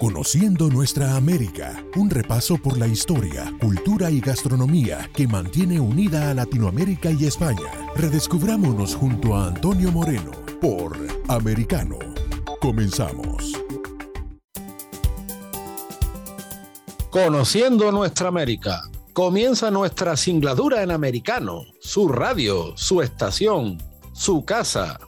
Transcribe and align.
Conociendo 0.00 0.70
nuestra 0.70 1.14
América. 1.14 1.84
Un 1.94 2.08
repaso 2.08 2.56
por 2.56 2.78
la 2.78 2.86
historia, 2.86 3.52
cultura 3.60 4.10
y 4.10 4.20
gastronomía 4.20 5.10
que 5.14 5.28
mantiene 5.28 5.78
unida 5.78 6.30
a 6.30 6.34
Latinoamérica 6.34 7.10
y 7.10 7.26
España. 7.26 7.70
Redescubrámonos 7.94 8.94
junto 8.94 9.36
a 9.36 9.48
Antonio 9.48 9.92
Moreno 9.92 10.30
por 10.58 10.96
Americano. 11.28 11.98
Comenzamos. 12.62 13.52
Conociendo 17.10 17.92
nuestra 17.92 18.28
América. 18.28 18.80
Comienza 19.12 19.70
nuestra 19.70 20.16
singladura 20.16 20.82
en 20.82 20.92
americano, 20.92 21.60
su 21.78 22.08
radio, 22.08 22.74
su 22.74 23.02
estación, 23.02 23.76
su 24.14 24.46
casa. 24.46 24.98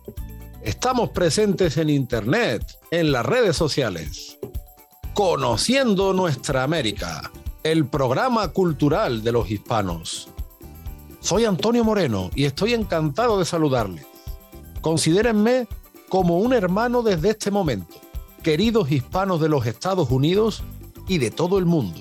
Estamos 0.62 1.08
presentes 1.12 1.78
en 1.78 1.88
internet, 1.88 2.62
en 2.90 3.10
las 3.10 3.24
redes 3.24 3.56
sociales. 3.56 4.38
Conociendo 5.14 6.14
nuestra 6.14 6.62
América, 6.62 7.30
el 7.62 7.84
programa 7.86 8.48
cultural 8.48 9.22
de 9.22 9.30
los 9.30 9.50
hispanos. 9.50 10.30
Soy 11.20 11.44
Antonio 11.44 11.84
Moreno 11.84 12.30
y 12.34 12.46
estoy 12.46 12.72
encantado 12.72 13.38
de 13.38 13.44
saludarles. 13.44 14.06
Considérenme 14.80 15.68
como 16.08 16.38
un 16.38 16.54
hermano 16.54 17.02
desde 17.02 17.28
este 17.28 17.50
momento, 17.50 17.94
queridos 18.42 18.90
hispanos 18.90 19.38
de 19.42 19.50
los 19.50 19.66
Estados 19.66 20.10
Unidos 20.10 20.62
y 21.06 21.18
de 21.18 21.30
todo 21.30 21.58
el 21.58 21.66
mundo. 21.66 22.00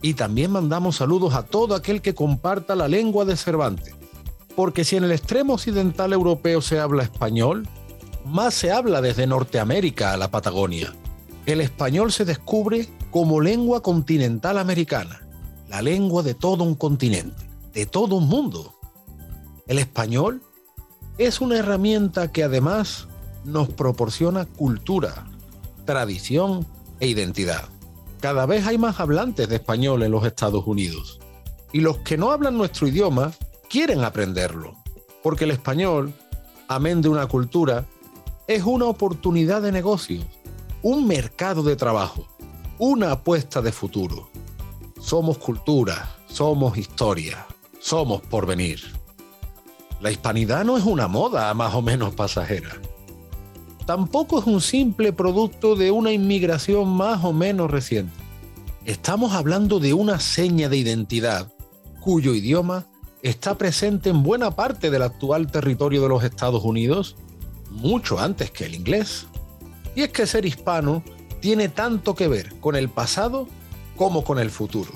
Y 0.00 0.14
también 0.14 0.50
mandamos 0.50 0.96
saludos 0.96 1.34
a 1.34 1.42
todo 1.42 1.74
aquel 1.74 2.00
que 2.00 2.14
comparta 2.14 2.74
la 2.74 2.88
lengua 2.88 3.26
de 3.26 3.36
Cervantes. 3.36 3.94
Porque 4.56 4.84
si 4.84 4.96
en 4.96 5.04
el 5.04 5.12
extremo 5.12 5.52
occidental 5.52 6.14
europeo 6.14 6.62
se 6.62 6.80
habla 6.80 7.02
español, 7.02 7.68
más 8.24 8.54
se 8.54 8.72
habla 8.72 9.02
desde 9.02 9.26
Norteamérica 9.26 10.14
a 10.14 10.16
la 10.16 10.30
Patagonia. 10.30 10.94
El 11.48 11.62
español 11.62 12.12
se 12.12 12.26
descubre 12.26 12.86
como 13.10 13.40
lengua 13.40 13.82
continental 13.82 14.58
americana, 14.58 15.26
la 15.70 15.80
lengua 15.80 16.22
de 16.22 16.34
todo 16.34 16.62
un 16.62 16.74
continente, 16.74 17.42
de 17.72 17.86
todo 17.86 18.16
un 18.16 18.28
mundo. 18.28 18.74
El 19.66 19.78
español 19.78 20.42
es 21.16 21.40
una 21.40 21.56
herramienta 21.56 22.30
que 22.32 22.44
además 22.44 23.08
nos 23.46 23.70
proporciona 23.70 24.44
cultura, 24.44 25.24
tradición 25.86 26.66
e 27.00 27.06
identidad. 27.08 27.64
Cada 28.20 28.44
vez 28.44 28.66
hay 28.66 28.76
más 28.76 29.00
hablantes 29.00 29.48
de 29.48 29.56
español 29.56 30.02
en 30.02 30.10
los 30.10 30.26
Estados 30.26 30.66
Unidos. 30.66 31.18
Y 31.72 31.80
los 31.80 31.96
que 32.00 32.18
no 32.18 32.30
hablan 32.30 32.58
nuestro 32.58 32.86
idioma 32.86 33.32
quieren 33.70 34.04
aprenderlo. 34.04 34.74
Porque 35.22 35.44
el 35.44 35.52
español, 35.52 36.12
amén 36.68 37.00
de 37.00 37.08
una 37.08 37.26
cultura, 37.26 37.86
es 38.48 38.64
una 38.64 38.84
oportunidad 38.84 39.62
de 39.62 39.72
negocios, 39.72 40.26
un 40.82 41.06
mercado 41.06 41.62
de 41.62 41.76
trabajo, 41.76 42.26
una 42.78 43.12
apuesta 43.12 43.60
de 43.60 43.72
futuro. 43.72 44.30
Somos 45.00 45.38
cultura, 45.38 46.16
somos 46.28 46.78
historia, 46.78 47.46
somos 47.80 48.22
porvenir. 48.22 48.80
La 50.00 50.10
hispanidad 50.10 50.64
no 50.64 50.76
es 50.76 50.84
una 50.84 51.08
moda 51.08 51.52
más 51.54 51.74
o 51.74 51.82
menos 51.82 52.14
pasajera. 52.14 52.80
Tampoco 53.86 54.38
es 54.38 54.46
un 54.46 54.60
simple 54.60 55.12
producto 55.12 55.74
de 55.74 55.90
una 55.90 56.12
inmigración 56.12 56.88
más 56.88 57.24
o 57.24 57.32
menos 57.32 57.70
reciente. 57.70 58.12
Estamos 58.84 59.32
hablando 59.32 59.80
de 59.80 59.94
una 59.94 60.20
seña 60.20 60.68
de 60.68 60.76
identidad 60.76 61.52
cuyo 62.00 62.34
idioma 62.34 62.86
está 63.22 63.58
presente 63.58 64.10
en 64.10 64.22
buena 64.22 64.52
parte 64.52 64.90
del 64.90 65.02
actual 65.02 65.50
territorio 65.50 66.02
de 66.02 66.08
los 66.08 66.22
Estados 66.22 66.62
Unidos 66.62 67.16
mucho 67.70 68.18
antes 68.18 68.50
que 68.50 68.66
el 68.66 68.74
inglés. 68.74 69.26
Y 69.98 70.02
es 70.02 70.12
que 70.12 70.28
ser 70.28 70.46
hispano 70.46 71.02
tiene 71.40 71.68
tanto 71.68 72.14
que 72.14 72.28
ver 72.28 72.54
con 72.60 72.76
el 72.76 72.88
pasado 72.88 73.48
como 73.96 74.22
con 74.22 74.38
el 74.38 74.48
futuro. 74.48 74.92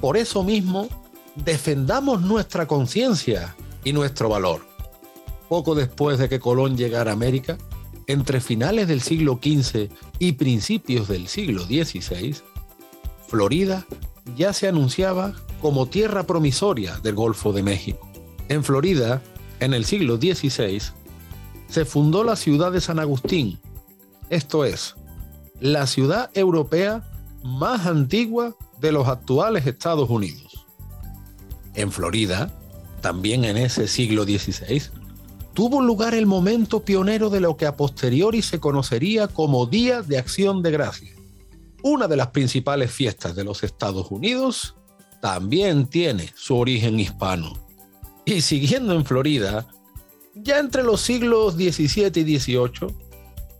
Por 0.00 0.16
eso 0.16 0.42
mismo, 0.42 0.88
defendamos 1.34 2.22
nuestra 2.22 2.66
conciencia 2.66 3.54
y 3.84 3.92
nuestro 3.92 4.30
valor. 4.30 4.62
Poco 5.50 5.74
después 5.74 6.18
de 6.18 6.30
que 6.30 6.40
Colón 6.40 6.74
llegara 6.74 7.10
a 7.10 7.12
América, 7.12 7.58
entre 8.06 8.40
finales 8.40 8.88
del 8.88 9.02
siglo 9.02 9.38
XV 9.42 9.90
y 10.18 10.32
principios 10.32 11.06
del 11.06 11.28
siglo 11.28 11.64
XVI, 11.64 12.34
Florida 13.26 13.84
ya 14.38 14.54
se 14.54 14.68
anunciaba 14.68 15.34
como 15.60 15.84
tierra 15.84 16.22
promisoria 16.22 16.98
del 17.02 17.14
Golfo 17.14 17.52
de 17.52 17.62
México. 17.62 18.08
En 18.48 18.64
Florida, 18.64 19.20
en 19.60 19.74
el 19.74 19.84
siglo 19.84 20.16
XVI, 20.16 20.80
se 21.68 21.84
fundó 21.84 22.24
la 22.24 22.36
ciudad 22.36 22.72
de 22.72 22.80
San 22.80 22.98
Agustín, 22.98 23.60
esto 24.30 24.64
es, 24.64 24.94
la 25.60 25.86
ciudad 25.86 26.30
europea 26.34 27.02
más 27.42 27.86
antigua 27.86 28.56
de 28.80 28.92
los 28.92 29.08
actuales 29.08 29.66
Estados 29.66 30.10
Unidos. 30.10 30.66
En 31.74 31.90
Florida, 31.90 32.52
también 33.00 33.44
en 33.44 33.56
ese 33.56 33.88
siglo 33.88 34.24
XVI, 34.24 34.82
tuvo 35.52 35.80
lugar 35.82 36.14
el 36.14 36.26
momento 36.26 36.84
pionero 36.84 37.30
de 37.30 37.40
lo 37.40 37.56
que 37.56 37.66
a 37.66 37.76
posteriori 37.76 38.42
se 38.42 38.60
conocería 38.60 39.28
como 39.28 39.66
Día 39.66 40.02
de 40.02 40.18
Acción 40.18 40.62
de 40.62 40.70
Gracia. 40.70 41.14
Una 41.82 42.08
de 42.08 42.16
las 42.16 42.28
principales 42.28 42.90
fiestas 42.90 43.34
de 43.36 43.44
los 43.44 43.62
Estados 43.62 44.10
Unidos 44.10 44.74
también 45.20 45.86
tiene 45.86 46.32
su 46.34 46.56
origen 46.56 46.98
hispano. 46.98 47.54
Y 48.24 48.40
siguiendo 48.40 48.94
en 48.94 49.04
Florida, 49.04 49.66
ya 50.34 50.58
entre 50.58 50.82
los 50.82 51.00
siglos 51.00 51.54
XVII 51.54 52.10
y 52.14 52.38
XVIII, 52.38 52.94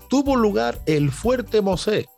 tuvo 0.09 0.37
lugar 0.37 0.81
el 0.87 1.11
Fuerte 1.11 1.61
Mosé, 1.63 2.09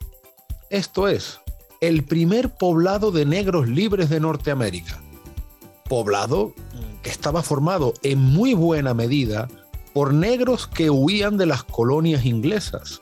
esto 0.70 1.08
es, 1.08 1.40
el 1.80 2.04
primer 2.04 2.54
poblado 2.56 3.12
de 3.12 3.24
negros 3.24 3.68
libres 3.68 4.10
de 4.10 4.20
Norteamérica. 4.20 5.00
Poblado 5.88 6.52
que 7.02 7.10
estaba 7.10 7.42
formado 7.42 7.94
en 8.02 8.18
muy 8.18 8.54
buena 8.54 8.94
medida 8.94 9.48
por 9.92 10.12
negros 10.12 10.66
que 10.66 10.90
huían 10.90 11.36
de 11.36 11.46
las 11.46 11.62
colonias 11.62 12.24
inglesas, 12.24 13.00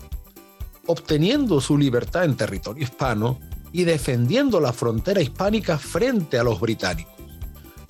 obteniendo 0.86 1.60
su 1.60 1.78
libertad 1.78 2.24
en 2.24 2.36
territorio 2.36 2.84
hispano 2.84 3.40
y 3.72 3.84
defendiendo 3.84 4.60
la 4.60 4.72
frontera 4.72 5.22
hispánica 5.22 5.78
frente 5.78 6.38
a 6.38 6.44
los 6.44 6.60
británicos. 6.60 7.14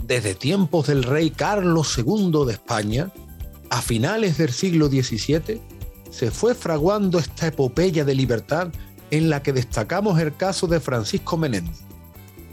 Desde 0.02 0.34
tiempos 0.34 0.86
del 0.86 1.02
rey 1.02 1.30
Carlos 1.30 1.98
II 1.98 2.46
de 2.46 2.52
España, 2.52 3.10
a 3.70 3.82
finales 3.82 4.38
del 4.38 4.52
siglo 4.52 4.88
XVII, 4.88 5.60
se 6.14 6.30
fue 6.30 6.54
fraguando 6.54 7.18
esta 7.18 7.48
epopeya 7.48 8.04
de 8.04 8.14
libertad 8.14 8.68
en 9.10 9.30
la 9.30 9.42
que 9.42 9.52
destacamos 9.52 10.20
el 10.20 10.36
caso 10.36 10.68
de 10.68 10.78
Francisco 10.78 11.36
Menéndez, 11.36 11.80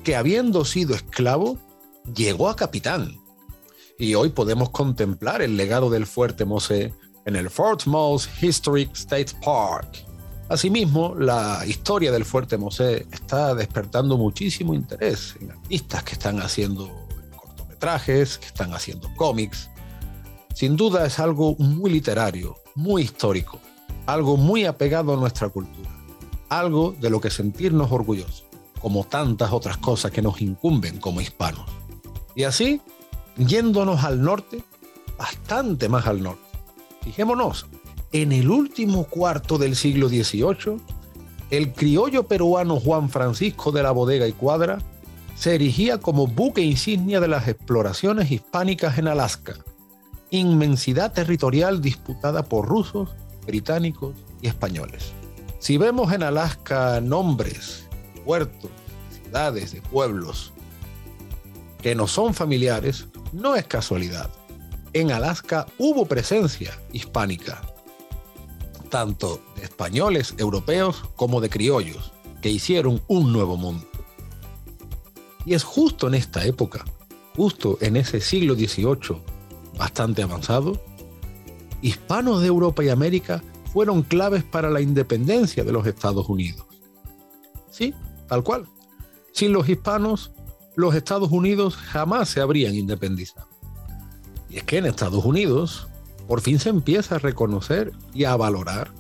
que 0.03 0.15
habiendo 0.15 0.65
sido 0.65 0.95
esclavo, 0.95 1.59
llegó 2.15 2.49
a 2.49 2.55
capitán. 2.55 3.21
Y 3.99 4.15
hoy 4.15 4.29
podemos 4.29 4.71
contemplar 4.71 5.43
el 5.43 5.57
legado 5.57 5.91
del 5.91 6.07
fuerte 6.07 6.43
Mosé 6.43 6.91
en 7.25 7.35
el 7.35 7.51
Fort 7.51 7.85
Moss 7.85 8.27
Historic 8.41 8.95
State 8.95 9.33
Park. 9.45 10.07
Asimismo, 10.49 11.13
la 11.13 11.63
historia 11.67 12.11
del 12.11 12.25
fuerte 12.25 12.57
Mosé 12.57 13.05
está 13.11 13.53
despertando 13.53 14.17
muchísimo 14.17 14.73
interés 14.73 15.35
en 15.39 15.51
artistas 15.51 16.03
que 16.03 16.13
están 16.13 16.41
haciendo 16.41 16.89
cortometrajes, 17.35 18.39
que 18.39 18.47
están 18.47 18.73
haciendo 18.73 19.07
cómics. 19.15 19.69
Sin 20.55 20.75
duda 20.75 21.05
es 21.05 21.19
algo 21.19 21.55
muy 21.57 21.91
literario, 21.91 22.60
muy 22.75 23.03
histórico, 23.03 23.59
algo 24.05 24.37
muy 24.37 24.65
apegado 24.65 25.13
a 25.13 25.17
nuestra 25.17 25.49
cultura, 25.49 25.89
algo 26.49 26.95
de 26.99 27.09
lo 27.09 27.21
que 27.21 27.29
sentirnos 27.29 27.91
orgullosos, 27.91 28.45
como 28.81 29.03
tantas 29.03 29.51
otras 29.51 29.77
cosas 29.77 30.11
que 30.11 30.21
nos 30.21 30.41
incumben 30.41 30.99
como 30.99 31.21
hispanos. 31.21 31.65
Y 32.35 32.43
así, 32.43 32.81
yéndonos 33.37 34.03
al 34.03 34.21
norte, 34.21 34.63
bastante 35.17 35.89
más 35.89 36.07
al 36.07 36.23
norte. 36.23 36.41
Fijémonos, 37.03 37.67
en 38.11 38.31
el 38.31 38.49
último 38.49 39.05
cuarto 39.05 39.57
del 39.57 39.75
siglo 39.75 40.09
XVIII, 40.09 40.77
el 41.49 41.73
criollo 41.73 42.23
peruano 42.27 42.79
Juan 42.79 43.09
Francisco 43.09 43.71
de 43.71 43.83
la 43.83 43.91
Bodega 43.91 44.27
y 44.27 44.33
Cuadra 44.33 44.79
se 45.35 45.55
erigía 45.55 45.99
como 45.99 46.27
buque 46.27 46.61
insignia 46.61 47.19
de 47.19 47.27
las 47.27 47.47
exploraciones 47.47 48.31
hispánicas 48.31 48.97
en 48.97 49.07
Alaska, 49.07 49.55
inmensidad 50.31 51.13
territorial 51.13 51.81
disputada 51.81 52.43
por 52.43 52.67
rusos, 52.67 53.09
británicos 53.45 54.15
y 54.41 54.47
españoles. 54.47 55.11
Si 55.59 55.77
vemos 55.77 56.11
en 56.13 56.23
Alaska 56.23 56.99
nombres, 57.01 57.87
puertos, 58.25 58.71
ciudades, 59.11 59.73
de 59.73 59.81
pueblos 59.81 60.53
que 61.81 61.95
no 61.95 62.07
son 62.07 62.33
familiares, 62.33 63.07
no 63.33 63.55
es 63.55 63.65
casualidad. 63.65 64.29
En 64.93 65.11
Alaska 65.11 65.67
hubo 65.77 66.05
presencia 66.05 66.79
hispánica, 66.93 67.61
tanto 68.89 69.41
de 69.55 69.63
españoles, 69.63 70.35
europeos, 70.37 71.03
como 71.15 71.41
de 71.41 71.49
criollos, 71.49 72.11
que 72.41 72.49
hicieron 72.49 73.01
un 73.07 73.33
nuevo 73.33 73.57
mundo. 73.57 73.87
Y 75.45 75.53
es 75.53 75.63
justo 75.63 76.07
en 76.07 76.13
esta 76.13 76.45
época, 76.45 76.85
justo 77.35 77.77
en 77.81 77.97
ese 77.97 78.21
siglo 78.21 78.55
XVIII, 78.55 79.21
bastante 79.81 80.21
avanzado, 80.21 80.79
hispanos 81.81 82.41
de 82.41 82.47
Europa 82.47 82.83
y 82.83 82.89
América 82.89 83.41
fueron 83.73 84.03
claves 84.03 84.43
para 84.43 84.69
la 84.69 84.79
independencia 84.79 85.63
de 85.63 85.71
los 85.71 85.87
Estados 85.87 86.29
Unidos. 86.29 86.67
Sí, 87.71 87.95
tal 88.27 88.43
cual. 88.43 88.67
Sin 89.31 89.53
los 89.53 89.67
hispanos, 89.67 90.33
los 90.75 90.93
Estados 90.93 91.31
Unidos 91.31 91.77
jamás 91.77 92.29
se 92.29 92.41
habrían 92.41 92.75
independizado. 92.75 93.47
Y 94.51 94.57
es 94.57 94.63
que 94.65 94.77
en 94.77 94.85
Estados 94.85 95.25
Unidos 95.25 95.87
por 96.27 96.41
fin 96.41 96.59
se 96.59 96.69
empieza 96.69 97.15
a 97.15 97.19
reconocer 97.19 97.91
y 98.13 98.25
a 98.25 98.35
valorar 98.35 98.91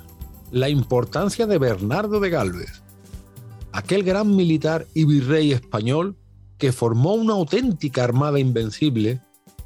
la 0.49 0.67
importancia 0.67 1.45
de 1.45 1.59
Bernardo 1.59 2.19
de 2.19 2.31
Galvez, 2.31 2.81
aquel 3.71 4.01
gran 4.01 4.35
militar 4.35 4.87
y 4.95 5.05
virrey 5.05 5.51
español 5.51 6.17
que 6.57 6.71
formó 6.71 7.13
una 7.13 7.33
auténtica 7.33 8.03
armada 8.03 8.39
invencible 8.39 9.21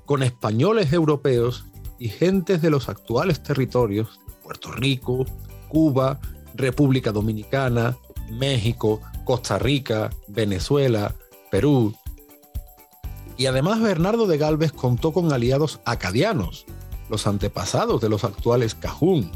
con 0.05 0.23
españoles 0.23 0.93
europeos 0.93 1.65
y 1.97 2.09
gentes 2.09 2.61
de 2.61 2.69
los 2.69 2.89
actuales 2.89 3.41
territorios 3.41 4.19
Puerto 4.45 4.71
Rico, 4.71 5.25
Cuba, 5.69 6.19
República 6.53 7.11
Dominicana, 7.11 7.97
México, 8.29 9.01
Costa 9.23 9.57
Rica, 9.57 10.11
Venezuela, 10.27 11.15
Perú. 11.49 11.95
Y 13.37 13.47
además 13.47 13.81
Bernardo 13.81 14.27
de 14.27 14.37
Galvez 14.37 14.71
contó 14.71 15.11
con 15.11 15.33
aliados 15.33 15.79
acadianos, 15.83 16.65
los 17.09 17.25
antepasados 17.25 18.01
de 18.01 18.09
los 18.09 18.23
actuales 18.23 18.75
Cajún. 18.75 19.31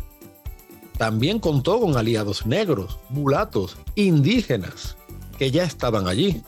También 0.98 1.40
contó 1.40 1.80
con 1.80 1.98
aliados 1.98 2.46
negros, 2.46 3.00
mulatos, 3.10 3.78
indígenas, 3.96 4.96
que 5.40 5.50
ya 5.50 5.64
estaban 5.64 6.08
allí. 6.08 6.44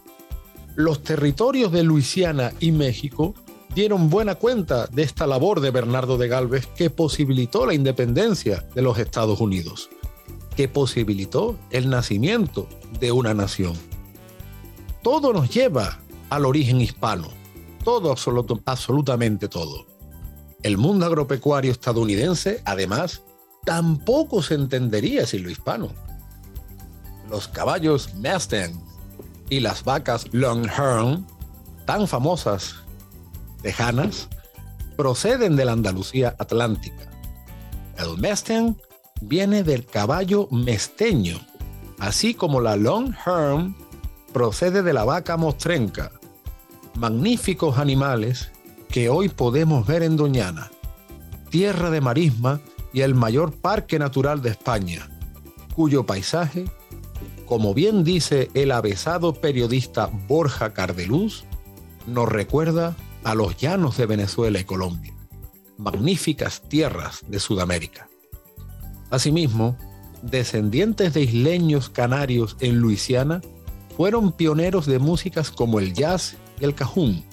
Los 0.75 1.03
territorios 1.03 1.71
de 1.71 1.83
Luisiana 1.83 2.53
y 2.59 2.71
México 2.71 3.33
dieron 3.73 4.09
buena 4.09 4.35
cuenta 4.35 4.87
de 4.87 5.03
esta 5.03 5.27
labor 5.27 5.61
de 5.61 5.71
Bernardo 5.71 6.17
de 6.17 6.27
Galvez 6.27 6.67
que 6.67 6.89
posibilitó 6.89 7.65
la 7.65 7.73
independencia 7.73 8.67
de 8.75 8.81
los 8.81 8.97
Estados 8.97 9.39
Unidos, 9.39 9.89
que 10.55 10.67
posibilitó 10.67 11.57
el 11.69 11.89
nacimiento 11.89 12.67
de 12.99 13.11
una 13.11 13.33
nación. 13.33 13.73
Todo 15.01 15.33
nos 15.33 15.49
lleva 15.49 15.99
al 16.29 16.45
origen 16.45 16.81
hispano, 16.81 17.29
todo, 17.83 18.13
absolutamente 18.65 19.47
todo. 19.47 19.85
El 20.61 20.77
mundo 20.77 21.05
agropecuario 21.05 21.71
estadounidense, 21.71 22.61
además, 22.65 23.23
tampoco 23.65 24.43
se 24.43 24.53
entendería 24.53 25.25
sin 25.25 25.43
lo 25.43 25.49
hispano. 25.49 25.89
Los 27.29 27.47
caballos 27.47 28.13
Mustang 28.15 28.79
y 29.49 29.61
las 29.61 29.83
vacas 29.83 30.27
Longhorn, 30.31 31.25
tan 31.85 32.07
famosas 32.07 32.75
tejanas 33.61 34.27
proceden 34.95 35.55
de 35.55 35.65
la 35.65 35.71
Andalucía 35.71 36.35
atlántica. 36.37 37.09
El 37.97 38.17
Mustang 38.17 38.75
viene 39.21 39.63
del 39.63 39.85
caballo 39.85 40.47
mesteño, 40.51 41.39
así 41.99 42.33
como 42.33 42.61
la 42.61 42.75
Longhorn 42.75 43.75
procede 44.33 44.81
de 44.81 44.93
la 44.93 45.03
vaca 45.03 45.37
mostrenca. 45.37 46.11
Magníficos 46.95 47.77
animales 47.77 48.51
que 48.89 49.09
hoy 49.09 49.29
podemos 49.29 49.87
ver 49.87 50.03
en 50.03 50.17
Doñana, 50.17 50.71
tierra 51.49 51.89
de 51.89 52.01
marisma 52.01 52.59
y 52.93 53.01
el 53.01 53.15
mayor 53.15 53.53
parque 53.53 53.97
natural 53.99 54.41
de 54.41 54.49
España, 54.49 55.09
cuyo 55.75 56.05
paisaje, 56.05 56.65
como 57.45 57.73
bien 57.73 58.03
dice 58.03 58.49
el 58.53 58.71
avesado 58.71 59.33
periodista 59.33 60.09
Borja 60.27 60.73
Cardeluz, 60.73 61.45
nos 62.07 62.27
recuerda 62.27 62.95
a 63.23 63.35
los 63.35 63.57
llanos 63.57 63.97
de 63.97 64.05
Venezuela 64.05 64.59
y 64.59 64.63
Colombia, 64.63 65.13
magníficas 65.77 66.61
tierras 66.67 67.21
de 67.27 67.39
Sudamérica. 67.39 68.09
Asimismo, 69.09 69.77
descendientes 70.21 71.13
de 71.13 71.21
isleños 71.21 71.89
canarios 71.89 72.55
en 72.59 72.79
Luisiana 72.79 73.41
fueron 73.97 74.31
pioneros 74.31 74.85
de 74.85 74.99
músicas 74.99 75.51
como 75.51 75.79
el 75.79 75.93
jazz 75.93 76.37
y 76.59 76.65
el 76.65 76.75
cajún. 76.75 77.23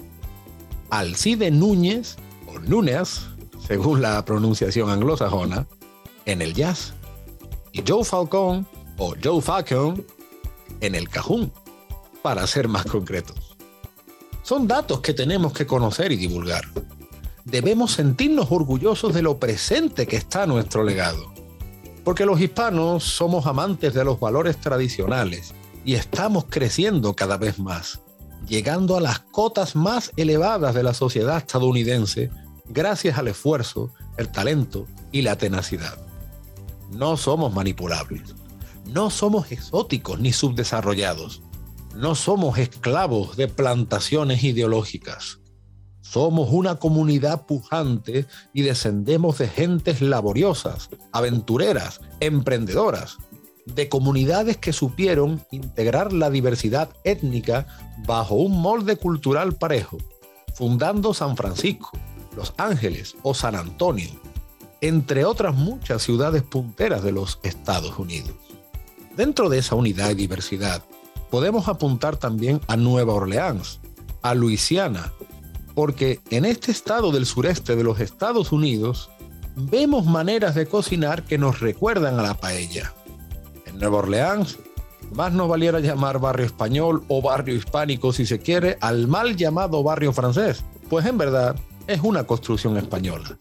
Alcide 0.89 1.51
Núñez, 1.51 2.17
o 2.47 2.59
Núñez, 2.59 3.21
según 3.65 4.01
la 4.01 4.23
pronunciación 4.25 4.89
anglosajona, 4.89 5.67
en 6.25 6.41
el 6.41 6.53
jazz, 6.53 6.93
y 7.71 7.83
Joe 7.87 8.03
Falcón, 8.03 8.67
o 8.97 9.13
Joe 9.23 9.41
Falcon, 9.41 10.05
en 10.81 10.95
el 10.95 11.07
cajún, 11.09 11.51
para 12.21 12.45
ser 12.47 12.67
más 12.67 12.85
concretos. 12.85 13.48
Son 14.49 14.67
datos 14.67 15.01
que 15.01 15.13
tenemos 15.13 15.53
que 15.53 15.67
conocer 15.67 16.11
y 16.11 16.15
divulgar. 16.15 16.63
Debemos 17.45 17.91
sentirnos 17.91 18.47
orgullosos 18.49 19.13
de 19.13 19.21
lo 19.21 19.37
presente 19.37 20.07
que 20.07 20.15
está 20.15 20.47
nuestro 20.47 20.83
legado. 20.83 21.31
Porque 22.03 22.25
los 22.25 22.41
hispanos 22.41 23.03
somos 23.03 23.45
amantes 23.45 23.93
de 23.93 24.03
los 24.03 24.19
valores 24.19 24.57
tradicionales 24.57 25.53
y 25.85 25.93
estamos 25.93 26.45
creciendo 26.49 27.15
cada 27.15 27.37
vez 27.37 27.59
más, 27.59 28.01
llegando 28.47 28.97
a 28.97 29.01
las 29.01 29.19
cotas 29.19 29.75
más 29.75 30.11
elevadas 30.17 30.73
de 30.73 30.81
la 30.81 30.95
sociedad 30.95 31.37
estadounidense 31.37 32.31
gracias 32.69 33.19
al 33.19 33.27
esfuerzo, 33.27 33.93
el 34.17 34.29
talento 34.29 34.87
y 35.11 35.21
la 35.21 35.37
tenacidad. 35.37 35.95
No 36.89 37.17
somos 37.17 37.53
manipulables, 37.53 38.33
no 38.87 39.11
somos 39.11 39.51
exóticos 39.51 40.19
ni 40.19 40.33
subdesarrollados 40.33 41.43
no 41.99 42.15
somos 42.15 42.57
esclavos 42.57 43.35
de 43.35 43.49
plantaciones 43.49 44.41
ideológicas. 44.45 45.39
Somos 45.99 46.47
una 46.49 46.75
comunidad 46.75 47.45
pujante 47.45 48.25
y 48.53 48.61
descendemos 48.61 49.37
de 49.37 49.49
gentes 49.49 50.01
laboriosas, 50.01 50.89
aventureras, 51.11 51.99
emprendedoras, 52.21 53.17
de 53.65 53.89
comunidades 53.89 54.55
que 54.55 54.71
supieron 54.71 55.45
integrar 55.51 56.13
la 56.13 56.29
diversidad 56.29 56.89
étnica 57.03 57.67
bajo 58.07 58.35
un 58.35 58.61
molde 58.61 58.95
cultural 58.95 59.57
parejo, 59.57 59.97
fundando 60.55 61.13
San 61.13 61.35
Francisco, 61.35 61.91
Los 62.33 62.53
Ángeles 62.57 63.17
o 63.23 63.33
San 63.33 63.55
Antonio, 63.55 64.09
entre 64.79 65.25
otras 65.25 65.53
muchas 65.53 66.01
ciudades 66.01 66.43
punteras 66.43 67.03
de 67.03 67.11
los 67.11 67.39
Estados 67.43 67.99
Unidos. 67.99 68.37
Dentro 69.17 69.49
de 69.49 69.57
esa 69.57 69.75
unidad 69.75 70.11
y 70.11 70.15
diversidad, 70.15 70.81
podemos 71.29 71.67
apuntar 71.67 72.17
también 72.17 72.61
a 72.67 72.77
Nueva 72.77 73.13
Orleans, 73.13 73.79
a 74.21 74.33
Luisiana, 74.33 75.11
porque 75.75 76.19
en 76.29 76.45
este 76.45 76.71
estado 76.71 77.11
del 77.11 77.25
sureste 77.25 77.75
de 77.75 77.83
los 77.83 77.99
Estados 77.99 78.51
Unidos 78.51 79.09
vemos 79.55 80.05
maneras 80.05 80.55
de 80.55 80.65
cocinar 80.65 81.23
que 81.23 81.37
nos 81.37 81.59
recuerdan 81.59 82.19
a 82.19 82.23
la 82.23 82.33
paella. 82.33 82.93
En 83.65 83.79
Nueva 83.79 83.99
Orleans, 83.99 84.57
más 85.11 85.33
nos 85.33 85.49
valiera 85.49 85.79
llamar 85.79 86.19
barrio 86.19 86.45
español 86.45 87.03
o 87.07 87.21
barrio 87.21 87.55
hispánico 87.55 88.13
si 88.13 88.25
se 88.25 88.39
quiere 88.39 88.77
al 88.81 89.07
mal 89.07 89.35
llamado 89.35 89.83
barrio 89.83 90.13
francés, 90.13 90.63
pues 90.89 91.05
en 91.05 91.17
verdad 91.17 91.55
es 91.87 92.01
una 92.01 92.25
construcción 92.25 92.77
española. 92.77 93.37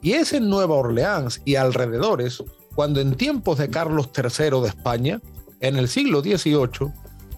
Y 0.00 0.12
es 0.12 0.32
en 0.32 0.48
Nueva 0.48 0.74
Orleans 0.74 1.40
y 1.44 1.56
alrededores 1.56 2.42
cuando 2.74 3.00
en 3.00 3.14
tiempos 3.14 3.58
de 3.58 3.68
Carlos 3.68 4.10
III 4.16 4.62
de 4.62 4.68
España, 4.68 5.20
en 5.60 5.76
el 5.76 5.88
siglo 5.88 6.22
XVIII, 6.22 6.92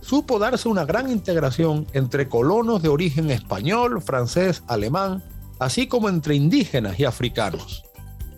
supo 0.05 0.39
darse 0.39 0.69
una 0.69 0.85
gran 0.85 1.11
integración 1.11 1.87
entre 1.95 2.29
colonos 2.29 2.83
de 2.83 2.91
origen 2.91 3.31
español, 3.31 4.03
francés, 4.03 4.63
alemán, 4.67 5.23
así 5.59 5.87
como 5.87 6.11
entre 6.11 6.35
indígenas 6.35 7.01
y 7.01 7.05
africanos. 7.05 7.85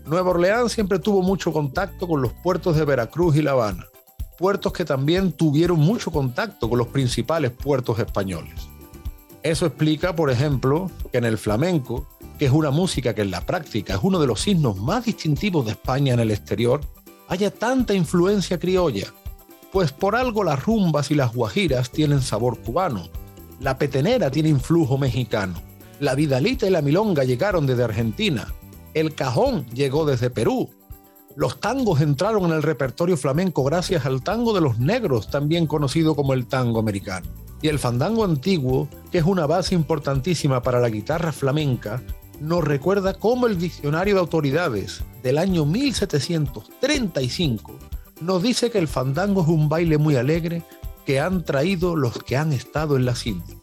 Nueva 0.07 0.31
Orleans 0.31 0.71
siempre 0.71 1.01
tuvo 1.01 1.23
mucho 1.23 1.53
contacto 1.53 2.07
con 2.07 2.23
los 2.23 2.33
puertos 2.35 2.77
de 2.77 2.85
Veracruz 2.85 3.35
y 3.37 3.43
La 3.43 3.53
Habana, 3.53 3.87
puertos 4.39 4.73
que 4.73 4.85
también 4.85 5.33
tuvieron 5.33 5.81
mucho 5.81 6.13
contacto 6.13 6.71
con 6.71 6.79
los 6.79 6.87
principales 6.89 7.51
puertos 7.51 7.99
españoles. 7.99 8.69
Eso 9.43 9.67
explica, 9.67 10.15
por 10.15 10.31
ejemplo, 10.31 10.89
que 11.11 11.19
en 11.19 11.25
el 11.25 11.37
flamenco, 11.37 12.07
que 12.39 12.47
es 12.47 12.53
una 12.53 12.71
música 12.71 13.13
que 13.13 13.23
en 13.23 13.33
la 13.33 13.41
práctica 13.41 13.95
es 13.95 14.01
uno 14.03 14.21
de 14.21 14.29
los 14.29 14.41
signos 14.41 14.77
más 14.77 15.05
distintivos 15.05 15.65
de 15.65 15.73
España 15.73 16.15
en 16.15 16.21
el 16.21 16.31
exterior, 16.31 16.81
haya 17.29 17.51
tanta 17.51 17.93
influencia 17.93 18.61
criolla, 18.61 19.13
pues 19.73 19.93
por 19.93 20.17
algo 20.17 20.45
las 20.45 20.65
rumbas 20.65 21.11
y 21.11 21.15
las 21.15 21.35
guajiras 21.35 21.91
tienen 21.91 22.23
sabor 22.23 22.59
cubano, 22.61 23.09
la 23.61 23.79
petenera 23.79 24.31
tiene 24.31 24.49
influjo 24.49 24.99
mexicano, 24.99 25.61
la 26.01 26.15
vidalita 26.15 26.67
y 26.67 26.71
la 26.71 26.83
milonga 26.83 27.25
llegaron 27.25 27.67
desde 27.67 27.85
Argentina, 27.85 28.53
el 28.95 29.15
cajón 29.15 29.67
llegó 29.75 30.07
desde 30.07 30.31
Perú, 30.31 30.71
Los 31.35 31.61
tangos 31.61 32.01
entraron 32.01 32.47
en 32.47 32.53
el 32.53 32.63
repertorio 32.63 33.19
flamenco 33.19 33.63
gracias 33.63 34.07
al 34.07 34.23
tango 34.23 34.55
de 34.55 34.63
los 34.63 34.79
negros, 34.79 35.31
también 35.31 35.67
conocido 35.67 36.17
como 36.17 36.33
el 36.33 36.47
tango 36.47 36.79
americano. 36.79 37.27
Y 37.61 37.69
el 37.69 37.79
fandango 37.79 38.25
antiguo, 38.25 38.89
que 39.13 39.19
es 39.19 39.25
una 39.25 39.47
base 39.47 39.75
importantísima 39.75 40.63
para 40.63 40.81
la 40.81 40.89
guitarra 40.89 41.33
flamenca, 41.33 42.03
nos 42.41 42.65
recuerda 42.65 43.13
cómo 43.13 43.47
el 43.47 43.59
diccionario 43.59 44.15
de 44.15 44.21
autoridades 44.21 45.03
del 45.23 45.37
año 45.37 45.67
1735 45.67 47.96
nos 48.21 48.43
dice 48.43 48.71
que 48.71 48.79
el 48.79 48.89
fandango 48.89 49.43
es 49.43 49.49
un 49.49 49.69
baile 49.69 49.99
muy 49.99 50.17
alegre 50.17 50.63
que 51.05 51.21
han 51.21 51.45
traído 51.45 51.97
los 51.97 52.19
que 52.23 52.37
han 52.37 52.53
estado 52.53 52.97
en 52.97 53.05
las 53.05 53.27
Indias. 53.27 53.59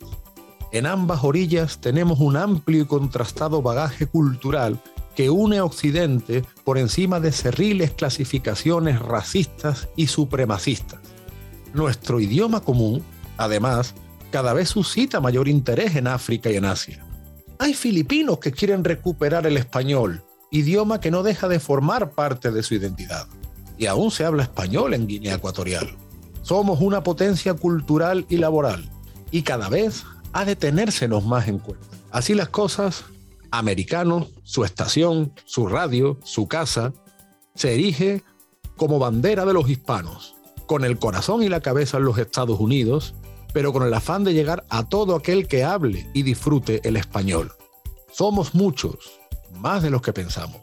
En 0.72 0.86
ambas 0.86 1.24
orillas 1.24 1.80
tenemos 1.82 2.20
un 2.20 2.36
amplio 2.36 2.82
y 2.82 2.86
contrastado 2.86 3.62
bagaje 3.62 4.08
cultural 4.08 4.80
que 5.16 5.30
une 5.30 5.60
a 5.60 5.66
Occidente 5.66 6.44
por 6.64 6.78
encima 6.78 7.20
de 7.20 7.32
cerriles 7.32 7.92
clasificaciones 7.92 9.00
racistas 9.00 9.88
y 9.96 10.08
supremacistas. 10.08 11.00
Nuestro 11.74 12.20
idioma 12.20 12.62
común, 12.62 13.04
además, 13.38 13.94
cada 14.32 14.54
vez 14.54 14.70
suscita 14.70 15.20
mayor 15.20 15.48
interés 15.48 15.96
en 15.96 16.08
África 16.08 16.50
y 16.50 16.56
en 16.56 16.66
Asia. 16.66 17.06
Hay 17.60 17.76
filipinos 17.76 18.40
que 18.40 18.52
quieren 18.52 18.84
recuperar 18.84 19.46
el 19.46 19.58
español, 19.58 20.24
idioma 20.50 21.00
que 21.00 21.12
no 21.12 21.22
deja 21.22 21.48
de 21.48 21.60
formar 21.60 22.12
parte 22.12 22.52
de 22.52 22.64
su 22.64 22.74
identidad. 22.74 23.28
Y 23.78 23.86
aún 23.88 24.12
se 24.12 24.26
habla 24.26 24.44
español 24.44 24.94
en 24.94 25.08
Guinea 25.08 25.36
Ecuatorial. 25.36 25.96
Somos 26.42 26.82
una 26.82 27.04
potencia 27.04 27.54
cultural 27.54 28.26
y 28.30 28.38
laboral, 28.38 28.90
y 29.32 29.44
cada 29.44 29.70
vez 29.70 30.04
ha 30.34 30.46
de 30.46 30.56
tenérsenos 30.56 31.26
más 31.26 31.48
en 31.48 31.60
cuenta. 31.60 31.88
Así 32.12 32.34
las 32.34 32.50
cosas, 32.50 33.06
americano, 33.52 34.28
su 34.44 34.66
estación, 34.66 35.34
su 35.46 35.68
radio, 35.68 36.20
su 36.24 36.48
casa, 36.48 36.94
se 37.56 37.74
erige 37.74 38.24
como 38.76 39.00
bandera 39.00 39.46
de 39.46 39.54
los 39.54 39.70
hispanos, 39.70 40.36
con 40.66 40.84
el 40.84 41.00
corazón 41.00 41.44
y 41.44 41.50
la 41.50 41.62
cabeza 41.62 41.98
en 41.98 42.06
los 42.06 42.18
Estados 42.18 42.60
Unidos, 42.60 43.14
pero 43.54 43.72
con 43.72 43.84
el 43.84 43.94
afán 43.94 44.24
de 44.24 44.34
llegar 44.34 44.66
a 44.70 44.84
todo 44.90 45.16
aquel 45.16 45.48
que 45.48 45.64
hable 45.64 46.10
y 46.14 46.24
disfrute 46.24 46.82
el 46.84 46.98
español. 46.98 47.54
Somos 48.12 48.54
muchos, 48.54 49.20
más 49.54 49.84
de 49.84 49.92
los 49.92 50.02
que 50.02 50.14
pensamos, 50.14 50.62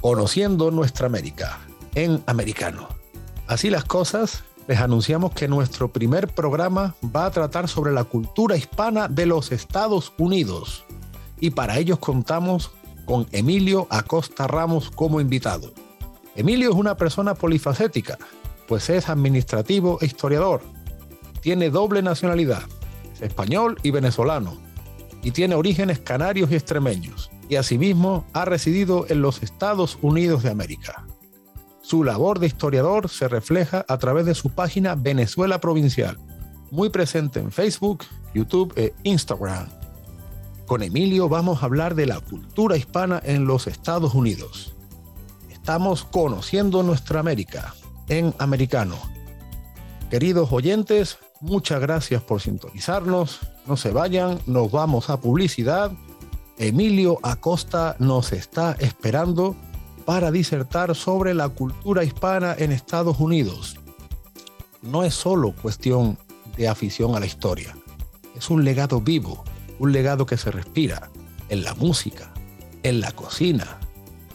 conociendo 0.00 0.70
nuestra 0.70 1.06
América 1.06 1.60
en 1.94 2.22
americano. 2.26 2.88
Así 3.46 3.70
las 3.70 3.84
cosas, 3.84 4.44
les 4.66 4.80
anunciamos 4.80 5.32
que 5.32 5.48
nuestro 5.48 5.92
primer 5.92 6.28
programa 6.28 6.94
va 7.14 7.26
a 7.26 7.30
tratar 7.30 7.68
sobre 7.68 7.92
la 7.92 8.04
cultura 8.04 8.56
hispana 8.56 9.08
de 9.08 9.26
los 9.26 9.52
Estados 9.52 10.12
Unidos 10.18 10.84
y 11.40 11.50
para 11.50 11.78
ellos 11.78 11.98
contamos 11.98 12.70
con 13.04 13.26
Emilio 13.32 13.86
Acosta 13.90 14.46
Ramos 14.46 14.90
como 14.90 15.20
invitado. 15.20 15.72
Emilio 16.36 16.70
es 16.70 16.76
una 16.76 16.96
persona 16.96 17.34
polifacética, 17.34 18.18
pues 18.66 18.88
es 18.88 19.08
administrativo 19.08 19.98
e 20.00 20.06
historiador. 20.06 20.62
Tiene 21.40 21.68
doble 21.68 22.00
nacionalidad, 22.00 22.62
es 23.12 23.20
español 23.20 23.78
y 23.82 23.90
venezolano, 23.90 24.56
y 25.22 25.32
tiene 25.32 25.54
orígenes 25.54 25.98
canarios 25.98 26.50
y 26.50 26.54
extremeños, 26.54 27.30
y 27.48 27.56
asimismo 27.56 28.24
ha 28.32 28.46
residido 28.46 29.04
en 29.08 29.20
los 29.20 29.42
Estados 29.42 29.98
Unidos 30.00 30.42
de 30.42 30.50
América. 30.50 31.04
Su 31.84 32.02
labor 32.02 32.38
de 32.38 32.46
historiador 32.46 33.10
se 33.10 33.28
refleja 33.28 33.84
a 33.88 33.98
través 33.98 34.24
de 34.24 34.34
su 34.34 34.48
página 34.48 34.94
Venezuela 34.94 35.60
Provincial, 35.60 36.16
muy 36.70 36.88
presente 36.88 37.40
en 37.40 37.52
Facebook, 37.52 38.04
YouTube 38.34 38.72
e 38.74 38.94
Instagram. 39.02 39.68
Con 40.64 40.82
Emilio 40.82 41.28
vamos 41.28 41.62
a 41.62 41.66
hablar 41.66 41.94
de 41.94 42.06
la 42.06 42.20
cultura 42.20 42.78
hispana 42.78 43.20
en 43.22 43.44
los 43.44 43.66
Estados 43.66 44.14
Unidos. 44.14 44.74
Estamos 45.50 46.04
conociendo 46.04 46.82
nuestra 46.82 47.20
América 47.20 47.74
en 48.08 48.34
americano. 48.38 48.96
Queridos 50.08 50.52
oyentes, 50.52 51.18
muchas 51.42 51.82
gracias 51.82 52.22
por 52.22 52.40
sintonizarnos. 52.40 53.40
No 53.66 53.76
se 53.76 53.90
vayan, 53.90 54.38
nos 54.46 54.70
vamos 54.70 55.10
a 55.10 55.20
publicidad. 55.20 55.92
Emilio 56.56 57.18
Acosta 57.22 57.94
nos 57.98 58.32
está 58.32 58.72
esperando 58.78 59.54
para 60.04 60.30
disertar 60.30 60.94
sobre 60.94 61.34
la 61.34 61.48
cultura 61.48 62.04
hispana 62.04 62.54
en 62.58 62.72
Estados 62.72 63.18
Unidos. 63.18 63.76
No 64.82 65.02
es 65.02 65.14
solo 65.14 65.54
cuestión 65.54 66.18
de 66.56 66.68
afición 66.68 67.14
a 67.14 67.20
la 67.20 67.26
historia, 67.26 67.74
es 68.36 68.50
un 68.50 68.64
legado 68.64 69.00
vivo, 69.00 69.44
un 69.78 69.92
legado 69.92 70.26
que 70.26 70.36
se 70.36 70.50
respira 70.50 71.10
en 71.48 71.64
la 71.64 71.74
música, 71.74 72.32
en 72.82 73.00
la 73.00 73.12
cocina, 73.12 73.78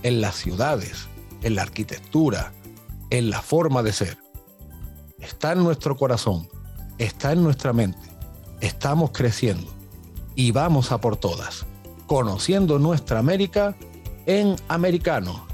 en 0.03 0.21
las 0.21 0.35
ciudades, 0.35 1.07
en 1.43 1.55
la 1.55 1.61
arquitectura, 1.61 2.51
en 3.09 3.29
la 3.29 3.41
forma 3.41 3.83
de 3.83 3.93
ser. 3.93 4.17
Está 5.19 5.51
en 5.51 5.59
nuestro 5.59 5.95
corazón, 5.95 6.47
está 6.97 7.31
en 7.31 7.43
nuestra 7.43 7.73
mente. 7.73 8.09
Estamos 8.61 9.11
creciendo 9.11 9.71
y 10.35 10.51
vamos 10.51 10.91
a 10.91 10.99
por 10.99 11.17
todas, 11.17 11.65
conociendo 12.07 12.79
nuestra 12.79 13.19
América 13.19 13.75
en 14.25 14.55
americano 14.67 15.49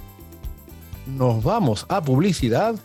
nos 1.06 1.44
vamos 1.44 1.86
a 1.90 2.02
publicidad. 2.02 2.76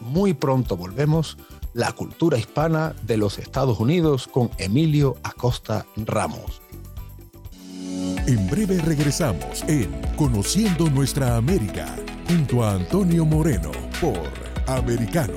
Muy 0.00 0.34
pronto 0.34 0.76
volvemos. 0.76 1.36
La 1.74 1.92
cultura 1.92 2.38
hispana 2.38 2.94
de 3.02 3.18
los 3.18 3.38
Estados 3.38 3.78
Unidos 3.80 4.28
con 4.28 4.50
Emilio 4.58 5.16
Acosta 5.22 5.86
Ramos. 5.96 6.62
En 8.26 8.48
breve 8.50 8.78
regresamos 8.78 9.62
en 9.68 9.90
Conociendo 10.16 10.88
Nuestra 10.88 11.36
América 11.36 11.94
junto 12.28 12.64
a 12.64 12.72
Antonio 12.72 13.24
Moreno 13.24 13.70
por 14.00 14.18
Americano. 14.66 15.36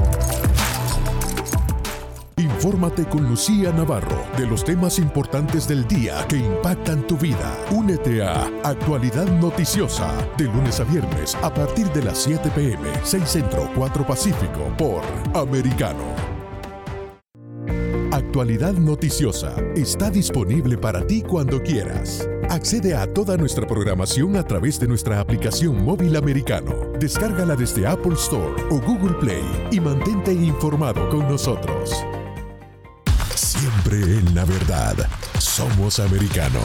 Infórmate 2.61 3.05
con 3.05 3.27
Lucía 3.27 3.71
Navarro 3.71 4.23
de 4.37 4.45
los 4.45 4.63
temas 4.63 4.99
importantes 4.99 5.67
del 5.67 5.87
día 5.87 6.23
que 6.29 6.37
impactan 6.37 7.07
tu 7.07 7.17
vida. 7.17 7.57
Únete 7.71 8.21
a 8.21 8.51
Actualidad 8.63 9.25
Noticiosa 9.39 10.13
de 10.37 10.43
lunes 10.43 10.79
a 10.79 10.83
viernes 10.83 11.33
a 11.41 11.51
partir 11.51 11.91
de 11.91 12.03
las 12.03 12.19
7 12.19 12.51
pm, 12.53 12.87
6 13.03 13.23
Centro, 13.27 13.67
4 13.75 14.05
Pacífico 14.05 14.71
por 14.77 15.01
Americano. 15.33 16.03
Actualidad 18.11 18.73
Noticiosa 18.73 19.55
está 19.75 20.11
disponible 20.11 20.77
para 20.77 21.07
ti 21.07 21.23
cuando 21.23 21.63
quieras. 21.63 22.29
Accede 22.51 22.93
a 22.93 23.11
toda 23.11 23.37
nuestra 23.37 23.65
programación 23.65 24.35
a 24.35 24.43
través 24.43 24.79
de 24.79 24.87
nuestra 24.87 25.19
aplicación 25.19 25.83
móvil 25.83 26.15
americano. 26.15 26.75
Descárgala 26.99 27.55
desde 27.55 27.87
Apple 27.87 28.13
Store 28.13 28.53
o 28.69 28.79
Google 28.79 29.15
Play 29.15 29.69
y 29.71 29.79
mantente 29.79 30.31
informado 30.31 31.09
con 31.09 31.21
nosotros. 31.21 32.05
En 33.91 34.33
la 34.33 34.45
verdad. 34.45 34.95
Somos 35.37 35.99
americano. 35.99 36.61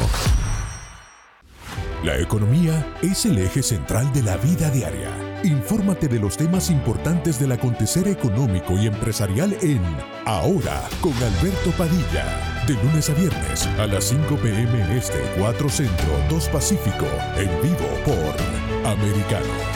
La 2.05 2.17
economía 2.19 2.95
es 3.03 3.27
el 3.27 3.39
eje 3.39 3.65
central 3.65 4.13
de 4.13 4.23
la 4.23 4.37
vida 4.37 4.71
diaria. 4.71 5.11
Infórmate 5.43 6.07
de 6.07 6.21
los 6.21 6.37
temas 6.37 6.71
importantes 6.71 7.41
del 7.41 7.51
acontecer 7.51 8.07
económico 8.07 8.75
y 8.75 8.87
empresarial 8.87 9.57
en 9.61 9.83
Ahora 10.25 10.89
con 11.01 11.15
Alberto 11.15 11.73
Padilla. 11.77 12.65
De 12.69 12.75
lunes 12.75 13.11
a 13.11 13.15
viernes 13.15 13.67
a 13.79 13.89
las 13.89 14.05
5 14.05 14.37
pm 14.37 14.97
este, 14.97 15.19
4 15.37 15.69
centro, 15.69 16.13
2 16.31 16.49
pacífico, 16.51 17.07
en 17.37 17.51
vivo 17.61 17.89
por 18.05 18.89
Americano. 18.89 19.76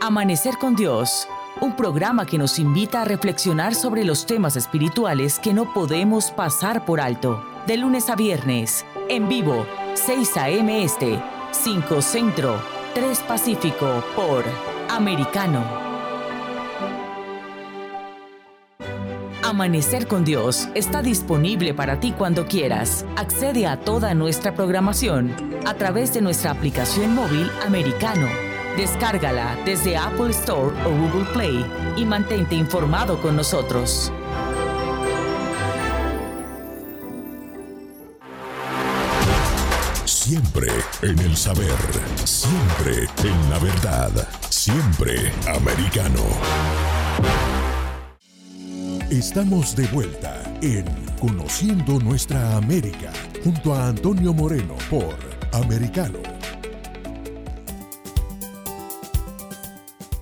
Amanecer 0.00 0.58
con 0.58 0.76
Dios, 0.76 1.26
un 1.60 1.74
programa 1.74 2.24
que 2.24 2.38
nos 2.38 2.60
invita 2.60 3.02
a 3.02 3.04
reflexionar 3.04 3.74
sobre 3.74 4.04
los 4.04 4.26
temas 4.26 4.54
espirituales 4.54 5.40
que 5.40 5.52
no 5.52 5.74
podemos 5.74 6.30
pasar 6.30 6.84
por 6.84 7.00
alto. 7.00 7.44
De 7.66 7.76
lunes 7.76 8.08
a 8.08 8.14
viernes, 8.14 8.86
en 9.08 9.28
vivo, 9.28 9.66
6 9.94 10.36
a.m. 10.36 10.84
Este, 10.84 11.20
5 11.50 12.00
Centro, 12.00 12.62
3 12.94 13.18
Pacífico, 13.20 14.04
por 14.14 14.44
Americano. 14.88 15.64
Amanecer 19.42 20.06
con 20.06 20.24
Dios 20.24 20.68
está 20.76 21.02
disponible 21.02 21.74
para 21.74 21.98
ti 21.98 22.12
cuando 22.12 22.46
quieras. 22.46 23.04
Accede 23.16 23.66
a 23.66 23.80
toda 23.80 24.14
nuestra 24.14 24.54
programación 24.54 25.34
a 25.66 25.74
través 25.74 26.14
de 26.14 26.20
nuestra 26.20 26.52
aplicación 26.52 27.16
móvil 27.16 27.50
Americano 27.66 28.47
Descárgala 28.78 29.58
desde 29.64 29.96
Apple 29.96 30.30
Store 30.30 30.72
o 30.86 30.90
Google 30.90 31.24
Play 31.32 31.66
y 31.96 32.04
mantente 32.04 32.54
informado 32.54 33.20
con 33.20 33.34
nosotros. 33.34 34.12
Siempre 40.04 40.68
en 41.02 41.18
el 41.18 41.36
saber, 41.36 41.74
siempre 42.22 43.08
en 43.24 43.50
la 43.50 43.58
verdad, 43.58 44.28
siempre 44.48 45.32
americano. 45.48 46.22
Estamos 49.10 49.74
de 49.74 49.88
vuelta 49.88 50.40
en 50.62 50.84
Conociendo 51.18 51.98
Nuestra 51.98 52.56
América 52.56 53.10
junto 53.42 53.74
a 53.74 53.88
Antonio 53.88 54.32
Moreno 54.32 54.76
por 54.88 55.16
Americano 55.52 56.27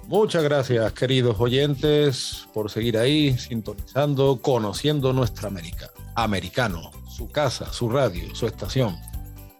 Muchas 0.09 0.45
gracias, 0.45 0.93
queridos 0.93 1.35
oyentes, 1.41 2.47
por 2.55 2.71
seguir 2.71 2.97
ahí, 2.97 3.37
sintonizando, 3.37 4.39
conociendo 4.41 5.13
nuestra 5.13 5.49
América. 5.49 5.91
Americano, 6.15 6.93
su 7.09 7.29
casa, 7.29 7.73
su 7.73 7.89
radio, 7.89 8.33
su 8.33 8.47
estación. 8.47 8.97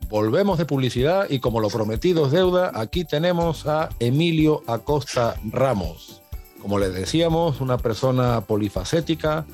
Volvemos 0.09 0.57
de 0.57 0.65
publicidad 0.65 1.27
y 1.29 1.41
como 1.41 1.59
lo 1.59 1.69
prometido 1.69 2.27
es 2.27 2.33
deuda, 2.33 2.71
aquí 2.77 3.05
tenemos 3.05 3.67
a 3.67 3.89
Emilio 3.99 4.63
Acosta 4.69 5.35
Ramos. 5.51 6.23
Como 6.63 6.79
les 6.79 6.95
decíamos, 6.95 7.61
una 7.61 7.77
persona 7.77 8.41
polifacética, 8.41 9.45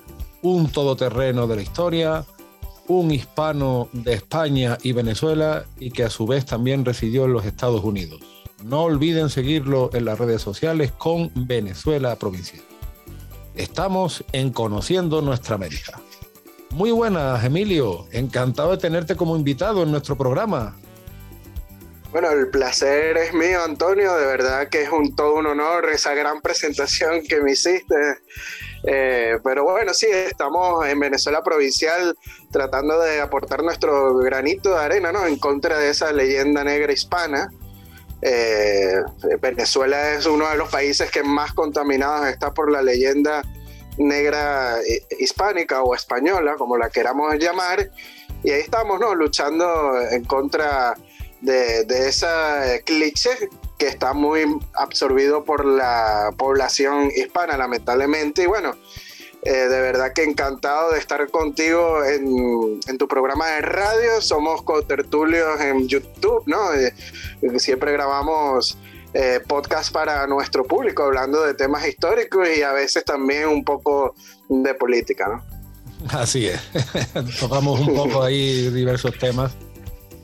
un 0.42 0.68
todoterreno 0.68 1.46
de 1.46 1.56
la 1.56 1.62
historia, 1.62 2.26
un 2.86 3.12
hispano 3.12 3.88
de 3.94 4.12
España 4.12 4.76
y 4.82 4.92
Venezuela 4.92 5.64
y 5.80 5.90
que 5.90 6.04
a 6.04 6.10
su 6.10 6.26
vez 6.26 6.44
también 6.44 6.84
residió 6.84 7.24
en 7.24 7.32
los 7.32 7.46
Estados 7.46 7.82
Unidos. 7.82 8.20
No 8.62 8.84
olviden 8.84 9.28
seguirlo 9.28 9.90
en 9.92 10.04
las 10.04 10.18
redes 10.18 10.40
sociales 10.40 10.92
con 10.92 11.32
Venezuela 11.34 12.14
Provincial. 12.16 12.62
Estamos 13.56 14.24
en 14.32 14.52
Conociendo 14.52 15.20
Nuestra 15.20 15.56
América. 15.56 16.00
Muy 16.70 16.92
buenas, 16.92 17.44
Emilio. 17.44 18.06
Encantado 18.12 18.70
de 18.70 18.78
tenerte 18.78 19.16
como 19.16 19.36
invitado 19.36 19.82
en 19.82 19.90
nuestro 19.90 20.16
programa. 20.16 20.76
Bueno, 22.12 22.30
el 22.30 22.50
placer 22.50 23.16
es 23.16 23.34
mío, 23.34 23.64
Antonio. 23.64 24.14
De 24.14 24.26
verdad 24.26 24.68
que 24.68 24.82
es 24.82 24.90
un 24.90 25.16
todo 25.16 25.34
un 25.34 25.46
honor 25.46 25.90
esa 25.90 26.14
gran 26.14 26.40
presentación 26.40 27.22
que 27.28 27.40
me 27.40 27.52
hiciste. 27.52 27.96
Eh, 28.84 29.38
pero 29.42 29.64
bueno, 29.64 29.92
sí, 29.92 30.06
estamos 30.06 30.86
en 30.86 31.00
Venezuela 31.00 31.42
Provincial 31.42 32.14
tratando 32.52 33.00
de 33.00 33.20
aportar 33.20 33.64
nuestro 33.64 34.16
granito 34.18 34.70
de 34.70 34.84
arena, 34.84 35.10
¿no? 35.10 35.26
En 35.26 35.36
contra 35.38 35.78
de 35.78 35.90
esa 35.90 36.12
leyenda 36.12 36.62
negra 36.62 36.92
hispana 36.92 37.50
eh, 38.22 39.02
Venezuela 39.40 40.12
es 40.12 40.26
uno 40.26 40.48
de 40.48 40.56
los 40.56 40.70
países 40.70 41.10
que 41.10 41.24
más 41.24 41.52
contaminados 41.52 42.28
está 42.28 42.54
por 42.54 42.70
la 42.70 42.80
leyenda 42.80 43.42
negra 43.98 44.80
eh, 44.80 45.04
hispánica 45.18 45.82
o 45.82 45.94
española, 45.94 46.54
como 46.56 46.76
la 46.76 46.88
queramos 46.88 47.36
llamar, 47.38 47.90
y 48.44 48.50
ahí 48.50 48.60
estamos, 48.60 49.00
¿no? 49.00 49.14
Luchando 49.14 50.00
en 50.10 50.24
contra 50.24 50.94
de, 51.40 51.84
de 51.84 52.08
esa 52.08 52.78
cliché 52.84 53.50
que 53.76 53.88
está 53.88 54.12
muy 54.12 54.44
absorbido 54.74 55.44
por 55.44 55.64
la 55.64 56.30
población 56.38 57.10
hispana, 57.14 57.56
lamentablemente, 57.56 58.44
y 58.44 58.46
bueno, 58.46 58.76
eh, 59.44 59.50
de 59.50 59.80
verdad 59.80 60.12
que 60.12 60.22
encantado 60.22 60.92
de 60.92 61.00
estar 61.00 61.28
contigo 61.28 62.04
en, 62.04 62.80
tu 62.96 63.08
programa 63.08 63.48
de 63.48 63.60
radio. 63.60 64.20
Somos 64.20 64.62
cotertulios 64.62 65.60
en 65.60 65.88
YouTube, 65.88 66.44
¿no? 66.46 66.72
Eh, 66.72 66.94
siempre 67.56 67.90
grabamos 67.90 68.78
eh, 69.14 69.40
podcast 69.44 69.92
para 69.92 70.28
nuestro 70.28 70.64
público 70.64 71.02
hablando 71.02 71.42
de 71.42 71.54
temas 71.54 71.86
históricos 71.88 72.46
y 72.56 72.62
a 72.62 72.72
veces 72.72 73.04
también 73.04 73.48
un 73.48 73.64
poco 73.64 74.14
de 74.48 74.74
política, 74.74 75.26
¿no? 75.28 75.44
Así 76.16 76.46
es. 76.46 76.60
Tocamos 77.40 77.80
un 77.80 77.96
poco 77.96 78.22
ahí 78.22 78.70
diversos 78.70 79.18
temas. 79.18 79.52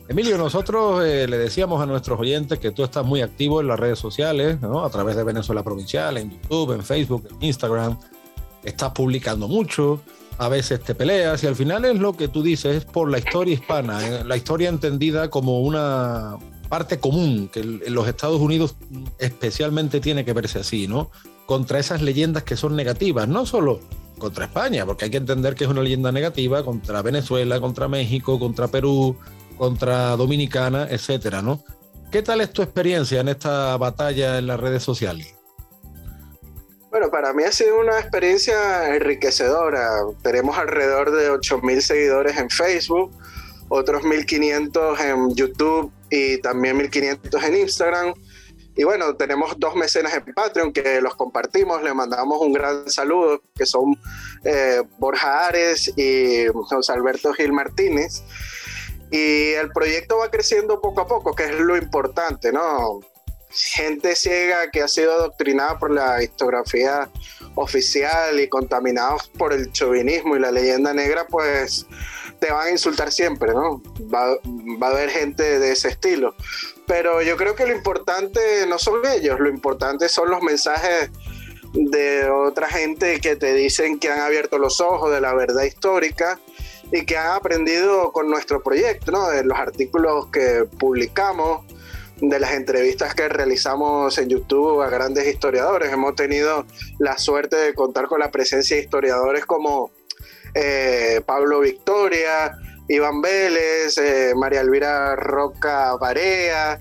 Emilio, 0.08 0.38
nosotros 0.38 1.02
le 1.02 1.38
decíamos 1.38 1.82
a 1.82 1.86
nuestros 1.86 2.20
oyentes 2.20 2.60
que 2.60 2.70
tú 2.70 2.84
estás 2.84 3.04
muy 3.04 3.20
activo 3.20 3.60
en 3.60 3.66
las 3.66 3.80
redes 3.80 3.98
sociales, 3.98 4.60
¿no? 4.60 4.84
A 4.84 4.90
través 4.90 5.16
de 5.16 5.24
Venezuela 5.24 5.64
Provincial, 5.64 6.16
en 6.16 6.30
YouTube, 6.30 6.72
en 6.72 6.82
Facebook, 6.84 7.28
en 7.30 7.46
Instagram 7.46 7.98
estás 8.62 8.92
publicando 8.92 9.48
mucho, 9.48 10.02
a 10.38 10.48
veces 10.48 10.82
te 10.82 10.94
peleas 10.94 11.42
y 11.42 11.46
al 11.46 11.56
final 11.56 11.84
es 11.84 11.98
lo 11.98 12.16
que 12.16 12.28
tú 12.28 12.42
dices, 12.42 12.76
es 12.76 12.84
por 12.84 13.10
la 13.10 13.18
historia 13.18 13.54
hispana, 13.54 14.06
eh, 14.06 14.24
la 14.24 14.36
historia 14.36 14.68
entendida 14.68 15.30
como 15.30 15.60
una 15.60 16.36
parte 16.68 16.98
común 16.98 17.48
que 17.52 17.60
en 17.60 17.94
los 17.94 18.06
Estados 18.06 18.40
Unidos 18.40 18.76
especialmente 19.18 20.00
tiene 20.00 20.24
que 20.24 20.32
verse 20.32 20.60
así, 20.60 20.86
¿no? 20.86 21.10
Contra 21.46 21.78
esas 21.78 22.02
leyendas 22.02 22.44
que 22.44 22.56
son 22.56 22.76
negativas, 22.76 23.26
no 23.26 23.46
solo 23.46 23.80
contra 24.18 24.44
España, 24.44 24.84
porque 24.84 25.06
hay 25.06 25.10
que 25.10 25.16
entender 25.16 25.54
que 25.54 25.64
es 25.64 25.70
una 25.70 25.82
leyenda 25.82 26.12
negativa 26.12 26.64
contra 26.64 27.02
Venezuela, 27.02 27.60
contra 27.60 27.88
México, 27.88 28.38
contra 28.38 28.68
Perú, 28.68 29.16
contra 29.56 30.16
Dominicana, 30.16 30.86
etcétera, 30.90 31.40
¿no? 31.42 31.62
¿Qué 32.10 32.22
tal 32.22 32.40
es 32.40 32.52
tu 32.52 32.62
experiencia 32.62 33.20
en 33.20 33.28
esta 33.28 33.76
batalla 33.76 34.38
en 34.38 34.46
las 34.46 34.60
redes 34.60 34.82
sociales? 34.82 35.37
Bueno, 36.98 37.12
para 37.12 37.32
mí 37.32 37.44
ha 37.44 37.52
sido 37.52 37.78
una 37.78 38.00
experiencia 38.00 38.92
enriquecedora. 38.92 40.00
Tenemos 40.20 40.58
alrededor 40.58 41.12
de 41.12 41.30
8.000 41.30 41.80
seguidores 41.80 42.36
en 42.36 42.50
Facebook, 42.50 43.12
otros 43.68 44.02
1.500 44.02 45.00
en 45.04 45.32
YouTube 45.36 45.92
y 46.10 46.38
también 46.38 46.76
1.500 46.76 47.44
en 47.44 47.56
Instagram. 47.56 48.14
Y 48.74 48.82
bueno, 48.82 49.14
tenemos 49.14 49.54
dos 49.58 49.76
mecenas 49.76 50.12
en 50.12 50.34
Patreon 50.34 50.72
que 50.72 51.00
los 51.00 51.14
compartimos, 51.14 51.84
le 51.84 51.94
mandamos 51.94 52.40
un 52.40 52.52
gran 52.52 52.90
saludo, 52.90 53.42
que 53.54 53.64
son 53.64 53.94
eh, 54.42 54.82
Borja 54.98 55.46
Ares 55.46 55.92
y 55.96 56.48
José 56.48 56.92
Alberto 56.92 57.32
Gil 57.32 57.52
Martínez. 57.52 58.24
Y 59.12 59.52
el 59.52 59.70
proyecto 59.70 60.18
va 60.18 60.32
creciendo 60.32 60.80
poco 60.80 61.02
a 61.02 61.06
poco, 61.06 61.32
que 61.32 61.44
es 61.44 61.60
lo 61.60 61.76
importante, 61.76 62.50
¿no? 62.50 62.98
Gente 63.50 64.14
ciega 64.16 64.70
que 64.70 64.82
ha 64.82 64.88
sido 64.88 65.12
adoctrinada 65.12 65.78
por 65.78 65.90
la 65.90 66.22
historiografía 66.22 67.08
oficial 67.54 68.38
y 68.40 68.48
contaminados 68.48 69.28
por 69.28 69.52
el 69.52 69.72
chauvinismo 69.72 70.36
y 70.36 70.40
la 70.40 70.50
leyenda 70.50 70.92
negra, 70.92 71.26
pues 71.26 71.86
te 72.38 72.52
van 72.52 72.68
a 72.68 72.70
insultar 72.70 73.10
siempre, 73.10 73.52
¿no? 73.52 73.82
Va, 74.12 74.36
a 74.86 74.90
haber 74.90 75.10
gente 75.10 75.58
de 75.58 75.72
ese 75.72 75.88
estilo. 75.88 76.34
Pero 76.86 77.22
yo 77.22 77.36
creo 77.36 77.54
que 77.54 77.66
lo 77.66 77.74
importante 77.74 78.40
no 78.66 78.78
son 78.78 79.00
ellos, 79.06 79.40
lo 79.40 79.48
importante 79.48 80.08
son 80.08 80.30
los 80.30 80.42
mensajes 80.42 81.10
de 81.72 82.30
otra 82.30 82.68
gente 82.68 83.20
que 83.20 83.36
te 83.36 83.52
dicen 83.54 83.98
que 83.98 84.10
han 84.10 84.20
abierto 84.20 84.58
los 84.58 84.80
ojos 84.80 85.10
de 85.10 85.20
la 85.20 85.34
verdad 85.34 85.64
histórica 85.64 86.38
y 86.92 87.04
que 87.04 87.18
han 87.18 87.32
aprendido 87.32 88.12
con 88.12 88.30
nuestro 88.30 88.62
proyecto, 88.62 89.12
¿no? 89.12 89.28
De 89.28 89.44
los 89.44 89.58
artículos 89.58 90.28
que 90.28 90.64
publicamos, 90.78 91.66
de 92.20 92.40
las 92.40 92.52
entrevistas 92.52 93.14
que 93.14 93.28
realizamos 93.28 94.18
en 94.18 94.28
YouTube 94.28 94.82
a 94.82 94.88
grandes 94.88 95.26
historiadores. 95.26 95.92
Hemos 95.92 96.14
tenido 96.16 96.66
la 96.98 97.16
suerte 97.18 97.56
de 97.56 97.74
contar 97.74 98.06
con 98.06 98.20
la 98.20 98.30
presencia 98.30 98.76
de 98.76 98.82
historiadores 98.82 99.46
como 99.46 99.90
eh, 100.54 101.20
Pablo 101.26 101.60
Victoria, 101.60 102.56
Iván 102.88 103.20
Vélez, 103.20 103.98
eh, 103.98 104.32
María 104.34 104.60
Elvira 104.60 105.14
Roca 105.14 105.94
Barea, 105.96 106.80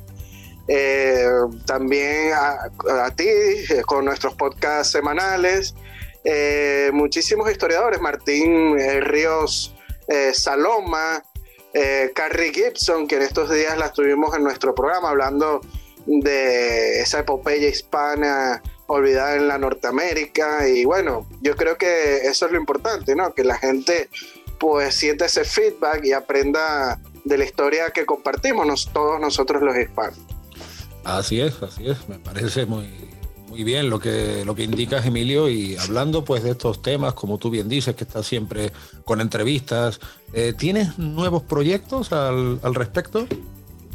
eh, 0.67 1.26
también 1.65 2.32
a, 2.34 3.12
ti 3.15 3.28
con 3.86 4.06
nuestros 4.06 4.36
podcasts 4.36 4.91
semanales. 4.91 5.76
muchísimos 6.93 7.50
historiadores, 7.52 8.02
Martín 8.02 8.78
Ríos 9.02 9.73
Saloma, 10.34 11.23
eh, 11.78 12.12
Carrie 12.13 12.52
Gibson, 12.52 13.08
que 13.08 13.18
en 13.18 13.22
estos 13.22 13.52
días 13.52 13.78
la 13.78 13.92
tuvimos 13.92 14.36
en 14.36 14.44
nuestro 14.44 14.74
programa 14.74 15.10
hablando 15.10 15.62
de 16.08 17.02
esa 17.02 17.20
epopeya 17.20 17.68
hispana 17.68 18.63
olvidada 18.88 19.36
en 19.36 19.48
la 19.48 19.58
Norteamérica. 19.58 20.68
Y 20.68 20.86
bueno, 20.86 21.28
yo 21.42 21.56
creo 21.56 21.78
que 21.78 22.18
eso 22.28 22.48
es 22.48 22.52
lo 22.52 22.58
importante, 22.58 23.16
¿no? 23.16 23.34
Que 23.34 23.44
la 23.44 23.58
gente 23.58 24.10
pues 24.58 24.96
sienta 24.96 25.26
ese 25.26 25.46
feedback 25.46 26.04
y 26.04 26.13
aprenda 26.13 27.00
de 27.26 27.38
la 27.38 27.44
historia 27.44 27.92
que 27.92 28.06
compartimos 28.06 28.90
todos 28.92 29.20
nosotros 29.20 29.62
los 29.62 29.78
hispanos. 29.78 30.18
Así 31.04 31.40
es, 31.40 31.62
así 31.62 31.88
es, 31.88 32.10
me 32.10 32.18
parece 32.18 32.66
muy, 32.66 32.90
muy 33.58 33.63
bien 33.63 33.89
lo 33.89 33.98
que, 33.98 34.46
lo 34.46 34.54
que 34.54 34.62
indicas, 34.62 35.04
Emilio, 35.08 35.50
y 35.50 35.76
hablando 35.78 36.24
pues 36.24 36.43
de 36.43 36.52
estos 36.52 36.80
temas, 36.84 37.15
como 37.15 37.39
tú 37.39 37.50
bien 37.50 37.67
dices, 37.67 37.96
que 37.96 38.04
estás 38.04 38.28
siempre 38.28 38.72
con 39.04 39.20
entrevistas, 39.20 40.00
eh, 40.32 40.54
¿tienes 40.56 41.00
nuevos 41.00 41.41
proyectos 41.41 42.12
al, 42.13 42.60
respecto? 42.76 43.26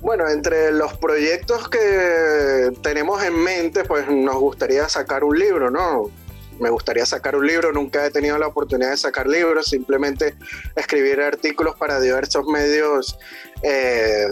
Bueno, 0.01 0.29
entre 0.29 0.73
los 0.73 0.95
proyectos 0.95 1.69
que 1.69 2.73
tenemos 2.83 3.23
en 3.23 3.41
mente, 3.41 3.85
pues 3.85 4.09
nos 4.11 4.35
gustaría 4.35 4.89
sacar 4.89 5.23
un 5.23 5.39
libro, 5.39 5.71
¿no? 5.71 6.11
Me 6.59 6.69
gustaría 6.69 7.07
sacar 7.07 7.37
un 7.37 7.47
libro, 7.47 7.73
nunca 7.73 8.05
he 8.05 8.11
tenido 8.11 8.37
la 8.39 8.49
oportunidad 8.49 8.91
de 8.91 8.97
sacar 8.97 9.29
libros, 9.29 9.67
simplemente 9.67 10.35
escribir 10.75 11.21
artículos 11.21 11.77
para 11.77 12.01
diversos 12.01 12.47
medios 12.47 13.17
eh, 13.63 14.27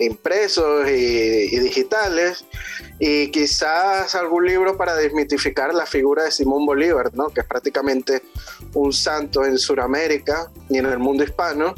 impresos 0.00 0.88
y, 0.88 1.58
digitales 1.58 2.44
y 2.98 3.28
quizás 3.28 4.14
algún 4.14 4.46
libro 4.46 4.76
para 4.76 4.94
desmitificar 4.94 5.74
la 5.74 5.86
figura 5.86 6.24
de 6.24 6.30
Simón 6.30 6.66
Bolívar, 6.66 7.14
¿no? 7.14 7.28
que 7.28 7.40
es 7.40 7.46
prácticamente 7.46 8.22
un 8.74 8.92
santo 8.92 9.44
en 9.44 9.58
Sudamérica 9.58 10.50
y 10.68 10.78
en 10.78 10.86
el 10.86 10.98
mundo 10.98 11.24
hispano 11.24 11.74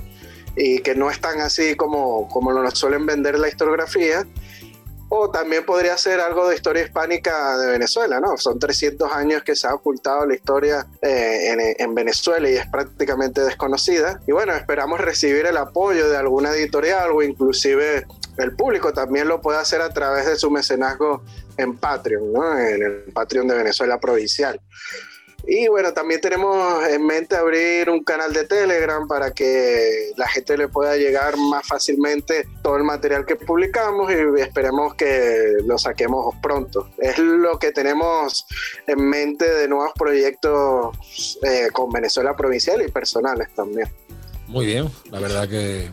y 0.56 0.80
que 0.80 0.94
no 0.94 1.10
es 1.10 1.20
tan 1.20 1.40
así 1.40 1.74
como, 1.76 2.28
como 2.28 2.52
nos 2.52 2.78
suelen 2.78 3.06
vender 3.06 3.38
la 3.38 3.48
historiografía. 3.48 4.26
O 5.14 5.30
también 5.30 5.66
podría 5.66 5.98
ser 5.98 6.20
algo 6.20 6.48
de 6.48 6.54
historia 6.54 6.84
hispánica 6.84 7.58
de 7.58 7.66
Venezuela, 7.72 8.18
¿no? 8.18 8.38
Son 8.38 8.58
300 8.58 9.12
años 9.12 9.42
que 9.42 9.54
se 9.54 9.66
ha 9.66 9.74
ocultado 9.74 10.24
la 10.24 10.34
historia 10.34 10.86
eh, 11.02 11.50
en, 11.50 11.60
en, 11.78 11.94
Venezuela 11.94 12.48
y 12.48 12.54
es 12.54 12.66
prácticamente 12.66 13.42
desconocida. 13.42 14.22
Y 14.26 14.32
bueno, 14.32 14.54
esperamos 14.54 14.98
recibir 15.02 15.44
el 15.44 15.58
apoyo 15.58 16.08
de 16.08 16.16
alguna 16.16 16.52
editorial 16.52 17.10
o 17.10 17.22
inclusive 17.22 18.06
el 18.38 18.56
público 18.56 18.94
también 18.94 19.28
lo 19.28 19.42
puede 19.42 19.58
hacer 19.58 19.82
a 19.82 19.90
través 19.90 20.24
de 20.24 20.36
su 20.36 20.50
mecenazgo 20.50 21.22
en 21.58 21.76
Patreon, 21.76 22.32
¿no? 22.32 22.58
En 22.58 22.82
el 22.82 23.12
Patreon 23.12 23.48
de 23.48 23.56
Venezuela 23.56 24.00
Provincial. 24.00 24.58
Y 25.44 25.66
bueno, 25.68 25.92
también 25.92 26.20
tenemos 26.20 26.86
en 26.86 27.04
mente 27.04 27.34
abrir 27.34 27.90
un 27.90 28.04
canal 28.04 28.32
de 28.32 28.44
Telegram 28.44 29.08
para 29.08 29.32
que 29.32 30.12
la 30.16 30.28
gente 30.28 30.56
le 30.56 30.68
pueda 30.68 30.96
llegar 30.96 31.36
más 31.36 31.66
fácilmente 31.66 32.46
todo 32.62 32.76
el 32.76 32.84
material 32.84 33.26
que 33.26 33.34
publicamos 33.34 34.12
y 34.12 34.40
esperemos 34.40 34.94
que 34.94 35.54
lo 35.66 35.78
saquemos 35.78 36.34
pronto. 36.40 36.88
Es 36.98 37.18
lo 37.18 37.58
que 37.58 37.72
tenemos 37.72 38.46
en 38.86 39.04
mente 39.04 39.52
de 39.52 39.66
nuevos 39.66 39.92
proyectos 39.98 40.96
eh, 41.42 41.68
con 41.72 41.90
Venezuela 41.90 42.36
provincial 42.36 42.80
y 42.82 42.90
personales 42.90 43.48
también. 43.54 43.88
Muy 44.46 44.66
bien, 44.66 44.90
la 45.10 45.18
verdad 45.18 45.48
que, 45.48 45.90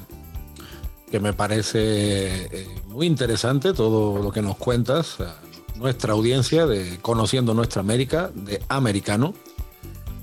que 1.10 1.20
me 1.20 1.34
parece 1.34 2.46
eh, 2.46 2.68
muy 2.86 3.08
interesante 3.08 3.74
todo 3.74 4.22
lo 4.22 4.32
que 4.32 4.42
nos 4.42 4.58
cuentas 4.58 5.18
nuestra 5.80 6.14
audiencia 6.14 6.68
de 6.68 7.00
Conociendo 7.02 7.54
Nuestra 7.54 7.80
América, 7.82 8.32
de 8.36 8.62
Americano. 8.68 9.34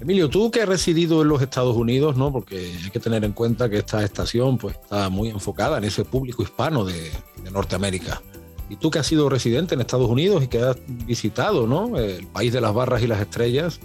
Emilio, 0.01 0.29
tú 0.29 0.51
que 0.51 0.61
has 0.61 0.69
residido 0.69 1.23
en 1.23 1.29
los 1.29 1.41
Estados 1.41 1.75
Unidos, 1.75 2.17
¿no? 2.17 2.31
Porque 2.31 2.77
hay 2.85 2.91
que 2.91 3.01
tener 3.01 3.25
en 3.25 3.33
cuenta 3.33 3.71
que 3.71 3.79
esta 3.79 4.05
estación 4.05 4.59
pues, 4.59 4.77
está 4.77 5.09
muy 5.09 5.31
enfocada 5.31 5.79
en 5.79 5.85
ese 5.85 6.05
público 6.05 6.43
hispano 6.43 6.85
de, 6.85 7.11
Norteamérica. 7.51 8.21
Y 8.69 8.77
tú 8.77 8.91
que 8.91 8.99
has 8.99 9.07
sido 9.07 9.29
residente 9.29 9.75
en 9.75 9.81
Estados 9.81 10.11
Unidos 10.11 10.43
y 10.43 10.49
que 10.49 10.61
has 10.61 10.77
visitado 11.07 11.67
¿no? 11.67 11.97
el 11.97 12.27
país 12.27 12.53
de 12.53 12.61
las 12.61 12.75
barras 12.75 13.01
y 13.03 13.07
las 13.07 13.21
estrellas, 13.21 13.79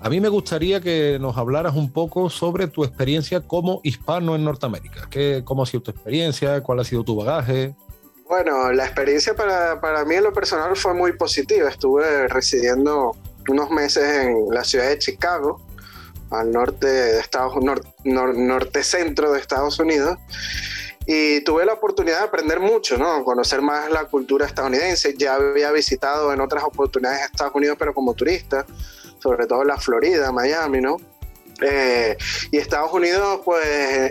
a 0.00 0.08
mí 0.08 0.20
me 0.20 0.28
gustaría 0.28 0.80
que 0.80 1.18
nos 1.20 1.36
hablaras 1.36 1.74
un 1.74 1.90
poco 1.90 2.30
sobre 2.30 2.68
tu 2.68 2.84
experiencia 2.84 3.40
como 3.40 3.80
hispano 3.82 4.36
en 4.36 4.44
Norteamérica. 4.44 5.08
¿Qué, 5.10 5.42
¿Cómo 5.44 5.64
ha 5.64 5.66
sido 5.66 5.82
tu 5.82 5.90
experiencia? 5.90 6.62
¿Cuál 6.62 6.78
ha 6.78 6.84
sido 6.84 7.02
tu 7.02 7.16
bagaje? 7.16 7.74
Bueno, 8.28 8.70
la 8.72 8.84
experiencia 8.84 9.34
para, 9.34 9.80
para 9.80 10.04
mí 10.04 10.14
en 10.16 10.24
lo 10.24 10.34
personal 10.34 10.76
fue 10.76 10.92
muy 10.92 11.12
positiva. 11.14 11.70
Estuve 11.70 12.28
residiendo 12.28 13.16
unos 13.48 13.70
meses 13.70 14.04
en 14.04 14.48
la 14.50 14.64
ciudad 14.64 14.86
de 14.88 14.98
Chicago, 14.98 15.62
al 16.30 16.52
norte 16.52 16.86
de 16.86 17.20
Estados 17.20 17.54
norte 18.04 18.84
centro 18.84 19.32
de 19.32 19.40
Estados 19.40 19.78
Unidos. 19.78 20.18
Y 21.06 21.40
tuve 21.40 21.64
la 21.64 21.72
oportunidad 21.72 22.18
de 22.18 22.24
aprender 22.24 22.60
mucho, 22.60 22.98
¿no? 22.98 23.24
Conocer 23.24 23.62
más 23.62 23.90
la 23.90 24.04
cultura 24.04 24.44
estadounidense. 24.44 25.14
Ya 25.16 25.36
había 25.36 25.72
visitado 25.72 26.30
en 26.34 26.42
otras 26.42 26.64
oportunidades 26.64 27.22
Estados 27.22 27.54
Unidos, 27.54 27.76
pero 27.78 27.94
como 27.94 28.12
turista, 28.12 28.66
sobre 29.20 29.46
todo 29.46 29.64
la 29.64 29.78
Florida, 29.78 30.30
Miami, 30.32 30.82
¿no? 30.82 30.98
Eh, 31.62 32.14
y 32.50 32.58
Estados 32.58 32.92
Unidos, 32.92 33.40
pues 33.42 33.66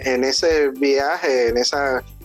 en 0.08 0.24
ese 0.24 0.70
viaje, 0.70 1.50
en 1.50 1.58
ese 1.58 1.78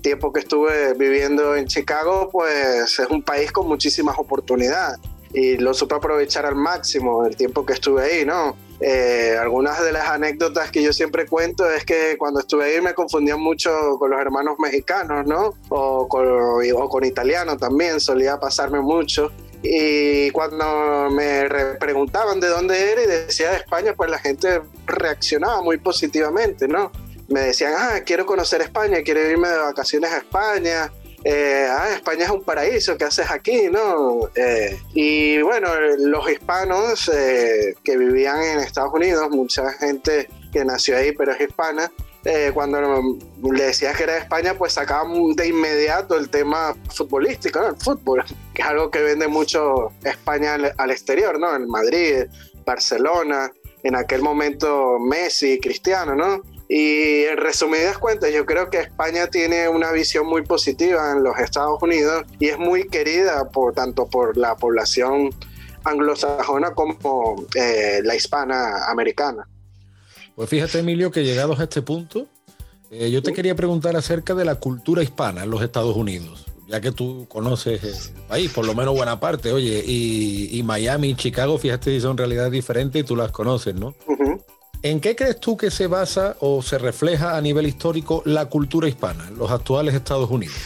tiempo 0.03 0.33
que 0.33 0.41
estuve 0.41 0.95
viviendo 0.95 1.57
en 1.57 1.67
Chicago, 1.67 2.29
pues 2.31 2.99
es 2.99 3.09
un 3.09 3.23
país 3.23 3.53
con 3.53 3.67
muchísimas 3.69 4.19
oportunidades 4.19 4.99
y 5.35 5.57
lo 5.57 5.73
supe 5.73 5.95
aprovechar 5.95 6.45
al 6.45 6.57
máximo 6.57 7.25
el 7.25 7.37
tiempo 7.37 7.65
que 7.65 7.73
estuve 7.73 8.03
ahí, 8.03 8.25
¿no? 8.25 8.57
Eh, 8.81 9.37
algunas 9.41 9.83
de 9.83 9.93
las 9.93 10.09
anécdotas 10.09 10.71
que 10.71 10.83
yo 10.83 10.93
siempre 10.93 11.27
cuento 11.27 11.71
es 11.71 11.85
que 11.85 12.17
cuando 12.19 12.41
estuve 12.41 12.65
ahí 12.65 12.81
me 12.81 12.95
confundía 12.95 13.37
mucho 13.37 13.71
con 13.99 14.11
los 14.11 14.21
hermanos 14.21 14.57
mexicanos, 14.59 15.27
¿no? 15.27 15.55
O 15.69 16.09
con, 16.09 16.27
o 16.27 16.89
con 16.89 17.05
italiano 17.05 17.57
también, 17.57 18.01
solía 18.01 18.39
pasarme 18.39 18.81
mucho. 18.81 19.31
Y 19.63 20.31
cuando 20.33 21.09
me 21.11 21.49
preguntaban 21.79 22.41
de 22.41 22.49
dónde 22.49 22.93
era 22.93 23.03
y 23.05 23.07
decía 23.07 23.53
de 23.53 23.59
España, 23.59 23.95
pues 23.97 24.11
la 24.11 24.19
gente 24.19 24.61
reaccionaba 24.87 25.63
muy 25.63 25.79
positivamente, 25.79 26.67
¿no? 26.67 26.91
Me 27.29 27.41
decían, 27.41 27.75
ah, 27.77 28.01
quiero 28.05 28.27
conocer 28.27 28.61
España, 28.61 28.99
quiero 29.05 29.21
irme 29.21 29.49
de 29.49 29.59
vacaciones 29.59 30.11
a 30.11 30.19
España, 30.19 30.91
eh, 31.25 31.69
ah, 31.71 31.91
España 31.95 32.25
es 32.25 32.31
un 32.31 32.43
paraíso, 32.43 32.97
¿qué 32.97 33.05
haces 33.05 33.31
aquí? 33.31 33.69
¿no? 33.71 34.29
Eh, 34.35 34.79
y 34.93 35.41
bueno, 35.43 35.69
los 35.99 36.29
hispanos 36.29 37.09
eh, 37.15 37.75
que 37.85 37.97
vivían 37.97 38.43
en 38.43 38.59
Estados 38.59 38.93
Unidos, 38.93 39.31
mucha 39.31 39.73
gente 39.75 40.29
que 40.53 40.65
nació 40.65 40.97
ahí 40.97 41.13
pero 41.13 41.33
es 41.33 41.41
hispana, 41.41 41.91
cuando 42.55 42.81
le 43.53 43.65
decías 43.65 43.97
que 43.97 44.05
era 44.05 44.13
de 44.13 44.21
España, 44.21 44.55
pues 44.57 44.75
sacaban 44.75 45.35
de 45.35 45.49
inmediato 45.49 46.17
el 46.17 46.29
tema 46.29 46.73
futbolístico, 46.95 47.61
¿no? 47.61 47.69
el 47.71 47.77
fútbol, 47.77 48.25
que 48.55 48.63
es 48.63 48.69
algo 48.69 48.93
que 48.93 49.03
vende 49.03 49.27
mucho 49.27 49.91
España 50.05 50.55
al, 50.55 50.73
al 50.77 50.91
exterior, 50.93 51.41
¿no? 51.41 51.57
En 51.57 51.67
Madrid, 51.67 52.27
Barcelona, 52.65 53.51
en 53.83 53.97
aquel 53.97 54.23
momento 54.23 55.01
Messi, 55.01 55.59
Cristiano, 55.59 56.15
¿no? 56.15 56.43
Y 56.75 57.25
en 57.25 57.37
resumidas 57.37 57.99
cuentas, 57.99 58.33
yo 58.33 58.47
creo 58.47 58.71
que 58.71 58.79
España 58.79 59.27
tiene 59.27 59.69
una 59.69 59.93
visión 59.93 60.27
muy 60.27 60.41
positiva 60.41 61.13
en 61.13 61.23
los 61.23 61.39
Estados 61.39 61.83
Unidos 61.83 62.25
y 62.41 62.47
es 62.47 62.59
muy 62.59 62.89
querida 62.89 63.51
por 63.51 63.75
tanto 63.75 64.07
por 64.07 64.39
la 64.39 64.57
población 64.57 65.29
anglosajona 65.85 66.73
como 66.73 67.45
eh, 67.57 68.01
la 68.03 68.17
hispana 68.17 68.87
americana. 68.89 69.47
Pues 70.35 70.49
fíjate, 70.49 70.79
Emilio, 70.79 71.11
que 71.11 71.25
llegados 71.25 71.61
a 71.61 71.65
este 71.65 71.83
punto, 71.83 72.27
eh, 72.91 73.11
yo 73.11 73.23
te 73.23 73.35
quería 73.35 73.55
preguntar 73.55 73.95
acerca 73.95 74.35
de 74.35 74.47
la 74.47 74.55
cultura 74.55 75.03
hispana 75.03 75.43
en 75.43 75.51
los 75.51 75.61
Estados 75.61 75.95
Unidos, 75.95 76.47
ya 76.69 76.81
que 76.81 76.91
tú 76.91 77.27
conoces 77.29 77.85
el 77.85 78.23
país, 78.23 78.51
por 78.51 78.65
lo 78.65 78.75
menos 78.75 78.97
buena 78.97 79.21
parte, 79.21 79.53
oye, 79.53 79.85
y, 79.87 80.63
Miami 80.65 81.11
y 81.11 81.17
Chicago, 81.17 81.59
fíjate, 81.59 82.01
son 82.01 82.17
realidades 82.17 82.51
diferentes 82.51 83.03
y 83.03 83.05
tú 83.05 83.15
las 83.15 83.31
conoces, 83.31 83.75
¿no? 83.75 83.95
¿En 84.83 85.01
qué 85.01 85.15
crees 85.15 85.39
tú 85.39 85.57
que 85.57 85.71
se 85.71 85.87
basa 85.87 86.37
o 86.41 86.61
se 86.61 86.77
refleja 86.77 87.37
a 87.37 87.41
nivel 87.41 87.67
histórico 87.67 88.23
la 88.25 88.47
cultura 88.47 88.89
hispana 88.89 89.29
en 89.29 89.39
los 89.39 89.51
actuales 89.51 89.95
Estados 89.95 90.29
Unidos? 90.29 90.57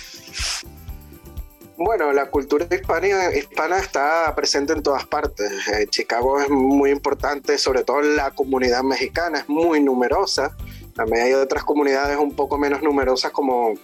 Bueno, 1.76 2.10
la 2.14 2.30
cultura 2.30 2.66
hispana, 2.70 3.76
está 3.78 4.34
presente 4.34 4.72
en 4.72 4.82
todas 4.82 5.06
partes. 5.06 5.52
Eh, 5.68 5.86
Chicago 5.90 6.40
es 6.40 6.48
muy 6.48 6.90
importante, 6.90 7.58
sobre 7.58 7.84
todo 7.84 8.00
la 8.00 8.30
comunidad 8.30 8.82
mexicana 8.82 9.40
es 9.40 9.48
muy 9.50 9.82
numerosa. 9.82 10.56
También 10.94 11.26
hay 11.26 11.32
otras 11.34 11.64
comunidades 11.64 12.16
un 12.16 12.34
poco 12.34 12.56
menos 12.56 12.82
numerosas 12.82 13.30
como 13.30 13.74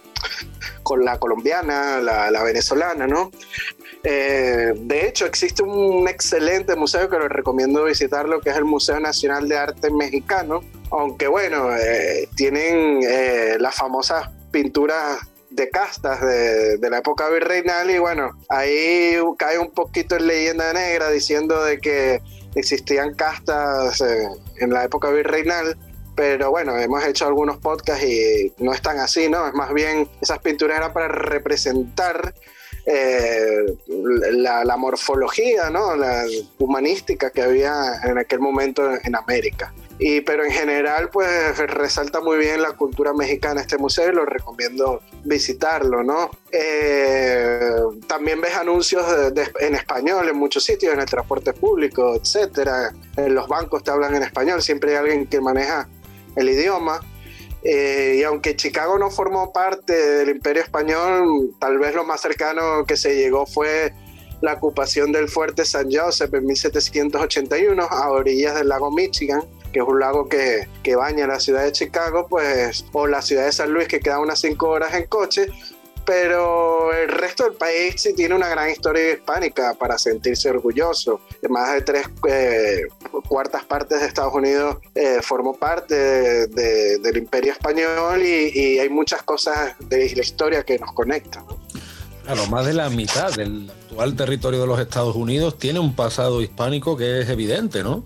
con 0.81 1.05
la 1.05 1.19
colombiana, 1.19 1.99
la, 2.01 2.43
venezolana, 2.43 3.05
¿no? 3.05 3.29
Eh, 4.03 4.73
de 4.75 5.07
hecho, 5.07 5.25
existe 5.25 5.63
un 5.63 6.07
excelente 6.09 6.75
museo 6.75 7.09
que 7.09 7.17
lo 7.17 7.29
recomiendo 7.29 7.85
visitarlo, 7.85 8.41
que 8.41 8.49
es 8.49 8.57
el 8.57 8.65
Museo 8.65 8.99
Nacional 8.99 9.47
de 9.47 9.57
Arte 9.57 9.89
Mexicano, 9.91 10.61
aunque 10.91 11.27
bueno, 11.27 11.73
eh, 11.75 12.27
tienen 12.35 12.99
eh, 13.01 13.55
las 13.59 13.75
famosas 13.75 14.29
pinturas 14.51 15.19
de 15.49 15.69
castas 15.69 16.19
de, 16.19 16.89
la 16.89 16.97
época 16.97 17.29
virreinal 17.29 17.89
y 17.91 17.99
bueno, 17.99 18.31
ahí 18.49 19.15
cae 19.37 19.59
un 19.59 19.71
poquito 19.71 20.17
en 20.17 20.27
leyenda 20.27 20.73
negra 20.73 21.09
diciendo 21.11 21.63
de 21.63 21.79
que 21.79 22.21
existían 22.55 23.13
castas 23.13 24.03
en 24.57 24.73
la 24.73 24.83
época 24.83 25.11
virreinal 25.11 25.77
pero 26.15 26.51
bueno, 26.51 26.77
hemos 26.77 27.03
hecho 27.05 27.25
algunos 27.25 27.57
podcasts 27.57 28.03
y 28.05 28.53
no 28.59 28.73
es 28.73 28.81
tan 28.81 28.99
así, 28.99 29.29
¿no? 29.29 29.47
Es 29.47 29.53
más 29.53 29.73
bien, 29.73 30.07
esas 30.21 30.39
pinturas 30.39 30.77
eran 30.77 30.93
para 30.93 31.07
representar 31.07 32.33
eh, 32.85 33.65
la, 34.33 34.65
la, 34.65 34.77
morfología, 34.77 35.69
¿no? 35.69 35.95
La 35.95 36.25
humanística 36.59 37.29
que 37.29 37.41
había 37.41 38.01
en 38.03 38.17
aquel 38.17 38.39
momento 38.39 38.83
en 39.03 39.15
América. 39.15 39.73
Y, 39.99 40.21
pero 40.21 40.43
en 40.43 40.51
general, 40.51 41.09
pues 41.11 41.57
resalta 41.57 42.19
muy 42.19 42.37
bien 42.37 42.61
la 42.61 42.71
cultura 42.71 43.13
mexicana 43.13 43.61
este 43.61 43.77
museo 43.77 44.09
y 44.09 44.15
lo 44.15 44.25
recomiendo 44.25 45.01
visitarlo, 45.23 46.03
¿no? 46.03 46.31
Eh, 46.51 47.77
también 48.07 48.41
ves 48.41 48.55
anuncios 48.55 49.05
en 49.59 49.75
español 49.75 50.27
en 50.27 50.35
muchos 50.35 50.65
sitios, 50.65 50.93
en 50.93 50.99
el 50.99 51.05
transporte 51.05 51.53
público, 51.53 52.15
etcétera. 52.15 52.91
En 53.15 53.33
los 53.35 53.47
bancos 53.47 53.83
te 53.83 53.91
hablan 53.91 54.15
en 54.15 54.23
español, 54.23 54.61
siempre 54.61 54.91
hay 54.91 54.97
alguien 54.97 55.27
que 55.27 55.39
maneja 55.39 55.87
el 56.35 56.49
idioma. 56.49 56.99
Eh, 57.63 58.17
y 58.19 58.23
aunque 58.23 58.55
Chicago 58.55 58.97
no 58.97 59.09
formó 59.09 59.53
parte 59.53 59.93
del 59.93 60.29
Imperio 60.29 60.63
Español, 60.63 61.55
tal 61.59 61.79
vez 61.79 61.95
lo 61.95 62.03
más 62.03 62.21
cercano 62.21 62.85
que 62.85 62.97
se 62.97 63.15
llegó 63.15 63.45
fue 63.45 63.93
la 64.41 64.53
ocupación 64.53 65.13
del 65.13 65.29
fuerte 65.29 65.63
San 65.63 65.87
Joseph 65.89 66.33
en 66.33 66.45
1781 66.45 67.81
a 67.81 68.11
orillas 68.11 68.55
del 68.55 68.67
lago 68.67 68.91
Michigan 68.91 69.41
que 69.73 69.79
es 69.79 69.85
un 69.85 69.99
lago 69.99 70.29
que, 70.29 70.67
que, 70.83 70.95
baña 70.95 71.25
la 71.25 71.39
ciudad 71.39 71.63
de 71.63 71.71
Chicago, 71.71 72.27
pues, 72.29 72.85
o 72.93 73.07
la 73.07 73.23
ciudad 73.23 73.45
de 73.45 73.51
San 73.51 73.73
Luis, 73.73 73.87
que 73.87 73.99
queda 73.99 74.19
unas 74.19 74.39
cinco 74.39 74.69
horas 74.69 74.93
en 74.93 75.07
coche, 75.07 75.47
pero 76.05 76.93
el 76.93 77.09
resto 77.09 77.43
del 77.43 77.53
país 77.53 77.95
sí 77.97 78.13
tiene 78.13 78.35
una 78.35 78.49
gran 78.49 78.69
historia 78.69 79.13
hispánica 79.13 79.73
para 79.73 79.97
sentirse 79.97 80.49
orgulloso. 80.49 81.21
Más 81.49 81.73
de 81.73 81.81
tres 81.81 82.07
eh, 82.27 82.87
cuartas 83.27 83.63
partes 83.65 84.01
de 84.01 84.07
Estados 84.07 84.33
Unidos 84.33 84.77
eh, 84.95 85.19
formó 85.21 85.55
parte 85.55 86.47
del 86.47 87.17
imperio 87.17 87.53
español 87.53 88.21
y, 88.21 88.51
y, 88.53 88.79
hay 88.79 88.89
muchas 88.89 89.23
cosas 89.23 89.75
de 89.79 90.13
la 90.15 90.21
historia 90.21 90.63
que 90.63 90.77
nos 90.79 90.91
conectan. 90.93 91.45
Claro, 92.23 92.47
más 92.47 92.65
de 92.65 92.73
la 92.73 92.89
mitad 92.89 93.33
del 93.33 93.69
actual 93.69 94.15
territorio 94.15 94.61
de 94.61 94.67
los 94.67 94.79
Estados 94.79 95.15
Unidos 95.15 95.57
tiene 95.57 95.79
un 95.79 95.95
pasado 95.95 96.41
hispánico 96.41 96.95
que 96.95 97.21
es 97.21 97.29
evidente, 97.29 97.83
¿no? 97.83 98.03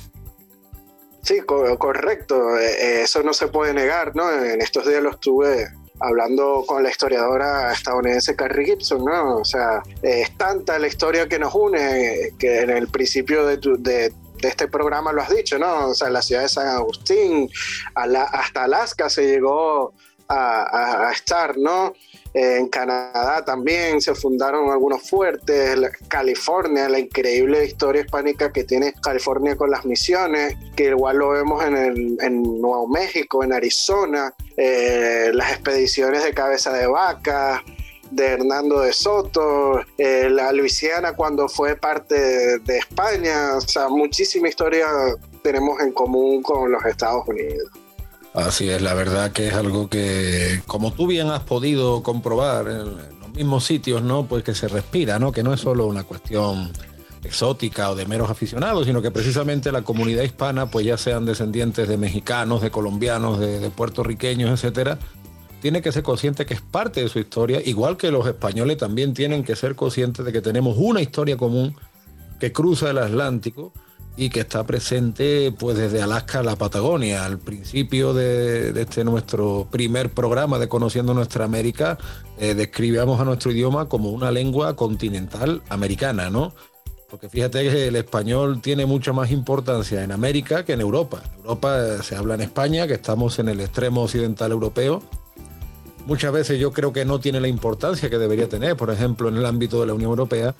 Sí, 1.21 1.41
correcto. 1.41 2.57
Eh, 2.57 3.01
eso 3.03 3.21
no 3.21 3.33
se 3.33 3.47
puede 3.47 3.73
negar, 3.73 4.15
¿no? 4.15 4.31
En 4.31 4.61
estos 4.61 4.87
días 4.87 5.03
lo 5.03 5.11
estuve 5.11 5.67
hablando 5.99 6.63
con 6.67 6.83
la 6.83 6.89
historiadora 6.89 7.71
estadounidense 7.71 8.35
Carrie 8.35 8.65
Gibson, 8.65 9.03
¿no? 9.05 9.37
O 9.37 9.45
sea, 9.45 9.81
es 10.01 10.35
tanta 10.37 10.77
la 10.79 10.87
historia 10.87 11.27
que 11.27 11.39
nos 11.39 11.53
une 11.53 12.33
que 12.37 12.61
en 12.61 12.69
el 12.69 12.87
principio 12.87 13.45
de, 13.45 13.57
de, 13.57 14.13
este 14.41 14.67
programa 14.67 15.11
lo 15.11 15.21
has 15.21 15.29
dicho, 15.29 15.57
¿no? 15.57 15.87
O 15.89 15.93
sea, 15.95 16.09
la 16.09 16.21
ciudad 16.21 16.43
de 16.43 16.49
San 16.49 16.67
Agustín, 16.67 17.49
hasta 17.95 18.63
Alaska 18.63 19.09
se 19.09 19.25
llegó 19.25 19.93
a 20.29 21.09
estar, 21.13 21.57
¿no? 21.57 21.93
En 22.33 22.67
Canadá 22.67 23.43
también 23.43 24.01
se 24.01 24.13
fundaron 24.13 24.69
algunos 24.69 25.09
fuertes, 25.09 25.79
California, 26.07 26.89
la 26.89 26.99
increíble 26.99 27.65
historia 27.65 28.01
hispánica 28.01 28.51
que 28.51 28.63
tiene 28.63 28.93
California 29.01 29.55
con 29.55 29.71
las 29.71 29.85
misiones, 29.85 30.55
que 30.75 30.89
igual 30.89 31.17
lo 31.17 31.29
vemos 31.29 31.63
en, 31.63 32.43
Nuevo 32.43 32.87
México, 32.87 33.43
en 33.43 33.53
Arizona, 33.53 34.33
eh, 34.55 35.31
las 35.33 35.51
expediciones 35.51 36.23
de 36.23 36.33
cabeza 36.33 36.73
de 36.73 36.87
vaca, 36.87 37.63
de 38.11 38.25
Hernando 38.25 38.81
de 38.81 38.93
Soto, 38.93 39.81
eh, 39.97 40.29
la 40.29 40.51
Luisiana 40.51 41.13
cuando 41.13 41.49
fue 41.49 41.75
parte 41.75 42.59
de 42.59 42.77
España, 42.77 43.55
o 43.55 43.61
sea, 43.61 43.89
muchísima 43.89 44.47
historia 44.47 44.87
tenemos 45.41 45.79
en 45.81 45.91
común 45.91 46.41
con 46.41 46.71
los 46.71 46.83
Estados 46.85 47.27
Unidos. 47.27 47.71
Así 48.37 48.69
es, 48.69 48.83
la 48.83 48.93
verdad 48.93 49.31
que 49.31 49.47
es 49.47 49.55
algo 49.55 49.89
que, 49.89 50.61
como 50.67 50.93
tú 50.93 51.07
bien 51.07 51.31
has 51.31 51.39
podido 51.39 52.03
comprobar 52.03 52.67
en, 52.67 52.95
los 53.19 53.29
mismos 53.33 53.65
sitios, 53.65 54.03
¿no? 54.03 54.27
Pues 54.27 54.43
que 54.43 54.53
se 54.53 54.67
respira, 54.67 55.17
¿no? 55.17 55.31
Que 55.31 55.41
no 55.41 55.55
es 55.55 55.59
solo 55.59 55.87
una 55.87 56.03
cuestión 56.03 56.71
exótica 57.23 57.89
o 57.89 57.95
de 57.95 58.05
meros 58.05 58.29
aficionados, 58.29 58.85
sino 58.85 59.01
que 59.01 59.09
precisamente 59.09 59.71
la 59.71 59.81
comunidad 59.81 60.21
hispana, 60.21 60.67
pues 60.67 60.85
ya 60.85 60.97
sean 60.97 61.25
descendientes 61.25 61.87
de 61.87 61.97
mexicanos, 61.97 62.61
de 62.61 62.69
colombianos, 62.69 63.39
de, 63.39 63.71
puertorriqueños, 63.71 64.51
etcétera, 64.51 64.99
tiene 65.59 65.81
que 65.81 65.91
ser 65.91 66.03
consciente 66.03 66.45
que 66.45 66.53
es 66.53 66.61
parte 66.61 67.01
de 67.01 67.09
su 67.09 67.17
historia, 67.17 67.59
igual 67.65 67.97
que 67.97 68.11
los 68.11 68.27
españoles 68.27 68.77
también 68.77 69.15
tienen 69.15 69.43
que 69.43 69.55
ser 69.55 69.75
conscientes 69.75 70.23
de 70.23 70.31
que 70.31 70.41
tenemos 70.41 70.77
una 70.77 71.01
historia 71.01 71.37
común 71.37 71.75
que 72.39 72.51
cruza 72.51 72.91
el 72.91 72.99
Atlántico 72.99 73.73
y 74.17 74.29
que 74.29 74.41
está 74.41 74.65
presente 74.65 75.53
pues 75.57 75.77
desde 75.77 76.01
Alaska 76.01 76.39
a 76.39 76.43
la 76.43 76.55
Patagonia. 76.55 77.23
Al 77.23 77.37
principio 77.37 78.13
de, 78.13 78.69
este 78.81 79.03
nuestro 79.03 79.67
primer 79.69 80.09
programa 80.09 80.57
de 80.57 80.67
Conociendo 80.67 81.13
Nuestra 81.13 81.45
América, 81.45 81.99
eh, 82.39 82.55
describíamos 82.55 83.21
a 83.21 83.25
nuestro 83.25 83.51
idioma 83.51 83.87
como 83.87 84.09
una 84.09 84.31
lengua 84.31 84.75
continental 84.75 85.61
americana, 85.69 86.31
¿no? 86.31 86.53
Porque 87.09 87.29
fíjate 87.29 87.69
que 87.69 87.87
el 87.87 87.95
español 87.95 88.59
tiene 88.61 88.85
mucha 88.85 89.13
más 89.13 89.31
importancia 89.31 90.03
en 90.03 90.11
América 90.11 90.65
que 90.65 90.73
en 90.73 90.81
Europa. 90.81 91.21
Europa 91.37 91.79
eh, 91.79 92.03
se 92.03 92.15
habla 92.15 92.33
en 92.33 92.41
España, 92.41 92.87
que 92.87 92.95
estamos 92.95 93.37
en 93.39 93.49
el 93.49 93.61
extremo 93.61 94.03
occidental 94.03 94.51
europeo. 94.51 95.03
Muchas 96.07 96.31
veces 96.31 96.59
yo 96.59 96.71
creo 96.71 96.91
que 96.91 97.05
no 97.05 97.19
tiene 97.19 97.39
la 97.39 97.47
importancia 97.47 98.09
que 98.09 98.17
debería 98.17 98.49
tener, 98.49 98.75
por 98.75 98.89
ejemplo, 98.89 99.29
en 99.29 99.37
el 99.37 99.45
ámbito 99.45 99.79
de 99.79 99.87
la 99.87 99.93
Unión 99.93 100.09
Europea, 100.09 100.55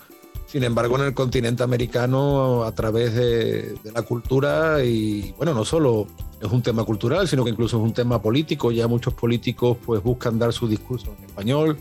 sin 0.48 0.64
embargo, 0.64 0.96
en 0.96 1.04
el 1.04 1.14
continente 1.14 1.62
americano, 1.62 2.64
a 2.64 2.72
través 2.74 3.14
de, 3.14 3.78
la 3.94 4.02
cultura, 4.04 4.82
y 4.82 5.34
bueno, 5.38 5.54
no 5.54 5.66
solo 5.66 6.08
es 6.42 6.50
un 6.50 6.62
tema 6.62 6.86
cultural, 6.86 7.28
sino 7.28 7.44
que 7.44 7.50
incluso 7.50 7.78
es 7.78 7.84
un 7.84 7.94
tema 7.94 8.22
político. 8.22 8.72
Ya 8.72 8.88
muchos 8.88 9.14
políticos 9.14 9.78
pues 9.86 10.02
buscan 10.02 10.40
dar 10.40 10.54
su 10.54 10.70
discurso 10.70 11.14
en 11.20 11.26
español. 11.26 11.78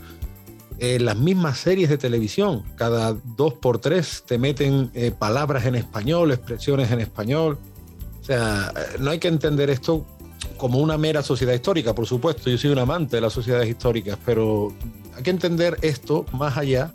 En 0.79 1.05
las 1.05 1.15
mismas 1.15 1.59
series 1.59 1.89
de 1.89 1.97
televisión, 1.97 2.63
cada 2.75 3.15
dos 3.37 3.53
por 3.53 3.79
tres 3.79 4.23
te 4.27 4.37
meten 4.37 4.91
eh, 4.93 5.11
palabras 5.17 5.65
en 5.65 5.75
español, 5.75 6.33
expresiones 6.33 6.91
en 6.91 6.99
español. 6.99 7.57
O 8.21 8.23
sea, 8.25 8.73
eh, 8.75 8.97
no 8.99 9.11
hay 9.11 9.19
que 9.19 9.29
entender 9.29 9.69
esto 9.69 10.05
como 10.57 10.79
una 10.79 10.97
mera 10.97 11.23
sociedad 11.23 11.53
histórica, 11.53 11.95
por 11.95 12.05
supuesto. 12.05 12.49
Yo 12.49 12.57
soy 12.57 12.71
un 12.71 12.79
amante 12.79 13.15
de 13.15 13.21
las 13.21 13.31
sociedades 13.31 13.69
históricas, 13.69 14.19
pero 14.25 14.73
hay 15.15 15.23
que 15.23 15.29
entender 15.29 15.77
esto 15.81 16.25
más 16.33 16.57
allá 16.57 16.93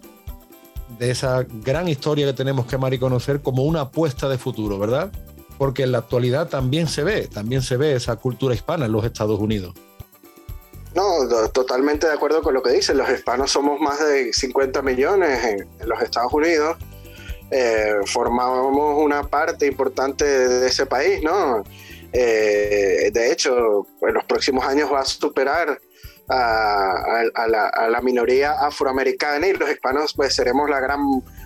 de 0.99 1.11
esa 1.11 1.45
gran 1.63 1.89
historia 1.89 2.27
que 2.27 2.33
tenemos 2.33 2.67
que 2.67 2.77
amar 2.77 2.95
y 2.95 2.99
conocer 2.99 3.41
como 3.43 3.65
una 3.65 3.83
apuesta 3.83 4.29
de 4.29 4.39
futuro, 4.39 4.79
¿verdad? 4.79 5.11
Porque 5.59 5.83
en 5.83 5.93
la 5.93 5.99
actualidad 5.99 6.49
también 6.49 6.89
se 6.89 7.05
ve, 7.05 7.29
también 7.29 7.63
se 7.63 7.77
ve 7.77 7.95
esa 7.95 8.17
cultura 8.17 8.55
hispana 8.55 8.87
en 8.87 8.93
los 8.93 9.05
Estados 9.05 9.39
Unidos. 9.39 9.75
No, 10.95 11.27
totalmente 11.53 12.07
de 12.07 12.13
acuerdo 12.13 12.43
con 12.43 12.55
lo 12.55 12.63
que 12.63 12.73
dice. 12.73 12.95
Los 12.95 13.09
hispanos 13.09 13.51
somos 13.51 13.81
más 13.81 13.99
de 14.05 14.33
50 14.33 14.83
millones 14.83 15.43
en, 15.45 15.89
los 15.89 16.03
Estados 16.03 16.33
Unidos. 16.33 16.77
Eh, 17.51 17.95
formamos 18.07 18.75
una 19.03 19.23
parte 19.25 19.67
importante 19.67 20.25
de 20.25 20.67
ese 20.67 20.87
país, 20.87 21.23
¿no? 21.23 21.65
Eh, 22.13 23.11
de 23.13 23.33
hecho, 23.33 23.87
en 24.03 24.15
los 24.15 24.25
próximos 24.25 24.67
años 24.67 24.93
va 24.93 25.01
a 25.01 25.05
superar 25.05 25.81
a, 26.33 27.89
la, 27.89 28.01
minoría 28.03 28.53
afroamericana 28.53 29.47
y 29.47 29.53
los 29.53 29.71
hispanos 29.71 30.15
pues 30.15 30.35
seremos 30.35 30.69
la 30.69 30.81
gran 30.81 31.01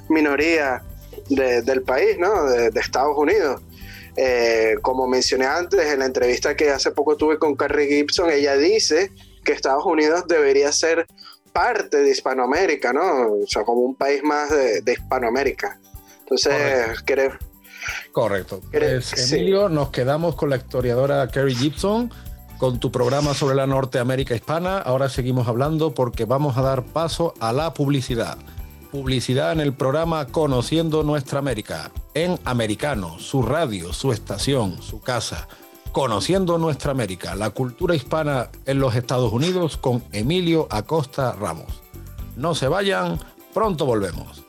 minoría 0.09 0.83
del 1.29 1.83
país, 1.83 2.19
¿no? 2.19 2.45
De, 2.45 2.71
Estados 2.81 3.17
Unidos. 3.17 3.61
Eh, 4.17 4.77
como 4.81 5.07
mencioné 5.07 5.47
antes 5.47 5.93
en 5.93 5.99
la 5.99 6.07
entrevista 6.07 6.57
que 6.57 6.71
hace 6.71 6.91
poco 6.91 7.17
tuve 7.17 7.39
con 7.39 7.55
Carrie 7.55 7.87
Gibson, 7.87 8.31
ella 8.31 8.57
dice 8.57 9.13
que 9.45 9.53
Estados 9.53 9.85
Unidos 9.85 10.25
debería 10.27 10.73
ser 10.73 11.07
parte 11.53 11.99
de 11.99 12.11
Hispanoamérica, 12.11 12.93
¿no? 12.93 13.33
O 13.43 13.47
sea, 13.47 13.65
como 13.65 13.81
un 13.81 13.95
país 13.95 14.23
más 14.23 14.51
de, 14.51 14.93
Hispanoamérica. 14.93 15.79
Entonces, 16.21 16.55
Correcto. 17.05 17.39
Correcto. 18.13 18.61
Pues, 18.71 19.33
Emilio, 19.33 19.69
nos 19.69 19.91
quedamos 19.91 20.35
con 20.35 20.51
la 20.51 20.57
historiadora 20.57 21.29
Carrie 21.29 21.55
Gibson 21.55 22.11
con 22.59 22.81
tu 22.81 22.91
programa 22.91 23.35
sobre 23.35 23.55
la 23.55 23.67
Norteamérica 23.67 24.35
hispana. 24.35 24.79
Ahora 24.79 25.09
seguimos 25.09 25.49
hablando 25.49 25.95
porque 25.95 26.25
vamos 26.25 26.57
a 26.57 26.63
dar 26.63 26.85
paso 26.85 27.35
a 27.41 27.53
la 27.53 27.75
publicidad. 27.75 28.39
Publicidad 28.91 29.53
en 29.53 29.61
el 29.61 29.75
programa 29.75 30.27
Conociendo 30.27 31.03
Nuestra 31.03 31.39
América, 31.39 31.91
en 32.15 32.39
Americano, 32.45 33.19
su 33.19 33.43
radio, 33.43 33.93
su 33.93 34.13
estación, 34.13 34.81
su 34.81 35.01
casa. 35.01 35.49
Conociendo 35.93 36.59
Nuestra 36.59 36.93
América, 36.93 37.35
la 37.35 37.51
cultura 37.51 37.95
hispana 37.95 38.51
en 38.65 38.79
los 38.79 38.95
Estados 38.95 39.33
Unidos 39.33 39.77
con 39.77 40.03
Emilio 40.13 40.67
Acosta 40.71 41.33
Ramos. 41.33 41.83
No 42.37 42.55
se 42.55 42.69
vayan, 42.69 43.19
pronto 43.53 43.87
volvemos. 43.87 44.45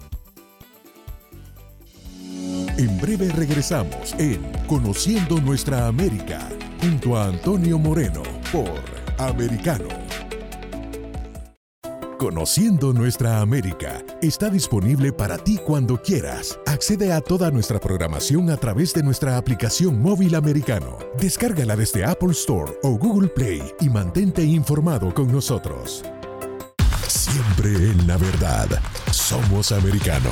En 2.77 3.01
breve 3.01 3.29
regresamos 3.29 4.13
en 4.19 4.51
Conociendo 4.67 5.39
Nuestra 5.39 5.87
América 5.87 6.47
junto 6.81 7.17
a 7.17 7.25
Antonio 7.25 7.77
Moreno 7.79 8.23
por 8.51 8.81
Americano. 9.17 9.87
Conociendo 12.17 12.93
nuestra 12.93 13.41
América 13.41 14.03
está 14.23 14.49
disponible 14.49 15.13
para 15.13 15.37
ti 15.37 15.59
cuando 15.63 16.01
quieras. 16.01 16.59
Accede 16.65 17.13
a 17.13 17.21
toda 17.21 17.51
nuestra 17.51 17.79
programación 17.79 18.49
a 18.49 18.57
través 18.57 18.91
de 18.93 19.03
nuestra 19.03 19.37
aplicación 19.37 20.01
móvil 20.01 20.33
americano. 20.33 20.97
Descárgala 21.19 21.75
desde 21.75 22.03
Apple 22.03 22.31
Store 22.31 22.73
o 22.81 22.97
Google 22.97 23.27
Play 23.27 23.61
y 23.81 23.89
mantente 23.89 24.43
informado 24.43 25.13
con 25.13 25.31
nosotros. 25.31 26.03
Siempre 27.07 27.69
en 27.69 28.07
la 28.07 28.17
verdad, 28.17 28.67
somos 29.11 29.71
americano. 29.71 30.31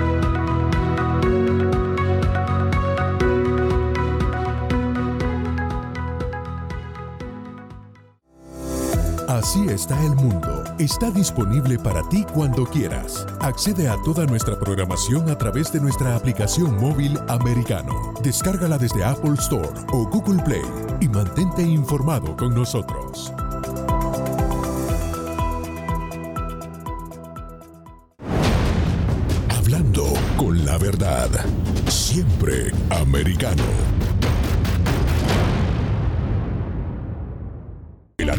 Así 9.31 9.65
está 9.69 9.97
el 10.03 10.13
mundo. 10.15 10.61
Está 10.77 11.09
disponible 11.09 11.79
para 11.79 12.03
ti 12.09 12.25
cuando 12.33 12.65
quieras. 12.65 13.25
Accede 13.39 13.87
a 13.87 13.95
toda 14.03 14.25
nuestra 14.25 14.59
programación 14.59 15.29
a 15.29 15.37
través 15.37 15.71
de 15.71 15.79
nuestra 15.79 16.17
aplicación 16.17 16.75
móvil 16.75 17.17
americano. 17.29 18.13
Descárgala 18.21 18.77
desde 18.77 19.05
Apple 19.05 19.35
Store 19.39 19.69
o 19.93 20.05
Google 20.09 20.43
Play 20.43 20.65
y 20.99 21.07
mantente 21.07 21.61
informado 21.61 22.35
con 22.35 22.53
nosotros. 22.53 23.31
Hablando 29.47 30.11
con 30.35 30.65
la 30.65 30.77
verdad. 30.77 31.29
Siempre 31.87 32.73
americano. 32.89 33.63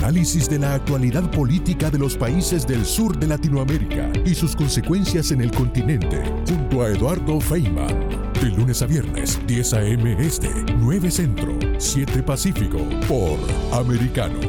Análisis 0.02 0.50
de 0.50 0.58
la 0.58 0.74
actualidad 0.74 1.30
política 1.30 1.88
de 1.88 1.96
los 1.96 2.16
países 2.16 2.66
del 2.66 2.84
sur 2.84 3.16
de 3.16 3.28
Latinoamérica 3.28 4.10
y 4.26 4.34
sus 4.34 4.56
consecuencias 4.56 5.30
en 5.30 5.40
el 5.40 5.52
continente, 5.52 6.24
junto 6.48 6.82
a 6.82 6.88
Eduardo 6.88 7.40
Feynman. 7.40 8.32
De 8.34 8.50
lunes 8.50 8.82
a 8.82 8.86
viernes, 8.86 9.38
10 9.46 9.74
a.m. 9.74 10.16
Este, 10.18 10.50
9 10.76 11.08
Centro, 11.08 11.56
7 11.78 12.20
Pacífico, 12.24 12.78
por 13.06 13.38
Americano. 13.78 14.40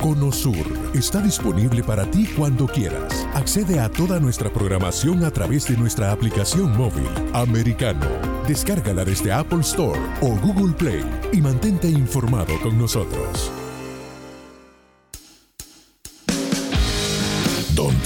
Conosur 0.00 0.66
está 0.92 1.20
disponible 1.20 1.84
para 1.84 2.10
ti 2.10 2.26
cuando 2.36 2.66
quieras. 2.66 3.28
Accede 3.34 3.78
a 3.78 3.88
toda 3.88 4.18
nuestra 4.18 4.50
programación 4.50 5.22
a 5.22 5.30
través 5.30 5.68
de 5.68 5.76
nuestra 5.76 6.10
aplicación 6.10 6.76
móvil 6.76 7.06
Americano. 7.32 8.08
Descárgala 8.48 9.04
desde 9.04 9.30
Apple 9.30 9.60
Store 9.60 10.00
o 10.20 10.34
Google 10.40 10.74
Play 10.74 11.04
y 11.32 11.40
mantente 11.40 11.88
informado 11.88 12.60
con 12.60 12.76
nosotros. 12.76 13.52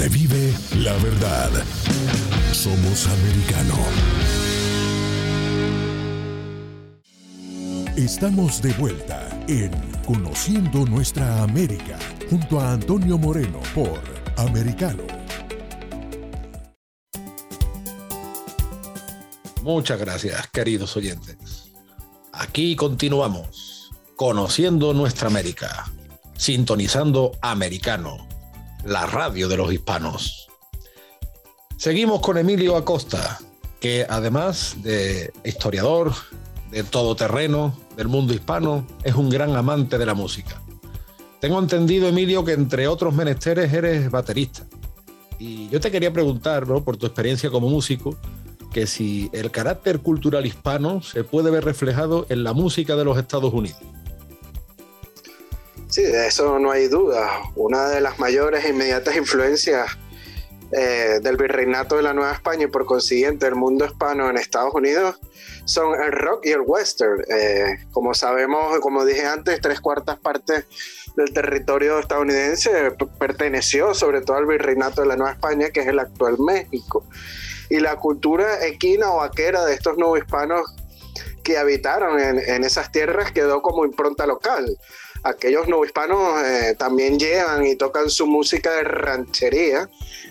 Vive 0.08 0.52
la 0.76 0.92
verdad. 0.98 1.50
Somos 2.52 3.06
americano. 3.06 3.74
Estamos 7.96 8.60
de 8.60 8.72
vuelta 8.74 9.28
en 9.48 9.70
Conociendo 10.04 10.84
Nuestra 10.84 11.42
América 11.42 11.98
junto 12.28 12.60
a 12.60 12.72
Antonio 12.72 13.16
Moreno 13.16 13.60
por 13.74 14.00
Americano. 14.36 15.04
Muchas 19.62 19.98
gracias, 19.98 20.48
queridos 20.48 20.94
oyentes. 20.96 21.72
Aquí 22.32 22.76
continuamos, 22.76 23.90
conociendo 24.16 24.92
nuestra 24.92 25.28
América, 25.28 25.90
sintonizando 26.36 27.32
americano 27.40 28.33
la 28.84 29.06
radio 29.06 29.48
de 29.48 29.56
los 29.56 29.72
hispanos. 29.72 30.48
Seguimos 31.76 32.20
con 32.20 32.38
Emilio 32.38 32.76
Acosta, 32.76 33.40
que 33.80 34.06
además 34.08 34.76
de 34.82 35.32
historiador, 35.44 36.12
de 36.70 36.84
todoterreno 36.84 37.78
del 37.96 38.08
mundo 38.08 38.32
hispano, 38.32 38.86
es 39.02 39.14
un 39.14 39.30
gran 39.30 39.54
amante 39.56 39.98
de 39.98 40.06
la 40.06 40.14
música. 40.14 40.60
Tengo 41.40 41.58
entendido, 41.58 42.08
Emilio, 42.08 42.44
que 42.44 42.52
entre 42.52 42.88
otros 42.88 43.14
menesteres 43.14 43.72
eres 43.72 44.10
baterista. 44.10 44.64
Y 45.38 45.68
yo 45.68 45.80
te 45.80 45.90
quería 45.90 46.12
preguntar, 46.12 46.64
por 46.64 46.96
tu 46.96 47.06
experiencia 47.06 47.50
como 47.50 47.68
músico, 47.68 48.16
que 48.72 48.86
si 48.86 49.30
el 49.32 49.50
carácter 49.50 50.00
cultural 50.00 50.46
hispano 50.46 51.02
se 51.02 51.22
puede 51.22 51.50
ver 51.50 51.64
reflejado 51.64 52.26
en 52.28 52.44
la 52.44 52.52
música 52.52 52.96
de 52.96 53.04
los 53.04 53.18
Estados 53.18 53.52
Unidos. 53.52 53.78
Sí, 55.88 56.02
de 56.02 56.26
eso 56.26 56.58
no 56.58 56.70
hay 56.70 56.88
duda. 56.88 57.30
Una 57.54 57.88
de 57.88 58.00
las 58.00 58.18
mayores 58.18 58.64
e 58.64 58.70
inmediatas 58.70 59.16
influencias 59.16 59.96
eh, 60.72 61.20
del 61.22 61.36
virreinato 61.36 61.96
de 61.96 62.02
la 62.02 62.12
Nueva 62.14 62.32
España 62.32 62.64
y 62.64 62.66
por 62.66 62.84
consiguiente 62.84 63.46
el 63.46 63.54
mundo 63.54 63.84
hispano 63.84 64.28
en 64.28 64.36
Estados 64.36 64.74
Unidos 64.74 65.20
son 65.66 65.94
el 66.02 66.10
rock 66.10 66.46
y 66.46 66.50
el 66.50 66.62
western. 66.66 67.22
Eh, 67.28 67.78
como 67.92 68.12
sabemos, 68.14 68.80
como 68.80 69.04
dije 69.04 69.24
antes, 69.24 69.60
tres 69.60 69.80
cuartas 69.80 70.18
partes 70.18 70.66
del 71.16 71.32
territorio 71.32 72.00
estadounidense 72.00 72.90
perteneció 73.20 73.94
sobre 73.94 74.22
todo 74.22 74.36
al 74.36 74.46
virreinato 74.46 75.02
de 75.02 75.06
la 75.06 75.16
Nueva 75.16 75.32
España, 75.32 75.70
que 75.70 75.80
es 75.80 75.86
el 75.86 76.00
actual 76.00 76.38
México. 76.40 77.06
Y 77.70 77.78
la 77.78 77.96
cultura 77.96 78.66
equina 78.66 79.12
o 79.12 79.18
vaquera 79.18 79.64
de 79.64 79.74
estos 79.74 79.96
nuevos 79.96 80.18
hispanos 80.18 80.74
que 81.44 81.56
habitaron 81.56 82.18
en, 82.18 82.38
en 82.38 82.64
esas 82.64 82.90
tierras 82.90 83.30
quedó 83.30 83.62
como 83.62 83.84
impronta 83.84 84.26
local 84.26 84.76
aquellos 85.24 85.66
no 85.66 85.84
hispanos 85.84 86.42
eh, 86.42 86.76
también 86.78 87.18
llevan 87.18 87.66
y 87.66 87.76
tocan 87.76 88.10
su 88.10 88.26
música 88.26 88.72
de 88.72 88.84
ranchería 88.84 89.88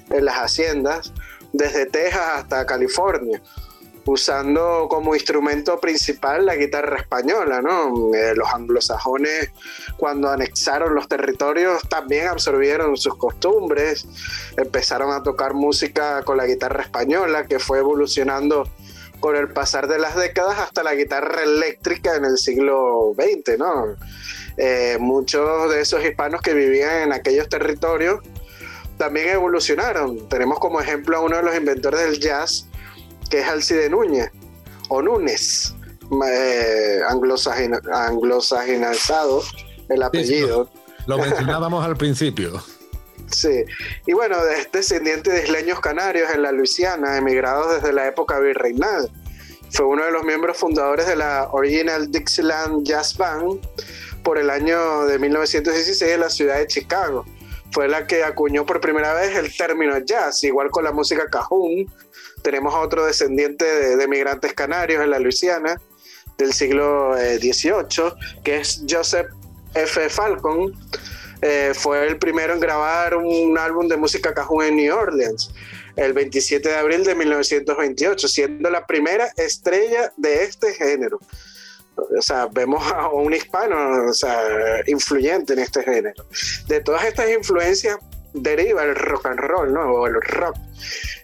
en 0.09 0.25
las 0.25 0.35
haciendas, 0.35 1.11
desde 1.51 1.87
Texas 1.87 2.21
hasta 2.35 2.65
California, 2.65 3.41
usando 4.05 4.87
como 4.89 5.15
instrumento 5.15 5.79
principal 5.79 6.45
la 6.45 6.55
guitarra 6.55 6.97
española, 6.97 7.61
¿no? 7.61 8.13
Eh, 8.13 8.33
los 8.35 8.49
anglosajones, 8.49 9.51
cuando 9.97 10.29
anexaron 10.29 10.93
los 10.93 11.07
territorios, 11.07 11.81
también 11.89 12.27
absorbieron 12.27 12.97
sus 12.97 13.17
costumbres, 13.17 14.05
empezaron 14.57 15.11
a 15.11 15.23
tocar 15.23 15.53
música 15.53 16.21
con 16.23 16.37
la 16.37 16.45
guitarra 16.45 16.83
española, 16.83 17.47
que 17.47 17.59
fue 17.59 17.79
evolucionando 17.79 18.67
con 19.19 19.37
el 19.37 19.47
pasar 19.47 19.87
de 19.87 19.99
las 19.99 20.17
décadas 20.17 20.59
hasta 20.59 20.83
la 20.83 20.95
guitarra 20.95 21.43
eléctrica 21.43 22.15
en 22.15 22.25
el 22.25 22.37
siglo 22.37 23.13
XX, 23.15 23.57
¿no? 23.57 23.95
Eh, 24.57 24.97
muchos 24.99 25.71
de 25.71 25.81
esos 25.81 26.03
hispanos 26.03 26.41
que 26.41 26.53
vivían 26.53 27.03
en 27.03 27.13
aquellos 27.13 27.49
territorios 27.49 28.19
también 28.97 29.29
evolucionaron. 29.29 30.27
Tenemos 30.29 30.59
como 30.59 30.79
ejemplo 30.79 31.17
a 31.17 31.21
uno 31.21 31.37
de 31.37 31.43
los 31.43 31.55
inventores 31.55 32.01
del 32.01 32.19
jazz, 32.19 32.67
que 33.29 33.39
es 33.39 33.47
Alcide 33.47 33.89
Núñez, 33.89 34.29
o 34.89 35.01
Núñez, 35.01 35.73
eh, 36.27 37.01
el 39.89 40.03
apellido. 40.03 40.69
lo, 41.07 41.17
mencionábamos 41.17 41.85
al 41.85 41.97
principio. 41.97 42.63
Sí, 43.31 43.65
y 44.05 44.13
bueno, 44.13 44.37
es 44.45 44.71
descendiente 44.71 45.31
de 45.31 45.43
isleños 45.43 45.79
canarios 45.79 46.29
en 46.31 46.43
la 46.43 46.51
Luisiana, 46.51 47.17
emigrados 47.17 47.73
desde 47.73 47.91
la 47.91 48.07
época 48.07 48.39
virreinal. 48.39 49.09
Fue 49.71 49.87
uno 49.87 50.05
de 50.05 50.11
los 50.11 50.23
miembros 50.23 50.57
fundadores 50.57 51.07
de 51.07 51.15
la 51.15 51.47
Original 51.51 52.11
Dixieland 52.11 52.85
Jazz 52.85 53.17
Band, 53.17 53.59
por 54.23 54.37
el 54.37 54.49
año 54.49 55.05
de 55.05 55.19
1916 55.19 56.13
en 56.13 56.19
la 56.19 56.29
ciudad 56.29 56.57
de 56.57 56.67
Chicago. 56.67 57.25
Fue 57.71 57.87
la 57.87 58.07
que 58.07 58.23
acuñó 58.23 58.65
por 58.65 58.79
primera 58.79 59.13
vez 59.13 59.35
el 59.35 59.55
término 59.55 59.97
jazz, 59.99 60.43
igual 60.43 60.69
con 60.69 60.83
la 60.83 60.91
música 60.91 61.27
cajún. 61.29 61.91
Tenemos 62.41 62.73
a 62.73 62.79
otro 62.79 63.05
descendiente 63.05 63.65
de, 63.95 64.07
migrantes 64.07 64.53
canarios 64.53 65.03
en 65.03 65.09
la 65.09 65.19
Luisiana 65.19 65.79
del 66.37 66.53
siglo 66.53 67.15
XVIII, 67.15 67.73
eh, 67.73 68.11
que 68.43 68.57
es 68.57 68.83
Joseph 68.87 69.27
F. 69.73 70.09
Falcon. 70.09 70.73
Eh, 71.41 71.73
fue 71.73 72.07
el 72.07 72.17
primero 72.17 72.53
en 72.53 72.59
grabar 72.59 73.15
un 73.15 73.57
álbum 73.57 73.87
de 73.87 73.97
música 73.97 74.33
cajún 74.33 74.63
en 74.63 74.75
New 74.77 74.95
Orleans 74.95 75.53
el 75.95 76.13
27 76.13 76.69
de 76.69 76.75
abril 76.75 77.03
de 77.03 77.13
1928, 77.13 78.27
siendo 78.27 78.69
la 78.69 78.85
primera 78.87 79.31
estrella 79.37 80.11
de 80.17 80.43
este 80.43 80.73
género 80.73 81.19
o 81.95 82.21
sea, 82.21 82.47
vemos 82.51 82.83
a 82.91 83.09
un 83.09 83.33
hispano, 83.33 84.09
o 84.09 84.13
sea, 84.13 84.39
influyente 84.87 85.53
en 85.53 85.59
este 85.59 85.83
género. 85.83 86.25
De 86.67 86.81
todas 86.81 87.05
estas 87.05 87.29
influencias 87.29 87.97
deriva 88.33 88.83
el 88.83 88.95
rock 88.95 89.27
and 89.27 89.39
roll, 89.39 89.73
¿no? 89.73 89.81
O 89.81 90.07
el 90.07 90.15
rock. 90.21 90.55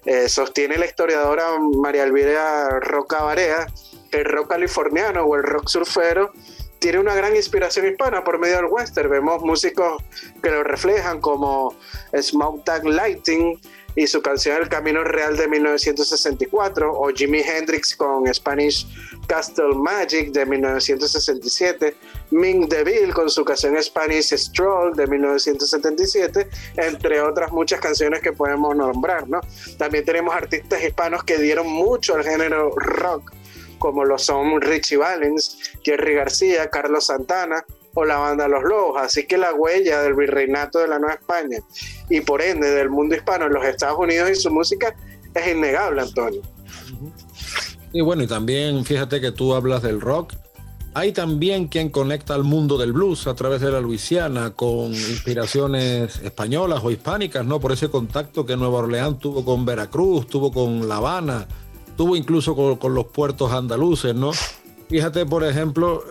Eh, 0.05 0.29
sostiene 0.29 0.77
la 0.77 0.85
historiadora 0.85 1.45
María 1.59 2.03
Elvira 2.03 2.79
Roca 2.79 3.21
Barea 3.21 3.67
el 4.11 4.25
rock 4.25 4.49
californiano 4.49 5.23
o 5.23 5.35
el 5.35 5.43
rock 5.43 5.67
surfero 5.67 6.31
tiene 6.79 6.99
una 6.99 7.13
gran 7.13 7.35
inspiración 7.35 7.87
hispana 7.87 8.23
por 8.23 8.39
medio 8.39 8.55
del 8.55 8.65
western. 8.65 9.09
Vemos 9.09 9.41
músicos 9.43 10.01
que 10.41 10.49
lo 10.49 10.63
reflejan 10.63 11.19
como 11.19 11.75
Smoke 12.17 12.63
Tag 12.63 12.85
Lighting 12.85 13.59
y 13.99 14.07
su 14.07 14.21
canción 14.21 14.61
El 14.61 14.69
Camino 14.69 15.03
Real 15.03 15.35
de 15.35 15.49
1964, 15.49 16.89
o 16.89 17.09
Jimi 17.09 17.41
Hendrix 17.41 17.93
con 17.93 18.33
Spanish 18.33 18.87
Castle 19.27 19.75
Magic 19.75 20.31
de 20.31 20.45
1967, 20.45 21.97
Ming 22.31 22.69
DeVille 22.69 23.11
con 23.11 23.29
su 23.29 23.43
canción 23.43 23.75
Spanish 23.83 24.33
Stroll 24.37 24.95
de 24.95 25.05
1977, 25.05 26.47
entre 26.77 27.21
otras 27.21 27.51
muchas 27.51 27.81
canciones 27.81 28.21
que 28.21 28.31
podemos 28.31 28.73
nombrar, 28.73 29.27
¿no? 29.27 29.41
También 29.77 30.05
tenemos 30.05 30.33
artistas 30.33 30.81
hispanos 30.81 31.25
que 31.25 31.37
dieron 31.37 31.67
mucho 31.67 32.15
al 32.15 32.23
género 32.23 32.71
rock, 32.77 33.33
como 33.79 34.05
lo 34.05 34.17
son 34.17 34.61
Richie 34.61 34.95
Valens, 34.95 35.73
Jerry 35.83 36.13
García, 36.13 36.69
Carlos 36.69 37.07
Santana, 37.07 37.65
o 37.99 38.05
la 38.05 38.17
banda 38.17 38.47
Los 38.47 38.63
Lobos. 38.63 39.01
Así 39.01 39.25
que 39.25 39.37
la 39.37 39.53
huella 39.53 40.01
del 40.01 40.15
virreinato 40.15 40.79
de 40.79 40.87
la 40.87 40.99
Nueva 40.99 41.15
España 41.15 41.59
y 42.09 42.21
por 42.21 42.41
ende 42.41 42.69
del 42.71 42.89
mundo 42.89 43.15
hispano 43.15 43.45
en 43.45 43.53
los 43.53 43.65
Estados 43.65 43.99
Unidos 43.99 44.29
y 44.31 44.35
su 44.35 44.49
música 44.51 44.95
es 45.33 45.47
innegable, 45.47 46.01
Antonio. 46.01 46.41
Y 47.91 48.01
bueno, 48.01 48.23
y 48.23 48.27
también 48.27 48.85
fíjate 48.85 49.19
que 49.19 49.31
tú 49.31 49.53
hablas 49.53 49.81
del 49.81 49.99
rock. 49.99 50.33
Hay 50.93 51.11
también 51.11 51.67
quien 51.67 51.89
conecta 51.89 52.33
al 52.33 52.43
mundo 52.43 52.77
del 52.77 52.93
blues 52.93 53.27
a 53.27 53.35
través 53.35 53.61
de 53.61 53.71
la 53.71 53.79
Luisiana 53.79 54.51
con 54.51 54.87
inspiraciones 54.93 56.19
españolas 56.23 56.81
o 56.83 56.89
hispánicas, 56.89 57.45
¿no? 57.45 57.59
Por 57.59 57.71
ese 57.71 57.89
contacto 57.89 58.45
que 58.45 58.57
Nueva 58.57 58.79
Orleans 58.79 59.19
tuvo 59.19 59.45
con 59.45 59.65
Veracruz, 59.65 60.27
tuvo 60.27 60.51
con 60.51 60.87
La 60.87 60.97
Habana, 60.97 61.47
tuvo 61.95 62.15
incluso 62.15 62.55
con, 62.55 62.77
con 62.77 62.95
los 62.95 63.05
puertos 63.05 63.51
andaluces, 63.51 64.15
¿no? 64.15 64.31
Fíjate, 64.89 65.23
por 65.27 65.43
ejemplo, 65.43 66.03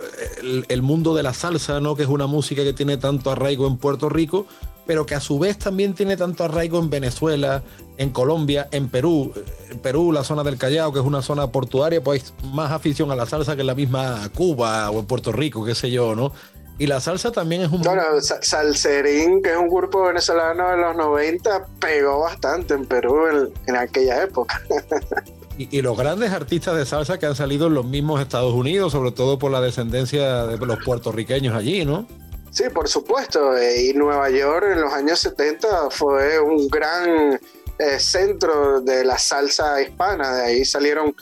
el, 0.69 0.81
mundo 0.81 1.13
de 1.13 1.21
la 1.21 1.33
salsa, 1.33 1.81
¿no? 1.81 1.97
Que 1.97 2.03
es 2.03 2.07
una 2.07 2.27
música 2.27 2.63
que 2.63 2.71
tiene 2.71 2.95
tanto 2.95 3.29
arraigo 3.29 3.67
en 3.67 3.75
Puerto 3.75 4.07
Rico, 4.07 4.45
pero 4.87 5.05
que 5.05 5.15
a 5.15 5.19
su 5.19 5.37
vez 5.37 5.57
también 5.57 5.93
tiene 5.93 6.15
tanto 6.15 6.45
arraigo 6.45 6.79
en 6.79 6.89
Venezuela, 6.89 7.61
en 7.97 8.11
Colombia, 8.11 8.69
en 8.71 8.87
Perú. 8.87 9.33
En 9.69 9.79
Perú, 9.79 10.13
la 10.13 10.23
zona 10.23 10.45
del 10.45 10.57
Callao, 10.57 10.93
que 10.93 10.99
es 10.99 11.05
una 11.05 11.21
zona 11.21 11.51
portuaria, 11.51 12.01
pues 12.01 12.33
hay 12.41 12.49
más 12.53 12.71
afición 12.71 13.11
a 13.11 13.17
la 13.17 13.25
salsa 13.25 13.55
que 13.55 13.61
en 13.61 13.67
la 13.67 13.75
misma 13.75 14.29
Cuba 14.33 14.89
o 14.91 14.99
en 14.99 15.05
Puerto 15.05 15.33
Rico, 15.33 15.65
qué 15.65 15.75
sé 15.75 15.91
yo, 15.91 16.15
¿no? 16.15 16.31
Y 16.77 16.87
la 16.87 17.01
salsa 17.01 17.33
también 17.33 17.63
es 17.63 17.69
un... 17.69 17.81
Bueno, 17.81 18.01
Salserín, 18.21 19.43
que 19.43 19.51
es 19.51 19.57
un 19.57 19.67
grupo 19.67 20.03
venezolano 20.03 20.69
de 20.69 20.77
los 20.77 20.95
90, 20.95 21.65
pegó 21.81 22.21
bastante 22.21 22.75
en 22.75 22.85
Perú 22.85 23.27
en, 23.27 23.49
en 23.67 23.75
aquella 23.75 24.23
época. 24.23 24.61
Y, 25.59 25.81
los 25.81 25.97
grandes 25.97 26.31
artistas 26.31 26.77
de 26.77 26.85
salsa 26.85 27.19
que 27.19 27.25
han 27.25 27.35
salido 27.35 27.67
en 27.67 27.73
los 27.73 27.85
mismos 27.85 28.21
Estados 28.21 28.53
Unidos, 28.53 28.93
sobre 28.93 29.11
todo 29.11 29.37
por 29.37 29.51
la 29.51 29.59
descendencia 29.59 30.45
de 30.45 30.65
los 30.65 30.77
puertorriqueños 30.85 31.53
allí, 31.53 31.83
¿no? 31.83 32.07
Sí, 32.49 32.63
por 32.73 32.87
supuesto. 32.87 33.57
Eh, 33.57 33.87
y 33.87 33.93
Nueva 33.93 34.29
York 34.29 34.67
en 34.71 34.79
los 34.79 34.93
años 34.93 35.19
70 35.19 35.89
fue 35.89 36.39
un 36.39 36.69
gran 36.69 37.37
eh, 37.77 37.99
centro 37.99 38.79
de 38.79 39.03
la 39.03 39.17
salsa 39.17 39.81
hispana. 39.81 40.33
De 40.33 40.43
ahí 40.43 40.63
salieron 40.63 41.13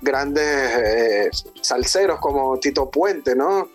grandes 0.00 0.42
eh, 0.46 1.30
salseros 1.60 2.18
como 2.18 2.58
Tito 2.58 2.90
Puente, 2.90 3.36
¿no? 3.36 3.68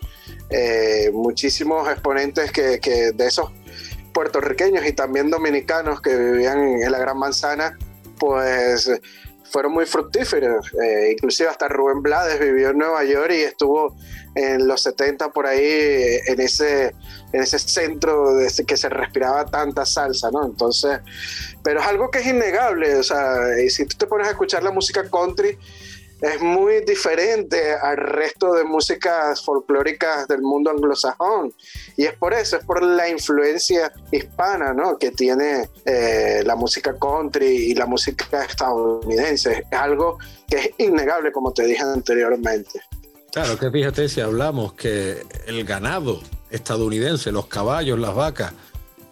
muchísimos 1.12 1.86
exponentes 1.90 2.50
que, 2.50 2.80
que 2.80 3.12
de 3.12 3.26
esos 3.26 3.50
puertorriqueños 4.14 4.84
y 4.86 4.94
también 4.94 5.30
dominicanos 5.30 6.00
que 6.00 6.16
vivían 6.16 6.58
en 6.58 6.90
la 6.90 6.98
Gran 6.98 7.18
Manzana, 7.18 7.76
pues 8.18 8.90
fueron 9.50 9.72
muy 9.72 9.86
fructíferos. 9.86 10.66
Eh, 10.82 11.12
inclusive 11.12 11.48
hasta 11.48 11.68
Rubén 11.68 12.02
Blades 12.02 12.40
vivió 12.40 12.70
en 12.70 12.78
Nueva 12.78 13.04
York 13.04 13.32
y 13.32 13.42
estuvo 13.42 13.94
en 14.34 14.66
los 14.68 14.82
70 14.82 15.30
por 15.30 15.46
ahí 15.46 16.18
en 16.26 16.40
ese, 16.40 16.94
ese 17.32 17.58
centro 17.58 18.36
que 18.66 18.76
se 18.76 18.88
respiraba 18.88 19.46
tanta 19.46 19.84
salsa, 19.84 20.30
¿no? 20.30 20.44
Entonces, 20.44 21.00
pero 21.62 21.80
es 21.80 21.86
algo 21.86 22.10
que 22.10 22.20
es 22.20 22.26
innegable, 22.26 22.96
o 22.96 23.02
sea, 23.02 23.36
si 23.68 23.84
tú 23.86 23.96
te 23.96 24.06
pones 24.06 24.28
a 24.28 24.30
escuchar 24.30 24.62
la 24.62 24.70
música 24.70 25.08
country, 25.10 25.58
es 26.20 26.40
muy 26.40 26.84
diferente 26.84 27.72
al 27.74 27.96
resto 27.96 28.52
de 28.52 28.64
músicas 28.64 29.42
folclóricas 29.42 30.26
del 30.26 30.42
mundo 30.42 30.70
anglosajón. 30.70 31.52
Y 31.96 32.04
es 32.04 32.14
por 32.14 32.34
eso, 32.34 32.56
es 32.56 32.64
por 32.64 32.82
la 32.82 33.08
influencia 33.08 33.92
hispana 34.10 34.72
¿no? 34.72 34.98
que 34.98 35.10
tiene 35.12 35.68
eh, 35.84 36.42
la 36.44 36.56
música 36.56 36.96
country 36.98 37.70
y 37.70 37.74
la 37.74 37.86
música 37.86 38.44
estadounidense. 38.44 39.64
Es 39.70 39.78
algo 39.78 40.18
que 40.48 40.56
es 40.56 40.70
innegable, 40.78 41.30
como 41.30 41.52
te 41.52 41.64
dije 41.64 41.82
anteriormente. 41.82 42.80
Claro, 43.32 43.58
que 43.58 43.70
fíjate 43.70 44.08
si 44.08 44.20
hablamos 44.20 44.72
que 44.72 45.22
el 45.46 45.64
ganado 45.64 46.20
estadounidense, 46.50 47.30
los 47.30 47.46
caballos, 47.46 47.98
las 47.98 48.14
vacas, 48.14 48.52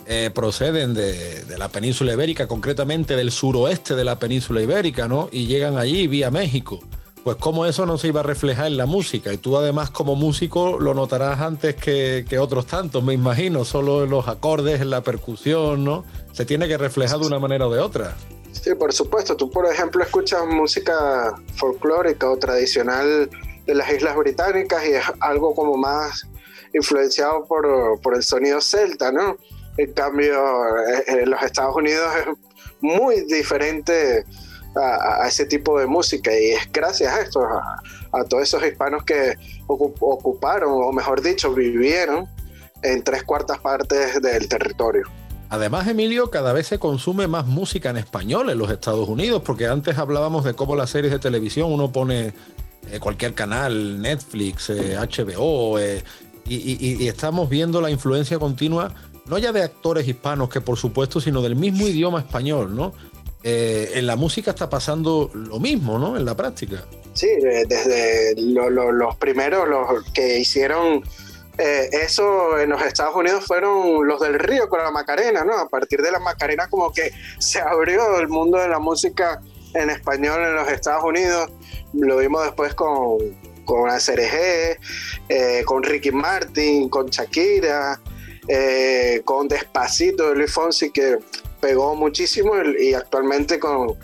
eh, 0.07 0.31
proceden 0.35 0.95
de, 0.95 1.45
de, 1.45 1.59
la 1.59 1.69
península 1.69 2.13
ibérica, 2.13 2.47
concretamente 2.47 3.17
del 3.17 3.31
suroeste 3.31 3.95
de 3.95 4.05
la 4.05 4.19
península 4.19 4.63
ibérica, 4.63 5.09
¿no? 5.09 5.29
Y 5.33 5.47
llegan 5.47 5.79
allí 5.79 6.07
vía 6.07 6.31
México 6.31 6.81
pues 7.27 7.39
cómo 7.39 7.67
eso 7.67 7.87
no 7.87 7.99
se 7.99 8.07
iba 8.07 8.21
a 8.21 8.23
reflejar 8.23 8.69
en 8.69 8.77
la 8.77 8.87
música. 8.87 9.33
Y 9.33 9.37
tú 9.37 9.57
además 9.57 9.91
como 9.91 10.15
músico 10.15 10.79
lo 10.79 10.95
notarás 10.95 11.41
antes 11.41 11.75
que, 11.75 12.25
otros 12.39 12.69
tantos, 12.69 13.03
me 13.03 13.15
imagino, 13.15 13.65
solo 13.65 14.05
en 14.05 14.11
los 14.11 14.29
acordes, 14.29 14.81
en 14.81 14.91
la 14.91 15.01
percusión, 15.01 15.83
¿no? 15.83 16.05
Se 16.31 16.45
tiene 16.45 16.69
que 16.69 16.79
reflejar 16.79 17.19
de 17.19 17.27
una 17.27 17.41
manera 17.41 17.67
o 17.67 17.75
de 17.75 17.81
otra. 17.81 18.15
Sí, 18.53 18.77
por 18.77 18.93
supuesto. 18.93 19.37
Tú, 19.37 19.51
por 19.51 19.67
ejemplo, 19.67 20.05
escuchas 20.05 20.47
música 20.47 21.35
folclórica 21.57 22.31
o 22.31 22.37
tradicional 22.37 23.29
de 23.67 23.75
las 23.75 23.93
Islas 23.93 24.17
Británicas 24.17 24.87
y 24.87 24.93
es 24.93 25.03
algo 25.19 25.53
como 25.53 25.77
más 25.77 26.29
influenciado 26.75 27.45
por, 27.47 28.01
por 28.03 28.15
el 28.15 28.23
sonido 28.23 28.61
celta, 28.61 29.11
¿no? 29.11 29.37
En 29.77 29.93
cambio, 29.93 30.35
eh, 30.89 31.05
en 31.07 31.31
los 31.31 31.43
Estados 31.43 31.77
Unidos 31.77 32.09
es 32.21 32.27
muy 32.81 33.23
diferente 33.27 34.25
a, 34.75 35.27
ese 35.27 35.47
tipo 35.47 35.79
de 35.79 35.87
música 35.87 36.31
y 36.39 36.53
es 36.53 36.71
gracias 36.73 37.13
a 37.13 37.21
esto, 37.21 37.43
a, 37.45 38.25
todos 38.25 38.43
esos 38.43 38.63
hispanos 38.65 39.05
que 39.05 39.35
ocuparon, 39.67 40.71
o 40.73 40.93
mejor 40.93 41.23
dicho, 41.23 41.53
vivieron 41.53 42.29
en 42.83 43.03
tres 43.03 43.23
cuartas 43.23 43.59
partes 43.59 44.21
del 44.21 44.49
territorio. 44.49 45.07
Además, 45.49 45.87
Emilio, 45.87 46.31
cada 46.31 46.53
vez 46.53 46.67
se 46.67 46.79
consume 46.79 47.29
más 47.29 47.47
música 47.47 47.91
en 47.91 47.97
español 47.99 48.51
en 48.51 48.59
los 48.59 48.71
Estados 48.71 49.09
Unidos, 49.09 49.43
porque 49.45 49.67
antes 49.67 49.97
hablábamos 49.97 50.45
de 50.45 50.55
cómo 50.55 50.75
las 50.75 50.91
series 50.91 51.13
de 51.13 51.19
televisión 51.19 51.73
uno 51.73 51.93
pone 51.93 52.35
eh, 52.91 52.99
cualquier 52.99 53.35
canal, 53.35 54.01
Netflix, 54.01 54.71
HBO, 54.71 55.79
eh, 55.79 55.99
eh, 55.99 56.03
y, 56.47 57.09
estamos 57.09 57.49
viendo 57.49 57.81
la 57.81 57.91
influencia 57.91 58.39
continua, 58.39 58.93
no 59.27 59.39
ya 59.39 59.53
de 59.53 59.63
actores 59.63 60.07
hispanos, 60.07 60.49
que 60.49 60.61
por 60.61 60.77
supuesto, 60.77 61.21
sino 61.21 61.43
del 61.43 61.57
mismo 61.57 61.87
idioma 61.87 62.21
español, 62.21 62.75
¿no? 62.75 62.93
Eh, 63.43 63.93
en 63.95 64.07
la 64.07 64.17
música 64.17 64.51
está 64.51 64.69
pasando 64.69 65.31
lo 65.35 65.61
mismo, 65.61 65.99
¿no? 65.99 66.17
En 66.17 66.25
la 66.25 66.37
práctica. 66.37 66.85
Sí, 67.13 67.29
desde 67.69 68.35
los 68.37 69.17
primeros, 69.17 69.69
los 69.69 70.05
que 70.13 70.39
hicieron 70.41 71.03
eh, 71.59 71.89
eso 71.93 72.59
en 72.59 72.71
los 72.71 72.83
Estados 72.83 73.17
Unidos 73.17 73.45
fueron 73.47 74.07
los 74.07 74.21
del 74.21 74.39
Río 74.39 74.69
con 74.69 74.83
la 74.83 74.91
Macarena, 74.91 75.45
¿no? 75.45 75.57
A 75.57 75.69
partir 75.69 76.03
de 76.03 76.11
la 76.11 76.19
Macarena 76.19 76.69
como 76.69 76.93
que 76.93 77.13
se 77.39 77.61
abrió 77.61 78.19
el 78.19 78.29
mundo 78.29 78.59
de 78.59 78.69
la 78.69 78.79
música 78.79 79.41
en 79.73 79.89
español 79.89 80.43
en 80.43 80.55
los 80.55 80.69
Estados 80.69 81.05
Unidos. 81.05 81.51
Lo 81.95 82.19
vimos 82.19 82.45
después 82.45 82.75
con, 82.75 83.19
con 83.65 83.89
ACRG, 83.89 84.79
eh, 85.29 85.63
con 85.65 85.83
Ricky 85.83 86.11
Martin, 86.11 86.91
con 86.91 87.07
Shakira, 87.07 88.01
con 89.25 89.49
Despacito 89.49 90.29
de 90.31 90.37
Luis 90.37 90.53
Fonsi, 90.53 90.91
que 90.91 91.19
pegó 91.61 91.95
muchísimo 91.95 92.53
y 92.79 92.95
actualmente 92.95 93.59
con, 93.59 93.97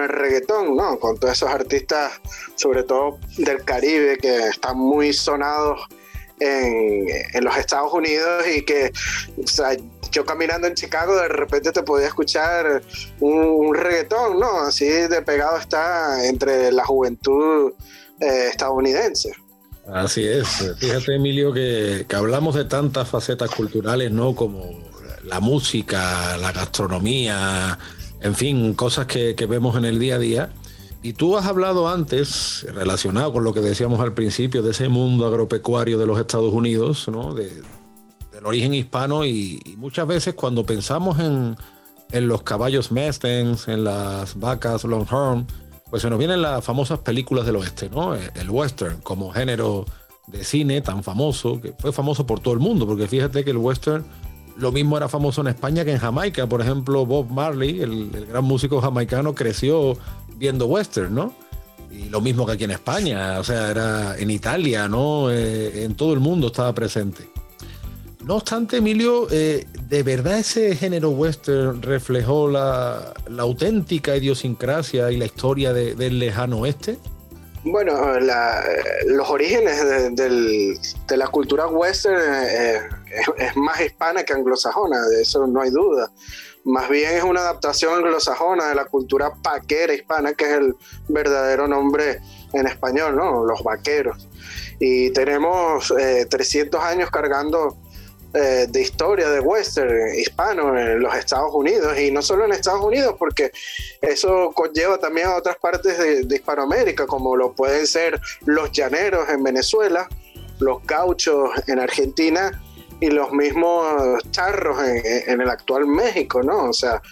el 0.00 0.08
reggaetón, 0.08 0.76
¿no? 0.76 0.98
Con 0.98 1.18
todos 1.18 1.34
esos 1.34 1.50
artistas, 1.50 2.12
sobre 2.54 2.82
todo 2.84 3.18
del 3.36 3.62
Caribe, 3.64 4.16
que 4.16 4.48
están 4.48 4.78
muy 4.78 5.12
sonados 5.12 5.80
en, 6.40 7.44
los 7.44 7.56
Estados 7.56 7.92
Unidos 7.92 8.46
y 8.48 8.62
que, 8.62 8.90
yo 10.10 10.24
caminando 10.24 10.66
en 10.66 10.74
Chicago 10.74 11.16
de 11.16 11.28
repente 11.28 11.72
te 11.72 11.82
podía 11.82 12.06
escuchar 12.06 12.82
un, 13.20 13.74
reggaetón, 13.74 14.38
¿no? 14.38 14.60
Así 14.60 14.86
de 14.86 15.22
pegado 15.22 15.58
está 15.58 16.26
entre 16.26 16.72
la 16.72 16.84
juventud 16.84 17.72
eh, 18.20 18.48
estadounidense. 18.50 19.32
Así 19.86 20.24
es. 20.24 20.74
Fíjate, 20.78 21.16
Emilio, 21.16 21.52
que, 21.52 22.06
que 22.08 22.16
hablamos 22.16 22.54
de 22.54 22.64
tantas 22.64 23.08
facetas 23.08 23.50
culturales, 23.50 24.12
¿no? 24.12 24.34
Como 24.34 24.92
la 25.24 25.40
música, 25.40 26.36
la 26.38 26.52
gastronomía, 26.52 27.78
en 28.20 28.34
fin, 28.34 28.74
cosas 28.74 29.06
que, 29.06 29.34
vemos 29.48 29.76
en 29.76 29.84
el 29.84 29.98
día 29.98 30.16
a 30.16 30.18
día. 30.18 30.50
Y 31.02 31.14
tú 31.14 31.36
has 31.36 31.46
hablado 31.46 31.88
antes, 31.88 32.64
relacionado 32.72 33.32
con 33.32 33.42
lo 33.42 33.52
que 33.52 33.60
decíamos 33.60 34.00
al 34.00 34.14
principio, 34.14 34.62
de 34.62 34.70
ese 34.70 34.88
mundo 34.88 35.26
agropecuario 35.26 35.98
de 35.98 36.06
los 36.06 36.18
Estados 36.18 36.52
Unidos, 36.52 37.08
¿no? 37.08 37.34
De, 37.34 37.50
del 38.32 38.46
origen 38.46 38.72
hispano 38.72 39.24
y, 39.24 39.60
muchas 39.76 40.06
veces 40.06 40.34
cuando 40.34 40.64
pensamos 40.64 41.18
en, 41.18 41.56
en 42.12 42.28
los 42.28 42.42
caballos 42.42 42.92
Mustangs, 42.92 43.66
en 43.66 43.82
las 43.82 44.38
vacas 44.38 44.84
Longhorn, 44.84 45.46
pues 45.92 46.00
se 46.00 46.08
nos 46.08 46.18
vienen 46.18 46.40
las 46.40 46.64
famosas 46.64 47.00
películas 47.00 47.44
del 47.44 47.56
oeste, 47.56 47.90
¿no? 47.90 48.14
El 48.14 48.48
western 48.48 49.02
como 49.02 49.30
género 49.30 49.84
de 50.26 50.42
cine 50.42 50.80
tan 50.80 51.02
famoso, 51.04 51.60
que 51.60 51.74
fue 51.78 51.92
famoso 51.92 52.26
por 52.26 52.40
todo 52.40 52.54
el 52.54 52.60
mundo, 52.60 52.86
porque 52.86 53.06
fíjate 53.06 53.44
que 53.44 53.50
el 53.50 53.58
western 53.58 54.02
lo 54.56 54.72
mismo 54.72 54.96
era 54.96 55.06
famoso 55.10 55.42
en 55.42 55.48
España 55.48 55.84
que 55.84 55.92
en 55.92 55.98
Jamaica. 55.98 56.46
Por 56.46 56.62
ejemplo, 56.62 57.04
Bob 57.04 57.28
Marley, 57.30 57.82
el, 57.82 58.08
gran 58.26 58.42
músico 58.42 58.80
jamaicano, 58.80 59.34
creció 59.34 59.98
viendo 60.38 60.64
western, 60.64 61.14
¿no? 61.14 61.34
Y 61.90 62.08
lo 62.08 62.22
mismo 62.22 62.46
que 62.46 62.52
aquí 62.52 62.64
en 62.64 62.70
España, 62.70 63.38
o 63.38 63.44
sea, 63.44 63.70
era 63.70 64.16
en 64.16 64.30
Italia, 64.30 64.88
¿no? 64.88 65.30
Eh, 65.30 65.84
en 65.84 65.94
todo 65.94 66.14
el 66.14 66.20
mundo 66.20 66.46
estaba 66.46 66.72
presente. 66.72 67.28
No 68.24 68.36
obstante, 68.36 68.76
Emilio, 68.76 69.26
eh, 69.32 69.66
¿de 69.88 70.02
verdad 70.04 70.38
ese 70.38 70.76
género 70.76 71.10
western 71.10 71.82
reflejó 71.82 72.48
la, 72.48 73.12
auténtica 73.38 74.16
idiosincrasia 74.16 75.10
y 75.10 75.16
la 75.16 75.24
historia 75.24 75.72
del 75.72 76.18
lejano 76.20 76.60
oeste? 76.60 76.98
Bueno, 77.64 77.92
los 78.20 79.28
orígenes 79.28 80.16
de, 80.16 81.16
la 81.16 81.28
cultura 81.28 81.66
western 81.66 82.16
eh, 82.16 82.80
es, 83.38 83.56
más 83.56 83.80
hispana 83.80 84.22
que 84.22 84.32
anglosajona, 84.32 85.00
de 85.08 85.22
eso 85.22 85.44
no 85.46 85.60
hay 85.60 85.70
duda. 85.70 86.10
Más 86.64 86.88
bien 86.88 87.16
es 87.16 87.24
una 87.24 87.40
adaptación 87.40 87.94
anglosajona 87.94 88.68
de 88.68 88.76
la 88.76 88.84
cultura 88.84 89.32
paquera 89.42 89.94
hispana, 89.94 90.32
que 90.34 90.44
es 90.44 90.58
el 90.58 90.76
verdadero 91.08 91.66
nombre 91.66 92.20
en 92.52 92.68
español, 92.68 93.16
¿no? 93.16 93.44
Los 93.44 93.64
vaqueros. 93.64 94.28
Y 94.78 95.10
tenemos 95.10 95.92
300 96.28 96.80
eh, 96.80 96.84
años 96.84 97.10
cargando 97.10 97.76
eh, 98.34 98.66
de 98.66 98.80
historia 98.80 99.28
de 99.28 99.40
western 99.40 100.14
hispano 100.14 100.78
en 100.78 101.00
los 101.00 101.14
Estados 101.14 101.52
Unidos 101.52 101.98
y 101.98 102.10
no 102.10 102.22
solo 102.22 102.46
en 102.46 102.52
Estados 102.52 102.82
Unidos 102.82 103.14
porque 103.18 103.52
eso 104.00 104.52
conlleva 104.54 104.96
también 104.96 105.26
a 105.26 105.36
otras 105.36 105.56
partes 105.56 105.98
de, 105.98 106.34
Hispanoamérica 106.34 107.06
como 107.06 107.36
lo 107.36 107.52
pueden 107.52 107.86
ser 107.86 108.18
los 108.46 108.72
llaneros 108.72 109.28
en 109.28 109.42
Venezuela, 109.42 110.08
los 110.60 110.82
gauchos 110.86 111.50
en 111.66 111.78
Argentina 111.78 112.58
y 113.00 113.10
los 113.10 113.32
mismos 113.32 114.22
charros 114.30 114.78
en, 114.82 115.38
el 115.38 115.50
actual 115.50 115.86
México, 115.86 116.42
¿no? 116.42 116.70
O 116.70 116.72
sea, 116.72 117.02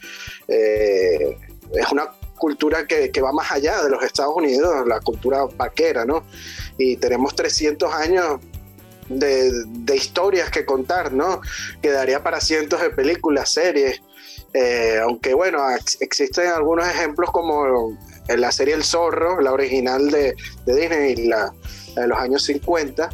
eh, 0.48 1.36
es 1.74 1.92
una 1.92 2.08
cultura 2.38 2.86
que, 2.86 3.10
que, 3.10 3.20
va 3.20 3.30
más 3.32 3.52
allá 3.52 3.82
de 3.82 3.90
los 3.90 4.02
Estados 4.02 4.34
Unidos, 4.34 4.86
la 4.86 5.00
cultura 5.00 5.44
vaquera, 5.56 6.06
¿no? 6.06 6.24
Y 6.78 6.96
tenemos 6.96 7.34
300 7.34 7.92
años 7.92 8.40
de, 9.10 9.96
historias 9.96 10.50
que 10.50 10.64
contar, 10.64 11.12
¿no? 11.12 11.40
Quedaría 11.82 12.22
para 12.22 12.40
cientos 12.40 12.80
de 12.80 12.90
películas, 12.90 13.52
series. 13.52 14.00
Eh, 14.54 14.98
aunque 15.02 15.34
bueno, 15.34 15.62
existen 16.00 16.48
algunos 16.48 16.88
ejemplos 16.88 17.30
como 17.30 17.96
en 18.28 18.40
la 18.40 18.52
serie 18.52 18.74
El 18.74 18.84
Zorro, 18.84 19.40
la 19.40 19.52
original 19.52 20.10
de, 20.10 20.34
Disney, 20.66 21.16
la, 21.26 21.52
de 21.96 22.06
los 22.06 22.18
años 22.18 22.44
50. 22.44 23.10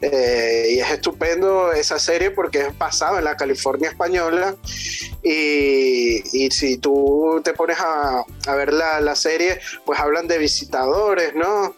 Eh, 0.00 0.74
y 0.74 0.78
es 0.78 0.90
estupendo 0.92 1.72
esa 1.72 1.98
serie 1.98 2.30
porque 2.30 2.60
es 2.60 2.78
basada 2.78 3.18
en 3.18 3.24
la 3.24 3.36
California 3.36 3.90
española. 3.90 4.56
Y, 5.22 6.50
si 6.50 6.78
tú 6.78 7.40
te 7.44 7.52
pones 7.52 7.78
a, 7.80 8.24
ver 8.54 8.72
la, 8.72 9.00
la, 9.00 9.14
serie, 9.14 9.60
pues 9.84 9.98
hablan 9.98 10.26
de 10.28 10.38
visitadores, 10.38 11.34
¿no? 11.34 11.74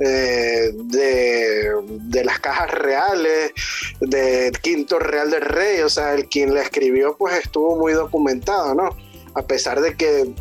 Eh, 0.00 0.72
de, 0.74 2.24
las 2.24 2.40
cajas 2.40 2.70
reales, 2.70 3.52
del 4.00 4.58
quinto 4.58 4.98
real 4.98 5.30
del 5.30 5.42
rey, 5.42 5.80
o 5.80 5.88
sea, 5.88 6.14
el 6.14 6.28
quien 6.28 6.54
la 6.54 6.62
escribió 6.62 7.16
pues 7.16 7.36
estuvo 7.44 7.76
muy 7.76 7.92
documentado, 7.92 8.74
¿no? 8.74 8.96
A 9.34 9.42
pesar 9.42 9.80
de 9.80 9.94
que 9.94 10.32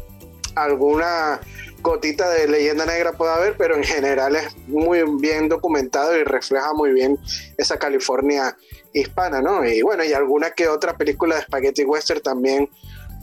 alguna 0.55 1.41
gotita 1.81 2.29
de 2.29 2.47
leyenda 2.47 2.85
negra 2.85 3.11
puede 3.11 3.33
haber, 3.33 3.57
pero 3.57 3.75
en 3.75 3.83
general 3.83 4.35
es 4.35 4.55
muy 4.67 5.03
bien 5.19 5.49
documentado 5.49 6.17
y 6.17 6.23
refleja 6.23 6.73
muy 6.73 6.91
bien 6.93 7.19
esa 7.57 7.77
California 7.77 8.55
hispana, 8.93 9.41
¿no? 9.41 9.65
Y 9.65 9.81
bueno, 9.81 10.03
y 10.03 10.13
alguna 10.13 10.51
que 10.51 10.67
otra 10.67 10.95
película 10.95 11.35
de 11.35 11.41
Spaghetti 11.41 11.83
Western 11.83 12.21
también 12.21 12.69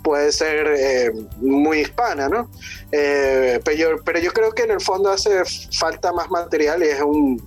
puede 0.02 0.32
ser 0.32 0.66
eh, 0.76 1.12
muy 1.36 1.80
hispana, 1.80 2.28
¿no? 2.28 2.50
Eh, 2.92 3.60
pero, 3.64 3.76
yo, 3.76 4.04
pero, 4.04 4.18
yo, 4.18 4.32
creo 4.32 4.52
que 4.52 4.62
en 4.62 4.72
el 4.72 4.80
fondo 4.80 5.10
hace 5.10 5.42
falta 5.78 6.12
más 6.12 6.30
material 6.30 6.82
y 6.82 6.88
es 6.88 7.00
un, 7.00 7.42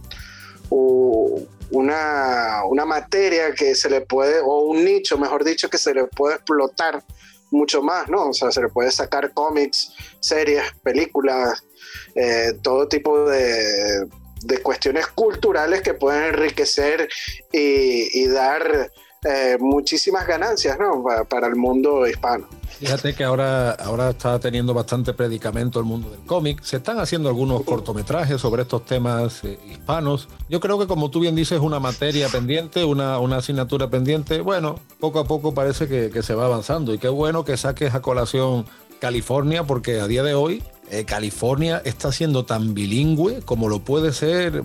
una, 1.71 2.63
una, 2.65 2.85
materia 2.85 3.53
que 3.53 3.75
se 3.75 3.89
le 3.89 4.01
puede, 4.01 4.39
o 4.39 4.61
un 4.65 4.83
nicho, 4.83 5.17
mejor 5.17 5.43
dicho, 5.43 5.69
que 5.69 5.77
se 5.77 5.93
le 5.93 6.05
puede 6.05 6.35
explotar 6.35 7.03
mucho 7.51 7.81
más, 7.81 8.09
¿no? 8.09 8.29
O 8.29 8.33
sea, 8.33 8.51
se 8.51 8.61
le 8.61 8.69
puede 8.69 8.91
sacar 8.91 9.33
cómics, 9.33 9.93
series, 10.19 10.63
películas, 10.83 11.63
eh, 12.15 12.53
todo 12.61 12.87
tipo 12.87 13.29
de, 13.29 14.07
de, 14.41 14.57
cuestiones 14.63 15.07
culturales 15.07 15.81
que 15.81 15.93
pueden 15.93 16.23
enriquecer 16.23 17.07
y 17.51 18.27
dar 18.27 18.91
eh, 19.23 19.57
muchísimas 19.59 20.27
ganancias 20.27 20.77
¿no? 20.79 21.03
para, 21.29 21.47
el 21.47 21.55
mundo 21.55 22.07
hispano. 22.07 22.45
Fíjate 22.79 23.13
que 23.13 23.23
ahora, 23.23 23.71
ahora 23.71 24.09
está 24.09 24.39
teniendo 24.39 24.73
bastante 24.73 25.13
predicamento 25.13 25.79
el 25.79 25.85
mundo 25.85 26.09
del 26.09 26.19
cómic. 26.21 26.61
Se 26.63 26.77
están 26.77 26.99
haciendo 26.99 27.29
algunos 27.29 27.63
cortometrajes 27.63 28.41
sobre 28.41 28.63
estos 28.63 28.85
temas 28.85 29.43
eh, 29.43 29.57
hispanos. 29.69 30.27
Yo 30.49 30.59
creo 30.59 30.77
que 30.79 30.87
como 30.87 31.09
tú 31.09 31.21
bien 31.21 31.35
dices, 31.35 31.59
una 31.59 31.79
materia 31.79 32.27
pendiente, 32.29 32.83
una, 32.83 33.19
una 33.19 33.37
asignatura 33.37 33.89
pendiente. 33.89 34.41
Bueno, 34.41 34.79
poco 34.99 35.19
a 35.19 35.25
poco 35.25 35.53
parece 35.53 35.87
que, 35.87 36.09
que, 36.09 36.23
se 36.23 36.35
va 36.35 36.45
avanzando. 36.45 36.93
Y 36.93 36.97
qué 36.97 37.09
bueno 37.09 37.45
que 37.45 37.55
saques 37.55 37.93
a 37.93 38.01
colación 38.01 38.65
California, 38.99 39.63
porque 39.63 39.99
a 39.99 40.07
día 40.07 40.23
de 40.23 40.33
hoy 40.33 40.63
eh, 40.89 41.05
California 41.05 41.81
está 41.85 42.11
siendo 42.11 42.45
tan 42.45 42.73
bilingüe 42.73 43.41
como 43.41 43.69
lo 43.69 43.79
puede 43.79 44.11
ser 44.13 44.63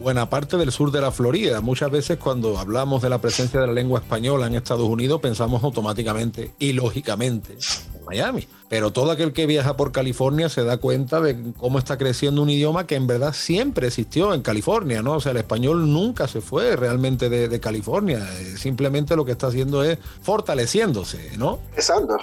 buena 0.00 0.30
parte 0.30 0.56
del 0.56 0.72
sur 0.72 0.90
de 0.90 1.00
la 1.00 1.12
Florida. 1.12 1.60
Muchas 1.60 1.90
veces 1.90 2.18
cuando 2.18 2.58
hablamos 2.58 3.02
de 3.02 3.10
la 3.10 3.20
presencia 3.20 3.60
de 3.60 3.66
la 3.66 3.72
lengua 3.74 4.00
española 4.00 4.46
en 4.46 4.54
Estados 4.54 4.88
Unidos 4.88 5.20
pensamos 5.20 5.62
automáticamente 5.62 6.52
y 6.58 6.72
lógicamente 6.72 7.52
en 7.52 8.04
Miami. 8.06 8.48
Pero 8.70 8.92
todo 8.92 9.10
aquel 9.10 9.32
que 9.32 9.46
viaja 9.46 9.76
por 9.76 9.92
California 9.92 10.48
se 10.48 10.64
da 10.64 10.78
cuenta 10.78 11.20
de 11.20 11.52
cómo 11.58 11.78
está 11.78 11.98
creciendo 11.98 12.42
un 12.42 12.48
idioma 12.48 12.86
que 12.86 12.96
en 12.96 13.06
verdad 13.06 13.34
siempre 13.34 13.88
existió 13.88 14.32
en 14.32 14.40
California, 14.42 15.02
¿no? 15.02 15.14
O 15.14 15.20
sea, 15.20 15.32
el 15.32 15.38
español 15.38 15.92
nunca 15.92 16.26
se 16.26 16.40
fue 16.40 16.76
realmente 16.76 17.28
de, 17.28 17.60
California. 17.60 18.26
Eh, 18.38 18.56
simplemente 18.56 19.16
lo 19.16 19.26
que 19.26 19.32
está 19.32 19.48
haciendo 19.48 19.84
es 19.84 19.98
fortaleciéndose, 20.22 21.36
¿no? 21.36 21.58
Exacto. 21.74 22.16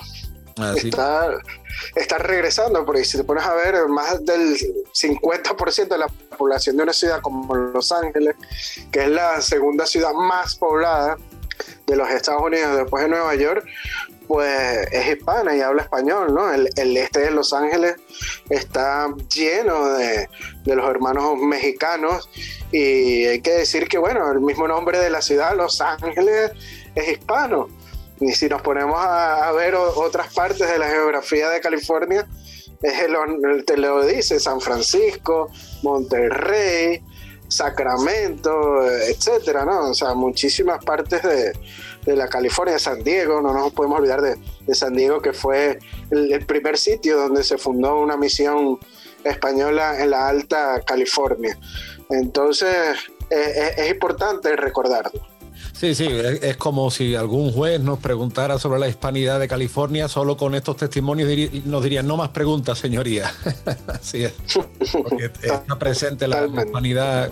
Ah, 0.60 0.74
está, 0.76 1.30
está, 1.96 2.18
regresando, 2.18 2.84
porque 2.86 3.06
si 3.06 3.18
te 3.18 3.24
pones 3.24 3.44
a 3.44 3.54
ver, 3.54 3.88
más 3.88 4.26
del 4.26 4.58
50% 4.94 5.88
de 5.88 5.98
la 5.98 6.08
población 6.38 6.78
de 6.78 6.84
una 6.84 6.94
ciudad 6.94 7.22
como 7.22 7.54
Los 7.54 7.92
Ángeles, 7.92 8.36
que 8.92 9.04
es 9.04 9.10
la 9.10 9.42
segunda 9.42 9.86
ciudad 9.86 10.14
más 10.14 10.56
poblada 10.56 11.18
de 11.86 11.96
los 11.96 12.10
Estados 12.10 12.42
Unidos 12.42 12.76
después 12.76 13.04
de 13.04 13.10
Nueva 13.10 13.36
York, 13.36 13.66
pues 14.28 14.88
es 14.92 15.08
hispana 15.08 15.56
y 15.56 15.62
habla 15.62 15.84
español, 15.84 16.34
¿no? 16.34 16.52
El, 16.52 16.98
este 16.98 17.22
de 17.22 17.32
Los 17.32 17.54
Ángeles 17.54 17.96
está 18.50 19.08
lleno 19.34 19.90
de, 19.94 20.28
de, 20.64 20.76
los 20.76 20.90
hermanos 20.90 21.38
mexicanos 21.38 22.30
y 22.72 23.26
hay 23.26 23.42
que 23.42 23.52
decir 23.52 23.88
que, 23.88 23.98
bueno, 23.98 24.30
el 24.32 24.42
mismo 24.42 24.68
nombre 24.68 25.00
de 25.00 25.10
la 25.10 25.22
ciudad, 25.22 25.56
Los 25.56 25.80
Ángeles, 25.80 26.52
es 26.96 27.10
hispano. 27.10 27.70
Y 28.20 28.32
si 28.32 28.48
nos 28.48 28.62
ponemos 28.62 28.98
a, 29.00 29.52
ver 29.52 29.76
otras 29.76 30.34
partes 30.34 30.70
de 30.70 30.80
la 30.80 30.88
geografía 30.90 31.50
de 31.50 31.62
California, 31.62 32.28
es 32.82 33.00
el, 33.02 33.66
te 33.66 33.78
lo 33.78 34.06
dice 34.06 34.40
San 34.40 34.60
Francisco, 34.60 35.50
Monterrey, 35.84 37.04
Sacramento, 37.48 38.86
etcétera, 38.86 39.66
¿no? 39.66 39.92
O 39.92 39.94
sea, 39.94 40.14
muchísimas 40.14 40.84
partes 40.84 41.22
de, 41.24 41.54
la 42.16 42.28
California, 42.28 42.80
San 42.80 43.04
Diego, 43.04 43.42
no 43.42 43.54
nos 43.54 43.74
podemos 43.74 44.00
olvidar 44.00 44.22
de, 44.22 44.76
San 44.76 44.94
Diego, 44.94 45.22
que 45.22 45.34
fue 45.34 45.80
el, 46.12 46.46
primer 46.46 46.78
sitio 46.78 47.18
donde 47.18 47.44
se 47.44 47.58
fundó 47.58 48.00
una 48.00 48.18
misión 48.18 48.80
española 49.24 50.02
en 50.02 50.12
la 50.12 50.28
Alta 50.28 50.82
California. 50.86 51.58
Entonces, 52.10 52.98
es 53.30 53.92
importante 53.92 54.56
recordarlo. 54.56 55.37
Sí, 55.80 55.94
sí, 55.94 56.08
es, 56.10 56.58
como 56.58 56.90
si 56.90 57.14
algún 57.14 57.52
juez 57.52 57.80
nos 57.80 58.00
preguntara 58.00 58.58
sobre 58.58 58.80
la 58.80 58.88
hispanidad 58.88 59.40
de 59.40 59.48
California, 59.48 60.08
solo 60.08 60.36
con 60.36 60.56
estos 60.56 60.76
testimonios 60.76 61.30
nos 61.66 61.84
dirían, 61.84 62.08
no 62.08 62.18
más 62.18 62.30
preguntas, 62.30 62.80
señoría. 62.80 63.32
Así 63.88 64.24
es. 64.24 64.34
Porque 64.92 65.26
está 65.44 65.78
presente 65.78 66.28
la 66.28 66.48
hispanidad 66.48 67.30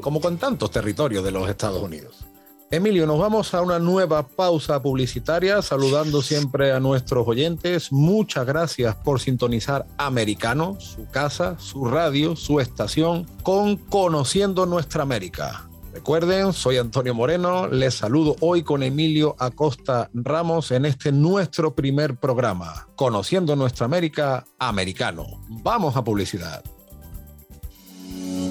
como 0.00 0.20
con 0.20 0.38
tantos 0.38 0.72
territorios 0.72 1.22
de 1.22 1.30
los 1.30 1.48
Estados 1.48 1.80
Unidos. 1.80 2.24
Emilio, 2.70 3.06
nos 3.06 3.18
vamos 3.20 3.54
a 3.54 3.62
una 3.62 3.78
nueva 3.78 4.26
pausa 4.26 4.82
publicitaria, 4.82 5.62
saludando 5.62 6.20
siempre 6.20 6.72
a 6.72 6.80
nuestros 6.80 7.26
oyentes. 7.28 7.92
Muchas 7.92 8.44
gracias 8.44 8.96
por 8.96 9.20
sintonizar 9.20 9.86
Americano, 9.96 10.76
su 10.80 11.06
casa, 11.06 11.56
su 11.60 11.84
radio, 11.84 12.34
su 12.34 12.58
estación, 12.58 13.24
con 13.44 13.76
Conociendo 13.76 14.66
Nuestra 14.66 15.04
América. 15.04 15.68
Recuerden, 15.98 16.52
soy 16.52 16.76
Antonio 16.76 17.12
Moreno, 17.12 17.66
les 17.66 17.92
saludo 17.92 18.36
hoy 18.38 18.62
con 18.62 18.84
Emilio 18.84 19.34
Acosta 19.36 20.08
Ramos 20.14 20.70
en 20.70 20.84
este 20.84 21.10
nuestro 21.10 21.74
primer 21.74 22.14
programa, 22.14 22.86
Conociendo 22.94 23.56
Nuestra 23.56 23.86
América 23.86 24.46
Americano. 24.60 25.26
Vamos 25.48 25.96
a 25.96 26.04
publicidad. 26.04 26.62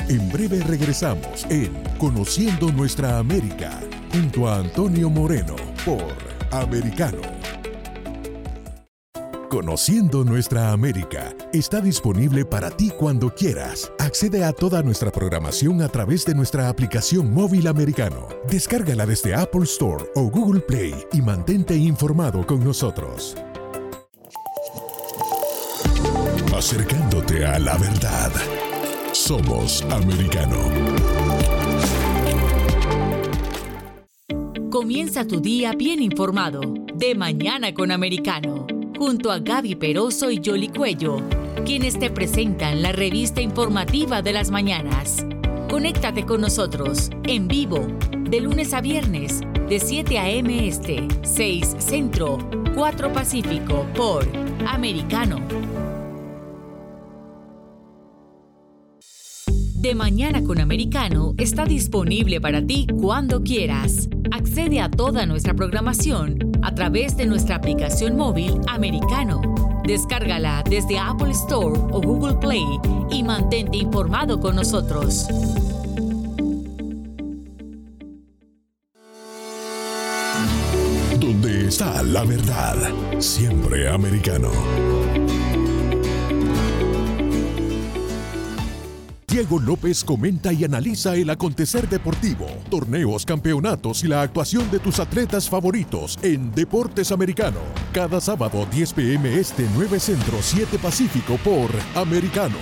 En 0.09 0.29
breve 0.29 0.61
regresamos 0.61 1.45
en 1.49 1.71
Conociendo 1.97 2.69
Nuestra 2.69 3.17
América 3.17 3.79
junto 4.11 4.49
a 4.49 4.57
Antonio 4.57 5.09
Moreno 5.09 5.55
por 5.85 6.03
Americano. 6.51 7.21
Conociendo 9.49 10.25
nuestra 10.25 10.73
América 10.73 11.33
está 11.53 11.79
disponible 11.79 12.43
para 12.43 12.69
ti 12.69 12.89
cuando 12.89 13.29
quieras. 13.33 13.89
Accede 13.97 14.43
a 14.43 14.51
toda 14.51 14.83
nuestra 14.83 15.09
programación 15.09 15.81
a 15.81 15.87
través 15.87 16.25
de 16.25 16.35
nuestra 16.35 16.67
aplicación 16.67 17.33
móvil 17.33 17.67
americano. 17.67 18.27
Descárgala 18.49 19.05
desde 19.05 19.33
Apple 19.33 19.63
Store 19.63 20.03
o 20.15 20.23
Google 20.29 20.59
Play 20.59 20.93
y 21.13 21.21
mantente 21.21 21.77
informado 21.77 22.45
con 22.45 22.61
nosotros. 22.61 23.37
Acercándote 26.53 27.45
a 27.45 27.57
la 27.57 27.77
verdad. 27.77 28.33
Somos 29.13 29.81
americano. 29.83 30.57
Comienza 34.69 35.25
tu 35.25 35.39
día 35.39 35.71
bien 35.71 36.01
informado. 36.01 36.59
De 36.93 37.15
mañana 37.15 37.73
con 37.73 37.91
americano 37.91 38.67
junto 38.97 39.31
a 39.31 39.39
Gaby 39.39 39.75
Peroso 39.75 40.31
y 40.31 40.41
Jolly 40.43 40.69
Cuello, 40.69 41.21
quienes 41.65 41.99
te 41.99 42.09
presentan 42.09 42.81
la 42.81 42.91
revista 42.91 43.41
informativa 43.41 44.21
de 44.21 44.33
las 44.33 44.49
mañanas. 44.49 45.25
Conéctate 45.69 46.25
con 46.25 46.41
nosotros 46.41 47.11
en 47.23 47.47
vivo 47.47 47.87
de 48.29 48.41
lunes 48.41 48.73
a 48.73 48.81
viernes 48.81 49.41
de 49.69 49.79
7 49.79 50.17
a.m. 50.17 50.67
Este, 50.67 51.07
6 51.23 51.75
Centro, 51.77 52.39
4 52.73 53.13
Pacífico 53.13 53.85
por 53.95 54.25
Americano. 54.67 55.66
De 59.77 59.93
Mañana 59.93 60.43
con 60.43 60.59
Americano 60.59 61.35
está 61.37 61.63
disponible 61.63 62.41
para 62.41 62.65
ti 62.65 62.87
cuando 62.99 63.43
quieras. 63.43 64.09
Accede 64.31 64.81
a 64.81 64.89
toda 64.89 65.27
nuestra 65.27 65.53
programación 65.53 66.51
a 66.63 66.73
través 66.73 67.15
de 67.15 67.27
nuestra 67.27 67.57
aplicación 67.57 68.17
móvil 68.17 68.59
Americano. 68.67 69.39
Descárgala 69.85 70.63
desde 70.67 70.97
Apple 70.97 71.29
Store 71.29 71.79
o 71.91 72.01
Google 72.01 72.37
Play 72.37 72.65
y 73.11 73.21
mantente 73.21 73.77
informado 73.77 74.39
con 74.39 74.55
nosotros. 74.55 75.27
Donde 81.19 81.67
está 81.67 82.01
la 82.01 82.23
verdad, 82.23 82.77
siempre 83.19 83.87
americano. 83.87 84.49
Diego 89.37 89.59
López 89.59 90.03
comenta 90.03 90.51
y 90.51 90.63
analiza 90.63 91.15
el 91.15 91.29
acontecer 91.29 91.87
deportivo, 91.87 92.47
torneos, 92.71 93.23
campeonatos 93.23 94.03
y 94.03 94.07
la 94.07 94.23
actuación 94.23 94.71
de 94.71 94.79
tus 94.79 94.99
atletas 94.99 95.47
favoritos 95.47 96.17
en 96.23 96.51
Deportes 96.55 97.11
Americano. 97.11 97.59
Cada 97.93 98.19
sábado 98.19 98.65
10 98.71 98.93
pm 98.93 99.39
este 99.39 99.67
9 99.75 99.99
Centro 99.99 100.39
7 100.41 100.79
Pacífico 100.79 101.37
por 101.43 101.69
Americano. 101.93 102.57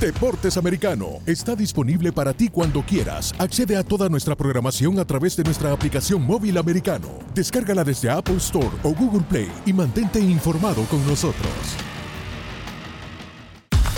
Deportes 0.00 0.56
Americano 0.56 1.20
está 1.24 1.54
disponible 1.54 2.10
para 2.10 2.32
ti 2.32 2.48
cuando 2.48 2.82
quieras. 2.82 3.32
Accede 3.38 3.76
a 3.76 3.84
toda 3.84 4.08
nuestra 4.08 4.34
programación 4.34 4.98
a 4.98 5.04
través 5.04 5.36
de 5.36 5.44
nuestra 5.44 5.70
aplicación 5.70 6.26
móvil 6.26 6.58
americano. 6.58 7.06
Descárgala 7.36 7.84
desde 7.84 8.10
Apple 8.10 8.38
Store 8.38 8.76
o 8.82 8.92
Google 8.92 9.24
Play 9.28 9.52
y 9.64 9.72
mantente 9.72 10.18
informado 10.18 10.82
con 10.86 11.06
nosotros. 11.06 11.93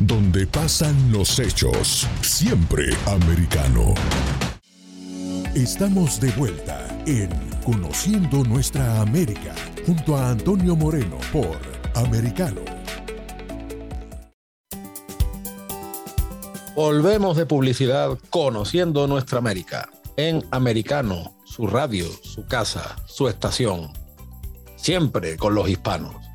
donde 0.00 0.46
pasan 0.46 0.94
los 1.10 1.38
hechos, 1.38 2.06
siempre 2.20 2.94
americano. 3.06 3.94
Estamos 5.54 6.20
de 6.20 6.30
vuelta 6.32 6.86
en 7.06 7.30
Conociendo 7.64 8.44
Nuestra 8.44 9.00
América, 9.00 9.54
junto 9.86 10.16
a 10.16 10.30
Antonio 10.30 10.76
Moreno 10.76 11.16
por 11.32 11.58
Americano. 11.94 12.60
Volvemos 16.74 17.38
de 17.38 17.46
publicidad 17.46 18.18
Conociendo 18.28 19.06
Nuestra 19.06 19.38
América 19.38 19.88
en 20.18 20.44
Americano, 20.50 21.38
su 21.46 21.66
radio, 21.66 22.06
su 22.22 22.44
casa, 22.46 22.96
su 23.06 23.28
estación. 23.28 23.92
Siempre 24.76 25.38
con 25.38 25.54
los 25.54 25.70
hispanos. 25.70 26.25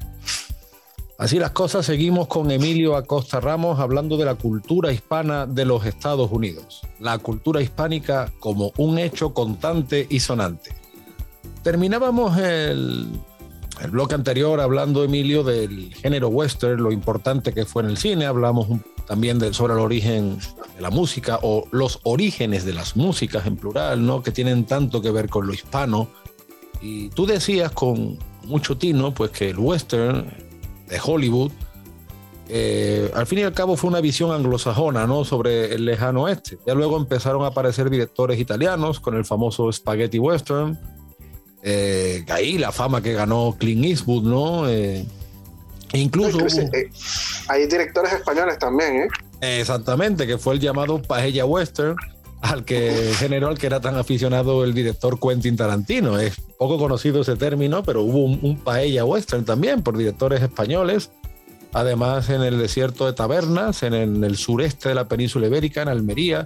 Así 1.21 1.37
las 1.37 1.51
cosas, 1.51 1.85
seguimos 1.85 2.25
con 2.27 2.49
Emilio 2.49 2.95
Acosta 2.95 3.39
Ramos 3.39 3.79
hablando 3.79 4.17
de 4.17 4.25
la 4.25 4.33
cultura 4.33 4.91
hispana 4.91 5.45
de 5.45 5.65
los 5.65 5.85
Estados 5.85 6.31
Unidos, 6.31 6.81
la 6.99 7.19
cultura 7.19 7.61
hispánica 7.61 8.33
como 8.39 8.71
un 8.77 8.97
hecho 8.97 9.31
constante 9.31 10.07
y 10.09 10.19
sonante. 10.19 10.71
Terminábamos 11.61 12.39
el, 12.39 13.05
el 13.83 13.91
bloque 13.91 14.15
anterior 14.15 14.59
hablando, 14.59 15.03
Emilio, 15.03 15.43
del 15.43 15.93
género 15.93 16.29
western, 16.29 16.81
lo 16.81 16.91
importante 16.91 17.53
que 17.53 17.65
fue 17.67 17.83
en 17.83 17.89
el 17.89 17.97
cine, 17.97 18.25
hablamos 18.25 18.65
también 19.05 19.37
de, 19.37 19.53
sobre 19.53 19.73
el 19.73 19.79
origen 19.79 20.39
de 20.75 20.81
la 20.81 20.89
música 20.89 21.37
o 21.43 21.67
los 21.69 21.99
orígenes 22.01 22.65
de 22.65 22.73
las 22.73 22.97
músicas 22.97 23.45
en 23.45 23.57
plural, 23.57 24.03
¿no? 24.03 24.23
que 24.23 24.31
tienen 24.31 24.65
tanto 24.65 25.03
que 25.03 25.11
ver 25.11 25.29
con 25.29 25.45
lo 25.45 25.53
hispano. 25.53 26.07
Y 26.81 27.09
tú 27.09 27.27
decías 27.27 27.69
con 27.73 28.17
mucho 28.47 28.75
tino, 28.75 29.13
pues 29.13 29.29
que 29.29 29.51
el 29.51 29.59
western 29.59 30.49
de 30.91 30.99
Hollywood, 31.03 31.51
eh, 32.53 33.09
al 33.15 33.25
fin 33.25 33.39
y 33.39 33.43
al 33.43 33.53
cabo 33.53 33.77
fue 33.77 33.89
una 33.89 34.01
visión 34.01 34.31
anglosajona 34.31 35.07
¿no? 35.07 35.23
sobre 35.23 35.73
el 35.73 35.85
lejano 35.85 36.23
oeste. 36.23 36.57
Ya 36.67 36.73
luego 36.73 36.97
empezaron 36.97 37.43
a 37.43 37.47
aparecer 37.47 37.89
directores 37.89 38.37
italianos 38.39 38.99
con 38.99 39.15
el 39.15 39.23
famoso 39.23 39.71
Spaghetti 39.71 40.19
Western. 40.19 40.77
Eh, 41.63 42.25
ahí 42.27 42.57
la 42.57 42.73
fama 42.73 43.01
que 43.01 43.13
ganó 43.13 43.55
Clint 43.57 43.85
Eastwood, 43.85 44.23
¿no? 44.23 44.67
Eh, 44.67 45.05
incluso. 45.93 46.39
Hay 47.47 47.67
directores 47.67 48.11
españoles 48.11 48.59
también, 48.59 49.03
¿eh? 49.03 49.59
Exactamente, 49.59 50.27
que 50.27 50.37
fue 50.37 50.55
el 50.55 50.59
llamado 50.59 51.01
Paella 51.01 51.45
Western, 51.45 51.95
al 52.41 52.65
que 52.65 53.13
generó, 53.17 53.49
al 53.49 53.57
que 53.57 53.67
era 53.67 53.79
tan 53.79 53.95
aficionado 53.95 54.63
el 54.63 54.73
director 54.73 55.19
Quentin 55.19 55.55
Tarantino. 55.55 56.19
Es 56.19 56.41
poco 56.57 56.77
conocido 56.77 57.21
ese 57.21 57.35
término, 57.35 57.83
pero 57.83 58.01
hubo 58.01 58.23
un, 58.25 58.57
paella 58.57 59.05
western 59.05 59.45
también 59.45 59.83
por 59.83 59.97
directores 59.97 60.41
españoles. 60.41 61.11
Además, 61.73 62.29
en 62.29 62.41
el 62.41 62.57
desierto 62.57 63.05
de 63.05 63.13
Tabernas, 63.13 63.83
en 63.83 63.93
el, 63.93 64.35
sureste 64.35 64.89
de 64.89 64.95
la 64.95 65.07
península 65.07 65.47
ibérica, 65.47 65.83
en 65.83 65.87
Almería, 65.87 66.45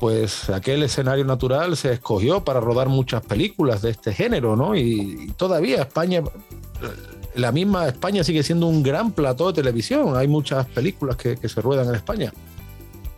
pues 0.00 0.50
aquel 0.50 0.82
escenario 0.82 1.24
natural 1.24 1.76
se 1.76 1.92
escogió 1.92 2.42
para 2.42 2.60
rodar 2.60 2.88
muchas 2.88 3.24
películas 3.24 3.82
de 3.82 3.90
este 3.90 4.12
género, 4.12 4.56
¿no? 4.56 4.74
Y, 4.74 5.32
todavía 5.36 5.82
España, 5.82 6.22
la 7.34 7.52
misma 7.52 7.86
España 7.86 8.24
sigue 8.24 8.42
siendo 8.42 8.66
un 8.66 8.82
gran 8.82 9.12
plató 9.12 9.48
de 9.48 9.62
televisión. 9.62 10.16
Hay 10.16 10.26
muchas 10.26 10.66
películas 10.66 11.16
que 11.16 11.48
se 11.48 11.60
ruedan 11.60 11.88
en 11.88 11.94
España. 11.94 12.32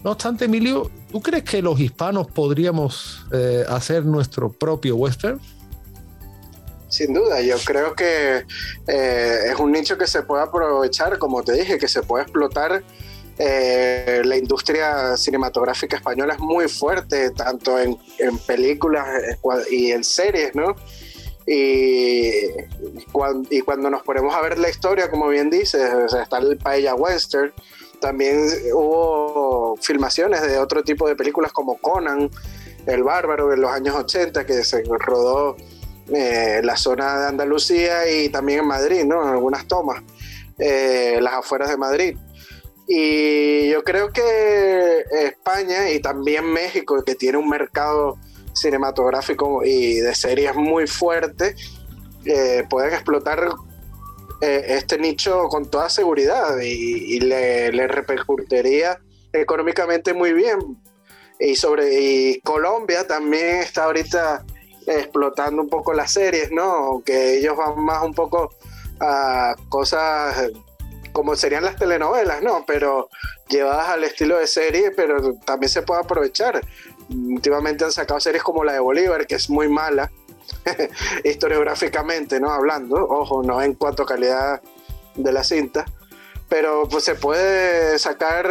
No 0.02 0.12
obstante, 0.12 0.46
Emilio, 0.46 0.90
¿tú 1.12 1.20
crees 1.20 1.44
que 1.44 1.60
los 1.60 1.78
hispanos 1.78 2.26
podríamos 2.28 3.26
eh, 3.32 3.64
hacer 3.68 4.04
nuestro 4.06 4.50
propio 4.50 4.96
western? 4.96 5.38
Sin 6.88 7.12
duda, 7.12 7.40
yo 7.42 7.56
creo 7.64 7.94
que 7.94 8.44
eh, 8.88 9.38
es 9.46 9.56
un 9.58 9.70
nicho 9.70 9.98
que 9.98 10.06
se 10.06 10.22
puede 10.22 10.42
aprovechar, 10.42 11.18
como 11.18 11.42
te 11.42 11.52
dije, 11.52 11.78
que 11.78 11.86
se 11.86 12.02
puede 12.02 12.24
explotar. 12.24 12.82
Eh, 13.38 14.22
la 14.24 14.36
industria 14.36 15.16
cinematográfica 15.16 15.96
española 15.96 16.34
es 16.34 16.40
muy 16.40 16.68
fuerte, 16.68 17.30
tanto 17.30 17.78
en, 17.78 17.96
películas 18.46 19.06
y 19.70 19.92
en 19.92 20.02
series, 20.02 20.54
¿no? 20.54 20.74
Y, 21.46 22.32
y, 23.50 23.60
cuando, 23.62 23.90
nos 23.90 24.02
ponemos 24.02 24.34
a 24.34 24.40
ver 24.40 24.58
la 24.58 24.68
historia, 24.68 25.10
como 25.10 25.28
bien 25.28 25.48
dices, 25.48 26.12
está 26.12 26.38
el 26.38 26.58
Paella 26.58 26.94
Western, 26.94 27.52
también 28.00 28.46
hubo 28.72 29.76
filmaciones 29.76 30.42
de 30.42 30.58
otro 30.58 30.82
tipo 30.82 31.08
de 31.08 31.16
películas 31.16 31.52
como 31.52 31.78
Conan, 31.78 32.30
El 32.86 33.02
Bárbaro, 33.02 33.52
en 33.52 33.60
los 33.60 33.70
años 33.70 33.94
80, 33.94 34.44
que 34.46 34.64
se 34.64 34.82
rodó 34.98 35.56
eh, 36.12 36.60
la 36.64 36.76
zona 36.76 37.20
de 37.20 37.26
Andalucía 37.28 38.10
y 38.10 38.28
también 38.30 38.60
en 38.60 38.66
Madrid, 38.66 39.04
¿no? 39.04 39.22
En 39.22 39.28
algunas 39.28 39.66
tomas, 39.68 40.02
eh, 40.58 41.18
las 41.20 41.34
afueras 41.34 41.70
de 41.70 41.76
Madrid. 41.76 42.16
Y 42.88 43.70
yo 43.70 43.84
creo 43.84 44.12
que 44.12 45.04
España 45.12 45.90
y 45.90 46.00
también 46.00 46.44
México, 46.44 47.00
que 47.04 47.14
tiene 47.14 47.38
un 47.38 47.48
mercado 47.48 48.18
cinematográfico 48.52 49.64
y 49.64 50.00
de 50.00 50.14
series 50.14 50.56
muy 50.56 50.88
fuerte, 50.88 51.54
eh, 52.24 52.64
pueden 52.68 52.92
explotar 52.92 53.48
eh, 54.40 54.64
este 54.68 54.98
nicho 54.98 55.48
con 55.48 55.70
toda 55.70 55.88
seguridad 55.88 56.58
y, 56.60 57.20
le, 57.20 57.72
le, 57.72 57.86
repercutiría 57.86 58.98
económicamente 59.32 60.14
muy 60.14 60.32
bien. 60.32 60.58
Y 61.38 61.56
sobre 61.56 62.00
y 62.00 62.40
Colombia 62.40 63.06
también 63.06 63.56
está 63.56 63.84
ahorita 63.84 64.44
explotando 64.86 65.62
un 65.62 65.68
poco 65.68 65.92
las 65.92 66.12
series, 66.12 66.50
¿no? 66.50 67.02
Que 67.04 67.38
ellos 67.38 67.56
van 67.56 67.78
más 67.82 68.02
un 68.02 68.14
poco 68.14 68.50
a 69.00 69.54
cosas 69.68 70.50
como 71.12 71.36
serían 71.36 71.64
las 71.64 71.76
telenovelas, 71.76 72.42
¿no? 72.42 72.64
Pero 72.66 73.08
llevadas 73.48 73.88
al 73.88 74.04
estilo 74.04 74.38
de 74.38 74.46
serie, 74.46 74.90
pero 74.90 75.34
también 75.44 75.68
se 75.70 75.82
puede 75.82 76.00
aprovechar. 76.00 76.60
Últimamente 77.10 77.84
han 77.84 77.92
sacado 77.92 78.20
series 78.20 78.42
como 78.42 78.64
la 78.64 78.72
de 78.72 78.80
Bolívar, 78.80 79.26
que 79.26 79.34
es 79.34 79.50
muy 79.50 79.68
mala, 79.68 80.10
historiográficamente, 81.24 82.40
¿no? 82.40 82.50
Hablando, 82.50 82.96
ojo, 82.96 83.42
no 83.42 83.60
en 83.62 83.74
cuanto 83.74 84.02
a 84.02 84.06
calidad 84.06 84.60
de 85.14 85.32
la 85.32 85.44
cinta, 85.44 85.84
pero 86.48 86.88
pues 86.88 87.04
se 87.04 87.14
puede 87.14 87.98
sacar 87.98 88.50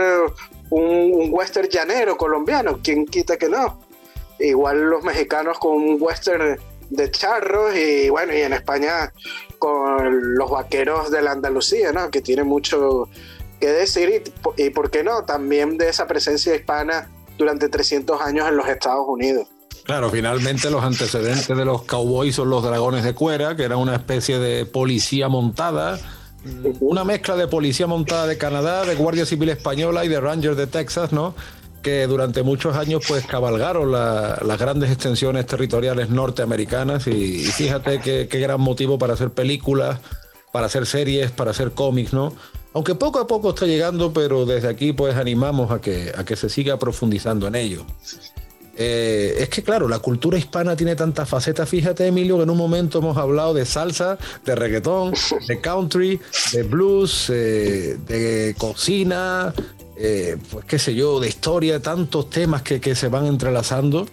un, 0.70 1.14
un 1.14 1.30
western 1.32 1.68
llanero 1.70 2.18
colombiano, 2.18 2.80
¿quién 2.84 3.06
quita 3.06 3.38
que 3.38 3.50
no? 3.50 3.80
Igual 4.40 4.82
los 4.82 5.04
mexicanos 5.04 5.60
con 5.60 5.74
un 5.74 5.98
western 6.00 6.58
de 6.90 7.12
charros 7.12 7.76
y 7.76 8.10
bueno, 8.10 8.34
y 8.34 8.42
en 8.42 8.54
España 8.54 9.14
con 9.58 10.36
los 10.36 10.50
vaqueros 10.50 11.12
de 11.12 11.22
la 11.22 11.32
Andalucía, 11.32 11.92
¿no? 11.92 12.10
Que 12.10 12.22
tiene 12.22 12.44
mucho 12.44 13.10
que 13.60 13.68
decir 13.68 14.24
y, 14.58 14.64
y 14.64 14.70
por 14.70 14.90
qué 14.90 15.04
no, 15.04 15.26
también 15.26 15.78
de 15.78 15.90
esa 15.90 16.08
presencia 16.08 16.56
hispana 16.56 17.10
durante 17.38 17.70
300 17.70 18.22
años 18.22 18.48
en 18.48 18.58
los 18.58 18.68
Estados 18.68 19.06
Unidos. 19.08 19.48
Claro, 19.90 20.12
finalmente 20.12 20.70
los 20.70 20.84
antecedentes 20.84 21.48
de 21.48 21.66
los 21.66 21.82
cowboys 21.82 22.36
son 22.36 22.52
los 22.52 22.62
dragones 22.62 23.04
de 23.04 23.16
cuera, 23.16 23.56
que 23.56 23.64
era 23.64 23.76
una 23.76 23.96
especie 23.96 24.38
de 24.38 24.68
policía 24.68 25.30
montada, 25.30 25.98
una 26.80 27.04
mezcla 27.04 27.36
de 27.36 27.48
policía 27.48 27.88
montada 27.88 28.28
de 28.28 28.38
Canadá, 28.38 28.86
de 28.86 28.94
Guardia 28.94 29.26
Civil 29.26 29.50
Española 29.50 30.06
y 30.06 30.08
de 30.08 30.22
Rangers 30.22 30.56
de 30.56 30.68
Texas, 30.68 31.12
¿no? 31.12 31.34
que 31.82 32.06
durante 32.06 32.44
muchos 32.44 32.76
años 32.76 33.04
pues 33.08 33.26
cabalgaron 33.26 33.92
las 33.92 34.60
grandes 34.60 34.92
extensiones 34.92 35.48
territoriales 35.48 36.12
norteamericanas 36.12 37.08
y, 37.08 37.40
fíjate 37.46 38.00
qué, 38.00 38.40
gran 38.40 38.62
motivo 38.62 39.00
para 39.00 39.14
hacer 39.14 39.32
películas, 39.32 40.02
para 40.52 40.68
hacer 40.68 40.86
series, 40.86 41.32
para 41.32 41.50
hacer 41.50 41.72
cómics, 41.72 42.14
¿no? 42.14 42.36
Aunque 42.74 42.94
poco 42.94 43.18
a 43.18 43.26
poco 43.26 43.50
está 43.50 43.66
llegando, 43.66 44.14
pero 44.14 44.46
desde 44.46 44.68
aquí 44.68 44.94
pues 44.94 45.16
animamos 45.16 45.72
a 45.72 45.82
que, 45.82 46.14
a 46.16 46.24
que 46.26 46.36
se 46.36 46.48
siga 46.48 46.78
profundizando 46.78 47.48
en 47.48 47.56
ello. 47.56 47.88
Eh, 48.76 49.36
es 49.40 49.50
que 49.50 49.62
claro, 49.62 49.88
la 49.90 50.00
cultura 50.00 50.38
hispana 50.38 50.76
tiene 50.76 50.96
tantas 50.96 51.28
facetas. 51.28 51.68
Fíjate, 51.68 52.08
Emilio, 52.08 52.38
que 52.38 52.44
en 52.44 52.50
un 52.50 52.58
momento 52.58 53.00
hemos 53.00 53.18
hablado 53.18 53.54
de 53.54 53.66
salsa, 53.66 54.18
de 54.46 54.56
reggaetón, 54.56 55.14
de 55.48 55.60
country, 55.60 56.20
de 56.54 56.64
blues, 56.64 57.30
eh, 57.30 57.98
de 58.08 58.56
cocina, 58.58 59.54
eh, 59.98 60.38
pues 60.52 60.66
qué 60.66 60.80
sé 60.80 60.96
yo, 60.96 61.20
de 61.20 61.28
historia, 61.28 61.82
tantos 61.82 62.30
temas 62.30 62.62
que, 62.62 62.80
que, 62.80 62.96
se 62.96 63.10
van 63.10 63.26
entrelazando. 63.26 64.08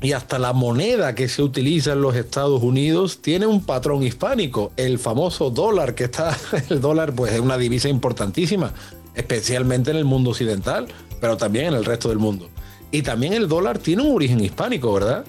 Y 0.00 0.12
hasta 0.12 0.38
la 0.38 0.52
moneda 0.52 1.14
que 1.14 1.28
se 1.28 1.42
utiliza 1.42 1.92
en 1.92 2.02
los 2.02 2.14
Estados 2.16 2.62
Unidos 2.62 3.20
tiene 3.22 3.46
un 3.46 3.64
patrón 3.64 4.02
hispánico, 4.02 4.72
el 4.76 4.98
famoso 4.98 5.50
dólar, 5.50 5.94
que 5.94 6.04
está, 6.04 6.36
el 6.70 6.80
dólar 6.80 7.14
pues 7.14 7.32
es 7.32 7.40
una 7.40 7.58
divisa 7.58 7.88
importantísima, 7.88 8.72
especialmente 9.14 9.90
en 9.90 9.98
el 9.98 10.04
mundo 10.06 10.30
occidental, 10.30 10.86
pero 11.20 11.36
también 11.36 11.66
en 11.66 11.74
el 11.74 11.84
resto 11.84 12.08
del 12.08 12.18
mundo. 12.18 12.48
Y 12.94 13.02
también 13.02 13.32
el 13.32 13.48
dólar 13.48 13.80
tiene 13.80 14.02
un 14.02 14.14
origen 14.14 14.38
hispánico, 14.38 14.92
¿verdad? 14.94 15.24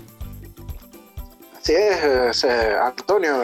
Así 1.60 1.74
es, 1.74 2.44
eh, 2.44 2.76
Antonio. 2.80 3.42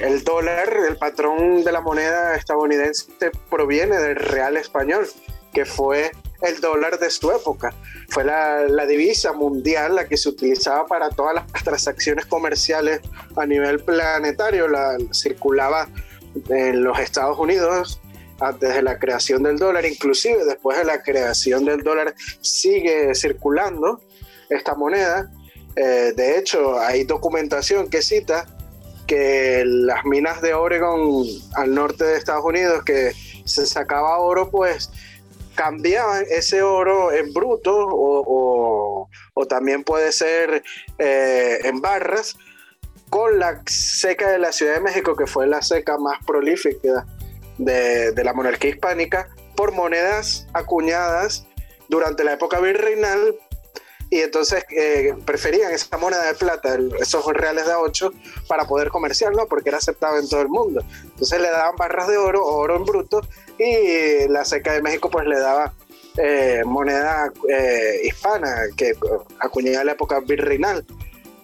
El 0.00 0.22
dólar, 0.22 0.72
el 0.88 0.96
patrón 0.96 1.64
de 1.64 1.72
la 1.72 1.80
moneda 1.80 2.36
estadounidense, 2.36 3.10
proviene 3.50 3.96
del 3.96 4.14
real 4.14 4.56
español 4.56 5.08
que 5.52 5.64
fue 5.64 6.12
el 6.42 6.60
dólar 6.60 7.00
de 7.00 7.10
su 7.10 7.32
época. 7.32 7.74
Fue 8.10 8.22
la, 8.22 8.86
divisa 8.86 9.32
mundial 9.32 9.96
la 9.96 10.06
que 10.06 10.16
se 10.16 10.28
utilizaba 10.28 10.86
para 10.86 11.10
todas 11.10 11.34
las 11.34 11.64
transacciones 11.64 12.26
comerciales 12.26 13.00
a 13.34 13.46
nivel 13.46 13.80
planetario. 13.80 14.68
La 14.68 14.96
circulaba 15.12 15.88
en 16.50 16.84
los 16.84 16.96
Estados 17.00 17.36
Unidos 17.36 18.00
antes 18.40 18.74
de 18.74 18.82
la 18.82 18.98
creación 18.98 19.42
del 19.42 19.58
dólar, 19.58 19.84
inclusive 19.84 20.44
después 20.44 20.78
de 20.78 20.84
la 20.84 21.02
creación 21.02 21.64
del 21.64 21.82
dólar 21.82 22.14
sigue 22.40 23.14
circulando 23.14 24.00
esta 24.48 24.74
moneda. 24.74 25.30
Eh, 25.76 26.12
de 26.16 26.38
hecho, 26.38 26.78
hay 26.80 27.04
documentación 27.04 27.88
que 27.88 28.02
cita 28.02 28.46
que 29.06 29.62
las 29.64 30.04
minas 30.04 30.40
de 30.40 30.54
Oregon 30.54 31.24
al 31.54 31.74
norte 31.74 32.04
de 32.04 32.16
Estados 32.16 32.44
Unidos, 32.44 32.84
que 32.84 33.12
se 33.44 33.66
sacaba 33.66 34.18
oro, 34.18 34.50
pues 34.50 34.90
cambiaban 35.54 36.24
ese 36.30 36.62
oro 36.62 37.12
en 37.12 37.32
bruto 37.32 37.74
o, 37.74 39.08
también 39.48 39.82
puede 39.82 40.12
ser 40.12 40.62
eh, 40.98 41.58
en 41.64 41.80
barras 41.80 42.36
con 43.08 43.38
la 43.38 43.62
seca 43.66 44.30
de 44.30 44.38
la 44.38 44.52
Ciudad 44.52 44.74
de 44.74 44.80
México, 44.80 45.16
que 45.16 45.26
fue 45.26 45.46
la 45.46 45.60
seca 45.60 45.98
más 45.98 46.24
prolífica 46.24 47.04
de, 47.64 48.24
la 48.24 48.32
monarquía 48.32 48.70
hispánica, 48.70 49.28
por 49.56 49.72
monedas 49.72 50.46
acuñadas 50.52 51.46
durante 51.88 52.24
la 52.24 52.32
época 52.32 52.60
virreinal 52.60 53.36
y 54.10 54.20
entonces 54.20 54.64
eh, 54.76 55.14
preferían 55.24 55.72
esa 55.72 55.96
moneda 55.96 56.24
de 56.24 56.34
plata, 56.34 56.76
esos 57.00 57.24
reales 57.26 57.66
de 57.66 57.74
8, 57.74 58.12
para 58.48 58.64
poder 58.64 58.88
comerciar, 58.88 59.32
¿no? 59.36 59.46
Porque 59.46 59.68
era 59.68 59.78
aceptado 59.78 60.18
en 60.18 60.28
todo 60.28 60.40
el 60.40 60.48
mundo. 60.48 60.82
Entonces 61.04 61.40
le 61.40 61.48
daban 61.48 61.76
barras 61.76 62.08
de 62.08 62.16
oro, 62.16 62.44
oro 62.44 62.76
en 62.76 62.84
bruto, 62.84 63.20
y 63.56 64.26
la 64.28 64.44
seca 64.44 64.72
de 64.72 64.82
México 64.82 65.10
pues 65.10 65.26
le 65.26 65.38
daba 65.38 65.72
eh, 66.16 66.62
moneda 66.66 67.32
eh, 67.48 68.00
hispana 68.02 68.62
que 68.76 68.94
acuñada 69.38 69.82
en 69.82 69.86
la 69.86 69.92
época 69.92 70.18
virreinal, 70.18 70.84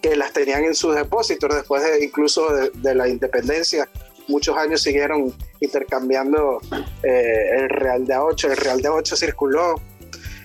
que 0.01 0.15
las 0.17 0.33
tenían 0.33 0.65
en 0.65 0.75
sus 0.75 0.93
depósitos 0.93 1.55
después 1.55 1.83
de 1.83 2.03
incluso 2.03 2.53
de, 2.53 2.95
la 2.95 3.07
independencia. 3.07 3.87
Muchos 4.27 4.57
años 4.57 4.81
siguieron 4.81 5.33
intercambiando 5.59 6.59
el 7.03 7.69
real 7.69 8.05
de 8.05 8.17
8. 8.17 8.51
El 8.51 8.57
real 8.57 8.81
de 8.81 8.89
8 8.89 9.15
circuló 9.15 9.75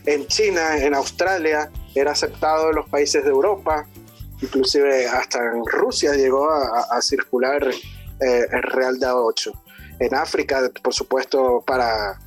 en 0.06 0.26
China, 0.26 0.78
en 0.78 0.94
Australia, 0.94 1.70
era 1.94 2.12
aceptado 2.12 2.70
en 2.70 2.76
los 2.76 2.88
países 2.88 3.22
de 3.24 3.30
Europa, 3.30 3.86
inclusive 4.40 5.06
hasta 5.06 5.38
en 5.38 5.64
Rusia 5.64 6.14
llegó 6.14 6.50
a, 6.50 7.00
circular 7.00 7.62
eh, 7.64 8.46
el 8.50 8.62
Real 8.62 8.98
de 8.98 9.06
A8. 9.06 9.52
En 10.00 10.14
África, 10.14 10.68
por 10.82 10.92
supuesto, 10.92 11.62
para 11.64 12.18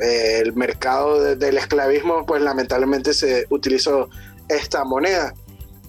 eh, 0.00 0.40
el 0.42 0.54
mercado 0.54 1.34
del 1.34 1.58
esclavismo, 1.58 2.24
pues 2.24 2.42
lamentablemente 2.42 3.12
se 3.12 3.46
utilizó 3.50 4.08
esta 4.48 4.84
moneda. 4.84 5.34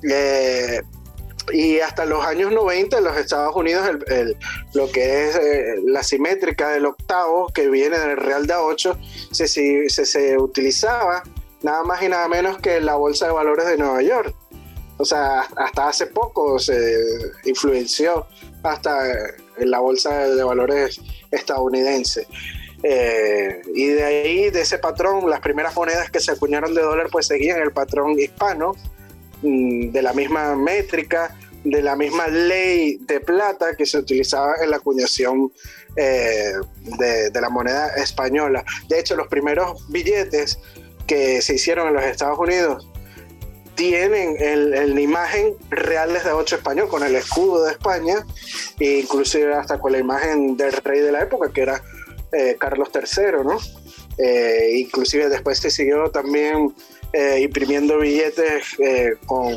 Eh, 0.09 0.81
y 1.51 1.79
hasta 1.79 2.05
los 2.05 2.25
años 2.25 2.51
90 2.51 2.97
en 2.97 3.03
los 3.03 3.17
Estados 3.17 3.55
Unidos 3.55 3.87
lo 4.73 4.91
que 4.91 5.29
es 5.29 5.39
la 5.83 6.03
simétrica 6.03 6.69
del 6.69 6.85
octavo 6.85 7.51
que 7.53 7.69
viene 7.69 7.99
del 7.99 8.17
Real 8.17 8.47
de 8.47 8.53
A8 8.53 8.97
se, 9.31 9.47
se, 9.47 10.05
se 10.05 10.37
utilizaba 10.37 11.23
nada 11.61 11.83
más 11.83 12.01
y 12.03 12.09
nada 12.09 12.27
menos 12.27 12.57
que 12.59 12.79
la 12.79 12.95
Bolsa 12.95 13.27
de 13.27 13.33
Valores 13.33 13.65
de 13.65 13.77
Nueva 13.77 14.01
York. 14.01 14.35
O 14.97 15.03
sea, 15.03 15.41
hasta 15.57 15.89
hace 15.89 16.07
poco 16.07 16.57
se 16.57 17.01
influenció 17.43 18.27
hasta 18.63 19.01
en 19.57 19.71
la 19.71 19.79
Bolsa 19.79 20.29
de 20.29 20.43
Valores 20.43 21.01
estadounidense. 21.31 22.27
Eh, 22.83 23.61
y 23.73 23.87
de 23.87 24.03
ahí, 24.03 24.49
de 24.51 24.61
ese 24.61 24.77
patrón, 24.77 25.29
las 25.29 25.39
primeras 25.39 25.75
monedas 25.75 26.11
que 26.11 26.19
se 26.19 26.31
acuñaron 26.31 26.73
de 26.73 26.81
dólar, 26.81 27.07
pues 27.11 27.27
seguían 27.27 27.59
el 27.59 27.71
patrón 27.71 28.17
hispano, 28.19 28.73
de 29.45 30.01
la 30.01 30.13
misma 30.13 30.55
métrica, 30.55 31.35
de 31.63 31.81
la 31.81 31.95
misma 31.95 32.27
ley 32.27 32.97
de 33.01 33.19
plata 33.19 33.75
que 33.75 33.85
se 33.85 33.97
utilizaba 33.97 34.55
en 34.61 34.69
la 34.69 34.77
acuñación 34.77 35.51
eh, 35.95 36.53
de, 36.97 37.41
la 37.41 37.49
moneda 37.49 37.87
española. 37.95 38.63
De 38.87 38.99
hecho, 38.99 39.15
los 39.15 39.27
primeros 39.27 39.87
billetes 39.89 40.59
que 41.07 41.41
se 41.41 41.55
hicieron 41.55 41.87
en 41.87 41.93
los 41.95 42.03
Estados 42.03 42.37
Unidos 42.39 42.87
tienen 43.75 44.37
la 44.95 45.01
imagen 45.01 45.53
reales 45.69 46.23
de 46.23 46.31
8 46.31 46.55
español 46.55 46.87
con 46.87 47.03
el 47.03 47.15
escudo 47.15 47.65
de 47.65 47.71
España 47.71 48.25
e 48.79 48.99
inclusive 48.99 49.53
hasta 49.53 49.79
con 49.79 49.91
la 49.91 49.97
imagen 49.97 50.55
del 50.55 50.71
rey 50.71 51.01
de 51.01 51.11
la 51.11 51.21
época 51.21 51.51
que 51.51 51.61
era 51.61 51.83
eh, 52.31 52.55
Carlos 52.57 52.89
III, 52.93 53.43
¿no? 53.43 53.57
Eh, 54.17 54.77
inclusive 54.77 55.27
después 55.27 55.59
se 55.59 55.69
siguió 55.69 56.09
también 56.09 56.73
eh, 57.15 57.39
imprimiendo 57.41 57.97
billetes 57.99 58.75
con 59.25 59.53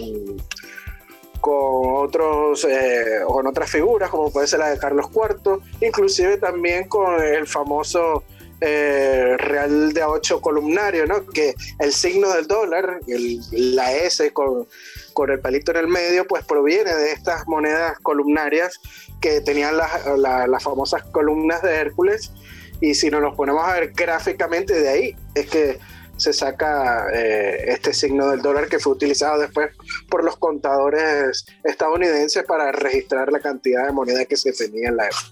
con 1.41 2.05
otros 2.05 2.67
con 3.27 3.47
otras 3.47 3.71
figuras 3.71 4.11
como 4.11 4.33
puede 4.33 4.49
ser 4.49 4.59
la 4.59 4.71
de 4.71 4.79
Carlos 4.79 5.07
IV, 5.15 5.61
inclusive 5.81 6.37
también 6.37 6.89
con 6.89 7.23
el 7.23 7.47
famoso 7.47 8.25
eh, 8.61 9.37
real 9.39 9.93
de 9.93 10.03
8 10.03 10.41
columnario, 10.41 11.07
¿no? 11.07 11.25
Que 11.27 11.55
el 11.79 11.93
signo 11.93 12.33
del 12.35 12.49
dólar, 12.49 12.99
la 13.53 13.95
S 13.95 14.33
con, 14.33 14.67
con 15.13 15.31
el 15.31 15.39
palito 15.39 15.71
en 15.71 15.77
el 15.77 15.87
medio, 15.87 16.27
pues 16.27 16.45
proviene 16.45 16.93
de 16.93 17.13
estas 17.13 17.47
monedas 17.47 17.97
columnarias 18.01 18.81
que 19.21 19.41
tenían 19.43 19.77
las, 19.77 20.63
famosas 20.65 21.05
columnas 21.05 21.63
de 21.63 21.73
Hércules. 21.73 22.33
Y 22.81 22.95
si 22.95 23.11
nos 23.11 23.37
ponemos 23.37 23.65
a 23.65 23.75
ver 23.75 23.93
gráficamente 23.93 24.75
de 24.75 24.89
ahí, 24.89 25.17
es 25.37 25.47
que 25.49 25.79
se 26.19 26.33
saca 26.33 27.07
eh, 27.15 27.65
este 27.69 27.95
signo 27.95 28.29
del 28.29 28.43
dólar 28.43 28.69
que 28.69 28.79
fue 28.79 28.93
utilizado 28.93 29.41
después 29.41 29.71
por 30.11 30.25
los 30.25 30.37
contadores 30.37 31.47
estadounidenses 31.65 32.45
para 32.45 32.71
registrar 32.73 33.33
la 33.33 33.41
cantidad 33.41 33.87
de 33.87 33.93
moneda 33.93 34.25
que 34.25 34.37
se 34.37 34.53
tenía 34.53 34.89
en 34.89 34.97
la 34.97 35.07
época. 35.07 35.23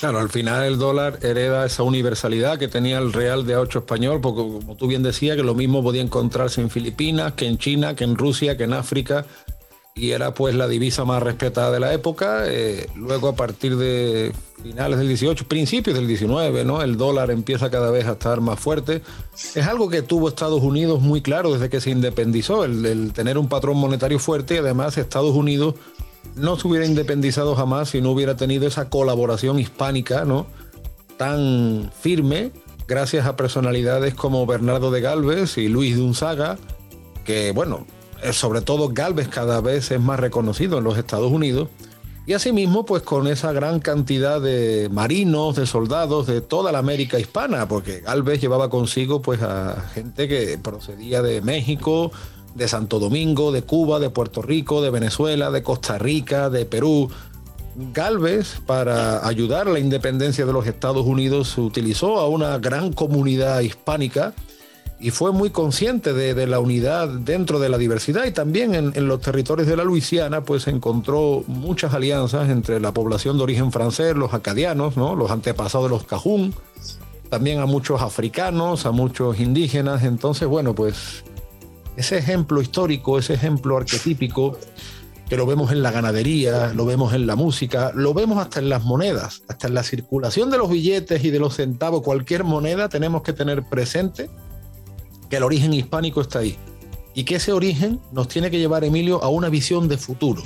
Claro, 0.00 0.18
al 0.18 0.30
final 0.30 0.64
el 0.64 0.78
dólar 0.78 1.18
hereda 1.22 1.66
esa 1.66 1.82
universalidad 1.82 2.58
que 2.58 2.68
tenía 2.68 2.98
el 2.98 3.12
real 3.12 3.46
de 3.46 3.54
A8 3.54 3.80
español, 3.80 4.20
porque 4.22 4.40
como 4.40 4.74
tú 4.74 4.86
bien 4.86 5.02
decías, 5.02 5.36
que 5.36 5.42
lo 5.42 5.54
mismo 5.54 5.82
podía 5.82 6.00
encontrarse 6.00 6.62
en 6.62 6.70
Filipinas, 6.70 7.34
que 7.34 7.46
en 7.46 7.58
China, 7.58 7.94
que 7.94 8.04
en 8.04 8.16
Rusia, 8.16 8.56
que 8.56 8.64
en 8.64 8.72
África, 8.72 9.26
y 9.94 10.12
era 10.12 10.32
pues 10.34 10.54
la 10.54 10.68
divisa 10.68 11.04
más 11.04 11.22
respetada 11.22 11.70
de 11.70 11.80
la 11.80 11.92
época. 11.92 12.44
Eh, 12.46 12.88
luego 12.94 13.28
a 13.28 13.34
partir 13.34 13.76
de 13.76 14.32
finales 14.62 14.98
del 14.98 15.08
18, 15.08 15.46
principios 15.46 15.96
del 15.96 16.06
19, 16.06 16.64
¿no? 16.64 16.82
El 16.82 16.96
dólar 16.96 17.30
empieza 17.30 17.70
cada 17.70 17.90
vez 17.90 18.06
a 18.06 18.12
estar 18.12 18.40
más 18.40 18.58
fuerte. 18.58 19.02
Es 19.54 19.66
algo 19.66 19.88
que 19.88 20.02
tuvo 20.02 20.28
Estados 20.28 20.62
Unidos 20.62 21.00
muy 21.00 21.20
claro 21.20 21.52
desde 21.52 21.68
que 21.68 21.80
se 21.80 21.90
independizó, 21.90 22.64
el, 22.64 23.12
tener 23.12 23.38
un 23.38 23.48
patrón 23.48 23.76
monetario 23.78 24.18
fuerte 24.18 24.54
y 24.54 24.58
además 24.58 24.96
Estados 24.96 25.34
Unidos 25.34 25.74
no 26.36 26.56
se 26.58 26.68
hubiera 26.68 26.86
independizado 26.86 27.54
jamás 27.54 27.90
si 27.90 28.00
no 28.00 28.10
hubiera 28.10 28.36
tenido 28.36 28.66
esa 28.66 28.88
colaboración 28.88 29.58
hispánica, 29.58 30.24
¿no? 30.24 30.46
Tan 31.16 31.90
firme, 31.98 32.52
gracias 32.86 33.26
a 33.26 33.36
personalidades 33.36 34.14
como 34.14 34.46
Bernardo 34.46 34.90
de 34.90 35.00
Galvez 35.00 35.58
y 35.58 35.68
Luis 35.68 35.96
de 35.96 36.02
Unzaga, 36.02 36.58
que, 37.24 37.52
bueno, 37.52 37.86
sobre 38.32 38.60
todo 38.60 38.90
Galvez 38.90 39.28
cada 39.28 39.60
vez 39.60 39.90
es 39.90 40.00
más 40.00 40.20
reconocido 40.20 40.78
en 40.78 40.84
los 40.84 40.98
Estados 40.98 41.30
Unidos. 41.30 41.68
Y 42.26 42.34
asimismo, 42.34 42.84
pues 42.84 43.02
con 43.02 43.26
esa 43.26 43.52
gran 43.52 43.80
cantidad 43.80 44.40
de 44.40 44.88
marinos, 44.92 45.56
de 45.56 45.66
soldados 45.66 46.26
de 46.26 46.40
toda 46.40 46.70
la 46.70 46.78
América 46.78 47.18
hispana, 47.18 47.66
porque 47.66 48.00
Galvez 48.00 48.40
llevaba 48.40 48.68
consigo 48.70 49.20
pues 49.20 49.42
a 49.42 49.88
gente 49.94 50.28
que 50.28 50.58
procedía 50.58 51.22
de 51.22 51.40
México, 51.40 52.12
de 52.54 52.68
Santo 52.68 52.98
Domingo, 52.98 53.52
de 53.52 53.62
Cuba, 53.62 53.98
de 53.98 54.10
Puerto 54.10 54.42
Rico, 54.42 54.82
de 54.82 54.90
Venezuela, 54.90 55.50
de 55.50 55.62
Costa 55.62 55.98
Rica, 55.98 56.50
de 56.50 56.66
Perú. 56.66 57.10
Galvez, 57.94 58.60
para 58.66 59.26
ayudar 59.26 59.66
a 59.68 59.72
la 59.72 59.78
independencia 59.78 60.44
de 60.44 60.52
los 60.52 60.66
Estados 60.66 61.06
Unidos, 61.06 61.56
utilizó 61.56 62.18
a 62.18 62.28
una 62.28 62.58
gran 62.58 62.92
comunidad 62.92 63.60
hispánica 63.60 64.34
y 65.00 65.10
fue 65.10 65.32
muy 65.32 65.48
consciente 65.48 66.12
de, 66.12 66.46
la 66.46 66.60
unidad 66.60 67.08
dentro 67.08 67.58
de 67.58 67.70
la 67.70 67.78
diversidad 67.78 68.26
y 68.26 68.32
también 68.32 68.74
en, 68.74 69.08
los 69.08 69.20
territorios 69.20 69.66
de 69.66 69.76
la 69.76 69.84
Luisiana 69.84 70.42
pues 70.42 70.66
encontró 70.66 71.42
muchas 71.46 71.94
alianzas 71.94 72.50
entre 72.50 72.80
la 72.80 72.92
población 72.92 73.38
de 73.38 73.44
origen 73.44 73.72
francés, 73.72 74.14
los 74.14 74.34
acadianos, 74.34 74.98
¿no? 74.98 75.16
los 75.16 75.30
antepasados 75.30 75.88
de 75.88 75.96
los 75.96 76.04
cajún, 76.04 76.54
también 77.30 77.60
a 77.60 77.66
muchos 77.66 78.02
africanos, 78.02 78.84
a 78.84 78.90
muchos 78.90 79.40
indígenas, 79.40 80.04
entonces 80.04 80.46
bueno 80.46 80.74
pues 80.74 81.24
ese 81.96 82.18
ejemplo 82.18 82.60
histórico, 82.60 83.18
ese 83.18 83.34
ejemplo 83.34 83.78
arquetípico, 83.78 84.58
que 85.30 85.36
lo 85.36 85.46
vemos 85.46 85.70
en 85.72 85.82
la 85.82 85.92
ganadería, 85.92 86.74
lo 86.74 86.84
vemos 86.84 87.14
en 87.14 87.26
la 87.26 87.36
música, 87.36 87.92
lo 87.94 88.12
vemos 88.12 88.38
hasta 88.38 88.58
en 88.58 88.68
las 88.68 88.84
monedas, 88.84 89.44
hasta 89.48 89.68
en 89.68 89.74
la 89.74 89.82
circulación 89.82 90.50
de 90.50 90.58
los 90.58 90.68
billetes 90.68 91.24
y 91.24 91.30
de 91.30 91.38
los 91.38 91.54
centavos, 91.54 92.02
cualquier 92.02 92.44
moneda 92.44 92.88
tenemos 92.88 93.22
que 93.22 93.32
tener 93.32 93.62
presente 93.62 94.28
que 95.30 95.36
el 95.36 95.44
origen 95.44 95.72
hispánico 95.72 96.20
está 96.20 96.40
ahí 96.40 96.58
y 97.14 97.24
que 97.24 97.36
ese 97.36 97.52
origen 97.52 98.00
nos 98.12 98.28
tiene 98.28 98.50
que 98.50 98.58
llevar, 98.58 98.84
Emilio, 98.84 99.22
a 99.22 99.28
una 99.28 99.48
visión 99.48 99.88
de 99.88 99.96
futuro. 99.96 100.42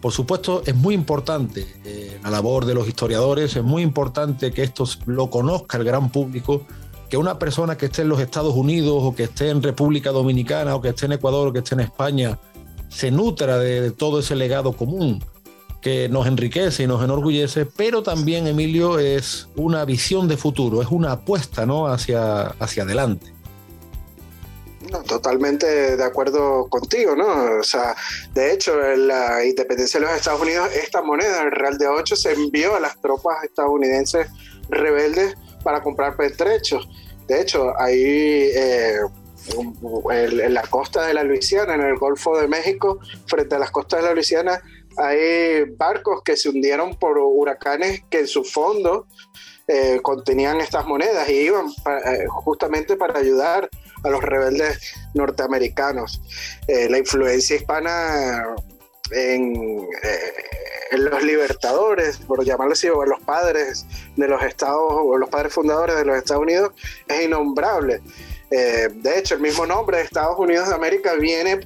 Por 0.00 0.12
supuesto, 0.12 0.62
es 0.66 0.74
muy 0.74 0.94
importante 0.94 1.66
eh, 1.84 2.18
la 2.22 2.30
labor 2.30 2.66
de 2.66 2.74
los 2.74 2.86
historiadores, 2.86 3.56
es 3.56 3.62
muy 3.62 3.82
importante 3.82 4.52
que 4.52 4.62
esto 4.62 4.84
lo 5.06 5.30
conozca 5.30 5.78
el 5.78 5.84
gran 5.84 6.10
público, 6.10 6.62
que 7.08 7.16
una 7.16 7.38
persona 7.38 7.76
que 7.76 7.86
esté 7.86 8.02
en 8.02 8.08
los 8.08 8.20
Estados 8.20 8.54
Unidos 8.54 8.98
o 9.00 9.14
que 9.14 9.24
esté 9.24 9.50
en 9.50 9.62
República 9.62 10.10
Dominicana 10.10 10.74
o 10.74 10.80
que 10.80 10.90
esté 10.90 11.06
en 11.06 11.12
Ecuador 11.12 11.48
o 11.48 11.52
que 11.52 11.60
esté 11.60 11.74
en 11.74 11.80
España 11.80 12.38
se 12.88 13.10
nutra 13.10 13.58
de, 13.58 13.90
todo 13.90 14.20
ese 14.20 14.36
legado 14.36 14.72
común 14.72 15.24
que 15.80 16.08
nos 16.08 16.26
enriquece 16.26 16.84
y 16.84 16.86
nos 16.86 17.02
enorgullece, 17.02 17.66
pero 17.66 18.02
también, 18.02 18.46
Emilio, 18.46 18.98
es 18.98 19.48
una 19.56 19.84
visión 19.84 20.28
de 20.28 20.36
futuro, 20.36 20.80
es 20.80 20.88
una 20.90 21.12
apuesta 21.12 21.66
¿no? 21.66 21.88
hacia, 21.88 22.46
hacia 22.58 22.84
adelante. 22.84 23.33
No, 24.90 25.02
totalmente 25.02 25.96
de 25.96 26.04
acuerdo 26.04 26.68
contigo, 26.68 27.16
¿no? 27.16 27.58
O 27.60 27.62
sea, 27.62 27.96
de 28.32 28.52
hecho, 28.52 28.82
en 28.82 29.08
la 29.08 29.44
independencia 29.44 29.98
de 29.98 30.06
los 30.06 30.16
Estados 30.16 30.42
Unidos, 30.42 30.68
esta 30.74 31.02
moneda, 31.02 31.42
el 31.42 31.52
Real 31.52 31.78
de 31.78 31.86
8, 31.86 32.16
se 32.16 32.32
envió 32.32 32.76
a 32.76 32.80
las 32.80 33.00
tropas 33.00 33.42
estadounidenses 33.44 34.28
rebeldes 34.68 35.34
para 35.62 35.82
comprar 35.82 36.16
pertrechos. 36.16 36.88
De 37.26 37.40
hecho, 37.40 37.72
ahí 37.80 38.50
eh, 38.54 38.98
en 40.10 40.54
la 40.54 40.62
costa 40.62 41.06
de 41.06 41.14
la 41.14 41.24
Luisiana, 41.24 41.74
en 41.74 41.82
el 41.82 41.96
Golfo 41.96 42.38
de 42.38 42.48
México, 42.48 42.98
frente 43.26 43.54
a 43.54 43.58
las 43.58 43.70
costas 43.70 44.00
de 44.00 44.06
la 44.06 44.14
Luisiana, 44.14 44.60
hay 44.96 45.64
barcos 45.76 46.22
que 46.22 46.36
se 46.36 46.48
hundieron 46.48 46.96
por 46.96 47.18
huracanes 47.18 48.04
que 48.10 48.20
en 48.20 48.26
su 48.26 48.44
fondo 48.44 49.06
eh, 49.66 50.00
contenían 50.02 50.60
estas 50.60 50.86
monedas 50.86 51.28
y 51.28 51.46
iban 51.46 51.66
eh, 51.68 52.26
justamente 52.28 52.96
para 52.96 53.18
ayudar 53.18 53.68
a 54.04 54.10
los 54.10 54.22
rebeldes 54.22 54.94
norteamericanos. 55.14 56.20
la 56.68 56.98
influencia 56.98 57.56
hispana 57.56 58.54
en, 59.10 59.88
en 60.94 61.04
los 61.04 61.22
libertadores, 61.22 62.18
por 62.18 62.44
llamarlo 62.44 62.72
así, 62.72 62.88
o 62.88 63.02
en 63.02 63.10
los 63.10 63.20
padres 63.20 63.86
de 64.16 64.28
los 64.28 64.42
estados, 64.42 64.84
o 64.88 65.16
los 65.18 65.28
padres 65.28 65.52
fundadores 65.52 65.96
de 65.96 66.04
los 66.04 66.16
Estados 66.16 66.42
Unidos, 66.42 66.72
es 67.08 67.24
innombrable. 67.24 68.00
Eh, 68.50 68.88
de 68.94 69.18
hecho, 69.18 69.34
el 69.34 69.40
mismo 69.40 69.66
nombre 69.66 69.98
de 69.98 70.04
Estados 70.04 70.38
Unidos 70.38 70.68
de 70.68 70.74
América 70.74 71.14
viene 71.14 71.60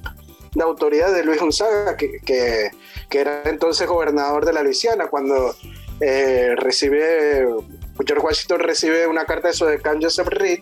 de 0.55 0.63
autoridad 0.63 1.13
de 1.13 1.23
Luis 1.23 1.39
Gonzaga, 1.39 1.95
que, 1.95 2.19
que, 2.25 2.71
era 3.19 3.43
entonces 3.45 3.87
gobernador 3.87 4.45
de 4.45 4.53
la 4.53 4.63
Luisiana, 4.63 5.07
cuando 5.07 5.55
eh, 5.99 6.55
recibe, 6.57 7.47
George 8.05 8.25
Washington 8.25 8.59
recibe 8.59 9.07
una 9.07 9.25
carta 9.25 9.49
de 9.49 9.53
su 9.53 9.65
decán 9.65 10.01
Joseph 10.01 10.27
Reed 10.27 10.59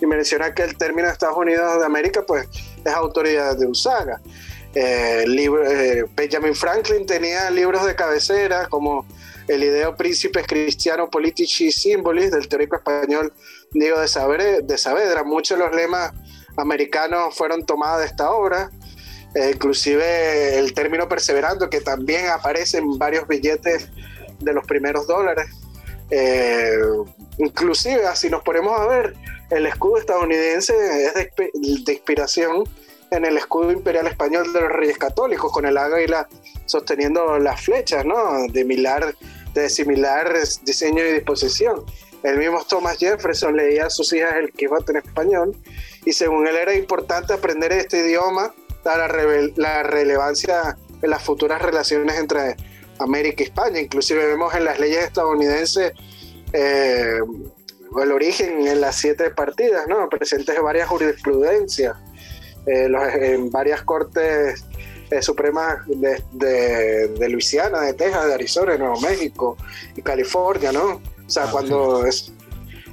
y 0.00 0.06
menciona 0.06 0.54
que 0.54 0.62
el 0.62 0.76
término 0.76 1.08
Estados 1.08 1.36
Unidos 1.36 1.78
de 1.78 1.84
América 1.84 2.24
pues 2.26 2.48
es 2.84 2.92
autoridad 2.92 3.56
de 3.56 3.66
Gonzaga. 3.66 4.20
Eh, 4.74 5.24
eh, 5.26 6.04
Benjamin 6.14 6.54
Franklin 6.54 7.06
tenía 7.06 7.50
libros 7.50 7.86
de 7.86 7.94
cabecera 7.94 8.68
como 8.68 9.06
El 9.48 9.64
Ideo 9.64 9.96
Príncipes 9.96 10.46
Cristiano 10.46 11.10
Politici 11.10 11.72
Symbolis 11.72 12.30
del 12.30 12.48
teórico 12.48 12.76
español 12.76 13.32
Diego 13.72 13.98
de, 14.00 14.08
Saavedra. 14.08 15.24
Muchos 15.24 15.58
de 15.58 15.64
los 15.64 15.74
lemas 15.74 16.12
americanos 16.56 17.34
fueron 17.34 17.64
tomados 17.64 18.00
de 18.00 18.06
esta 18.06 18.30
obra. 18.30 18.70
Eh, 19.34 19.52
inclusive 19.54 20.58
el 20.58 20.72
término 20.72 21.08
perseverando 21.08 21.68
que 21.68 21.80
también 21.80 22.28
aparece 22.28 22.78
en 22.78 22.98
varios 22.98 23.26
billetes 23.28 23.88
de 24.38 24.52
los 24.52 24.66
primeros 24.66 25.06
dólares. 25.06 25.46
Inclusive, 27.38 28.02
si 28.14 28.30
nos 28.30 28.42
ponemos 28.42 28.78
a 28.78 28.86
ver, 28.86 29.14
el 29.50 29.66
escudo 29.66 29.98
estadounidense 29.98 30.74
es 31.06 31.14
de 31.14 31.92
inspiración 31.92 32.64
en 33.10 33.24
el 33.24 33.36
escudo 33.36 33.72
imperial 33.72 34.06
español 34.06 34.52
de 34.52 34.60
los 34.60 34.70
Reyes 34.70 34.98
Católicos, 34.98 35.50
con 35.52 35.66
el 35.66 35.78
águila 35.78 36.28
sosteniendo 36.66 37.38
las 37.38 37.60
flechas, 37.60 38.04
¿no? 38.04 38.46
De, 38.48 38.64
milar, 38.64 39.14
de 39.54 39.68
similar 39.68 40.34
diseño 40.62 41.04
y 41.04 41.12
disposición. 41.12 41.84
El 42.22 42.38
mismo 42.38 42.64
Thomas 42.68 42.98
Jefferson 42.98 43.56
leía 43.56 43.86
a 43.86 43.90
sus 43.90 44.12
hijas 44.12 44.34
el 44.36 44.52
Quijote 44.52 44.92
en 44.92 44.98
español 44.98 45.56
y 46.04 46.12
según 46.12 46.46
él 46.48 46.56
era 46.56 46.74
importante 46.74 47.32
aprender 47.32 47.72
este 47.72 48.00
idioma 48.00 48.52
para 48.82 49.08
la 49.56 49.82
relevancia 49.84 50.76
en 51.00 51.10
las 51.10 51.22
futuras 51.22 51.62
relaciones 51.62 52.18
entre 52.18 52.56
América 52.98 53.42
y 53.42 53.46
España. 53.46 53.80
Inclusive 53.80 54.26
vemos 54.26 54.54
en 54.54 54.64
las 54.64 54.78
leyes 54.78 55.04
estadounidenses 55.04 55.92
eh, 56.52 57.20
el 58.02 58.12
origen 58.12 58.66
en 58.66 58.80
las 58.80 58.96
siete 58.96 59.30
partidas, 59.30 59.86
¿no? 59.88 60.08
presentes 60.08 60.56
en 60.56 60.62
varias 60.62 60.88
jurisprudencias 60.88 61.96
eh, 62.66 62.90
en 63.34 63.50
varias 63.50 63.82
cortes 63.82 64.64
eh, 65.10 65.22
supremas 65.22 65.78
de, 65.86 66.22
de, 66.32 67.28
Luisiana, 67.30 67.80
de 67.80 67.94
Texas, 67.94 68.26
de 68.26 68.34
Arizona, 68.34 68.72
de 68.72 68.78
Nuevo 68.78 69.00
México 69.00 69.56
y 69.96 70.02
California, 70.02 70.70
¿no? 70.70 71.00
O 71.26 71.30
sea, 71.30 71.44
ah, 71.44 71.50
cuando, 71.50 72.04
es, 72.04 72.30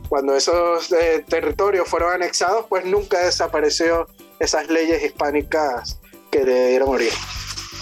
cuando 0.08 0.34
esos 0.34 0.90
eh, 0.94 1.26
territorios 1.28 1.90
fueron 1.90 2.14
anexados, 2.14 2.68
pues 2.70 2.86
nunca 2.86 3.26
desapareció 3.26 4.08
esas 4.40 4.70
leyes 4.70 5.04
hispánicas 5.04 6.00
que 6.32 6.46
le 6.46 6.70
dieron 6.70 6.90
origen. 6.90 7.20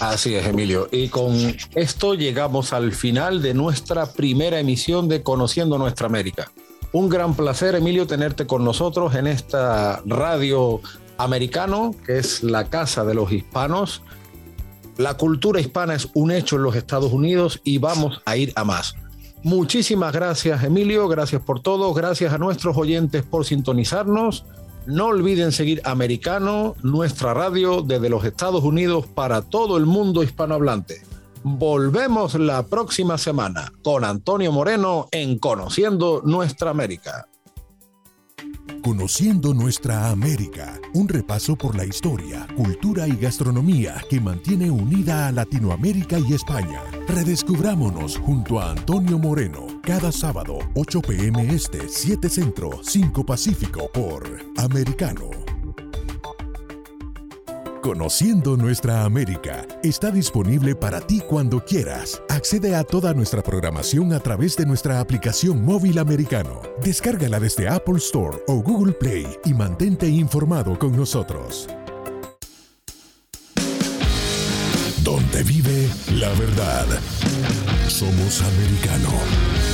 Así 0.00 0.34
es, 0.34 0.46
Emilio. 0.46 0.88
Y 0.90 1.08
con 1.08 1.56
esto 1.74 2.14
llegamos 2.14 2.72
al 2.72 2.92
final 2.92 3.40
de 3.40 3.54
nuestra 3.54 4.06
primera 4.12 4.58
emisión 4.58 5.08
de 5.08 5.22
Conociendo 5.22 5.78
Nuestra 5.78 6.06
América. 6.06 6.50
Un 6.92 7.08
gran 7.08 7.34
placer, 7.34 7.74
Emilio, 7.74 8.06
tenerte 8.06 8.46
con 8.46 8.64
nosotros 8.64 9.14
en 9.14 9.26
esta 9.26 10.02
radio 10.04 10.80
americano, 11.18 11.94
que 12.06 12.18
es 12.18 12.42
la 12.42 12.64
casa 12.68 13.04
de 13.04 13.14
los 13.14 13.32
hispanos, 13.32 14.02
La 14.96 15.14
cultura 15.16 15.60
hispana 15.60 15.94
es 15.94 16.08
un 16.14 16.30
hecho 16.30 16.54
en 16.54 16.62
los 16.62 16.76
Estados 16.76 17.12
Unidos 17.12 17.60
y 17.64 17.78
vamos 17.78 18.22
a 18.24 18.36
ir 18.36 18.52
a 18.54 18.62
más. 18.62 18.94
Muchísimas 19.42 20.12
gracias 20.12 20.62
Emilio, 20.62 21.08
gracias 21.08 21.42
por 21.42 21.60
todo, 21.60 21.92
gracias 21.92 22.32
a 22.32 22.38
nuestros 22.38 22.76
oyentes 22.76 23.24
por 23.24 23.44
sintonizarnos. 23.44 24.44
No 24.86 25.06
olviden 25.06 25.50
seguir 25.50 25.80
Americano, 25.84 26.74
nuestra 26.82 27.32
radio 27.32 27.80
desde 27.80 28.10
los 28.10 28.24
Estados 28.24 28.62
Unidos 28.64 29.06
para 29.06 29.40
todo 29.40 29.78
el 29.78 29.86
mundo 29.86 30.22
hispanohablante. 30.22 31.02
Volvemos 31.42 32.34
la 32.34 32.62
próxima 32.64 33.16
semana 33.16 33.72
con 33.82 34.04
Antonio 34.04 34.52
Moreno 34.52 35.08
en 35.10 35.38
Conociendo 35.38 36.20
Nuestra 36.24 36.70
América. 36.70 37.28
Conociendo 38.82 39.54
Nuestra 39.54 40.10
América, 40.10 40.80
un 40.92 41.08
repaso 41.08 41.56
por 41.56 41.76
la 41.76 41.84
historia, 41.84 42.46
cultura 42.56 43.08
y 43.08 43.16
gastronomía 43.16 43.94
que 44.08 44.20
mantiene 44.20 44.70
unida 44.70 45.28
a 45.28 45.32
Latinoamérica 45.32 46.18
y 46.18 46.34
España. 46.34 46.82
Redescubrámonos 47.08 48.18
junto 48.18 48.60
a 48.60 48.72
Antonio 48.72 49.18
Moreno, 49.18 49.66
cada 49.82 50.12
sábado, 50.12 50.58
8 50.74 51.00
pm 51.02 51.54
este, 51.54 51.88
7 51.88 52.28
centro, 52.28 52.80
5 52.82 53.24
pacífico 53.24 53.90
por 53.92 54.24
Americano. 54.56 55.53
Conociendo 57.84 58.56
Nuestra 58.56 59.04
América 59.04 59.66
está 59.82 60.10
disponible 60.10 60.74
para 60.74 61.02
ti 61.02 61.20
cuando 61.20 61.62
quieras. 61.62 62.22
Accede 62.30 62.74
a 62.74 62.82
toda 62.82 63.12
nuestra 63.12 63.42
programación 63.42 64.14
a 64.14 64.20
través 64.20 64.56
de 64.56 64.64
nuestra 64.64 65.00
aplicación 65.00 65.62
móvil 65.62 65.98
americano. 65.98 66.62
Descárgala 66.82 67.38
desde 67.38 67.68
Apple 67.68 67.98
Store 67.98 68.38
o 68.48 68.62
Google 68.62 68.94
Play 68.94 69.26
y 69.44 69.52
mantente 69.52 70.08
informado 70.08 70.78
con 70.78 70.96
nosotros. 70.96 71.68
Donde 75.02 75.42
vive 75.42 75.86
la 76.14 76.30
verdad. 76.30 76.86
Somos 77.86 78.40
americano. 78.40 79.73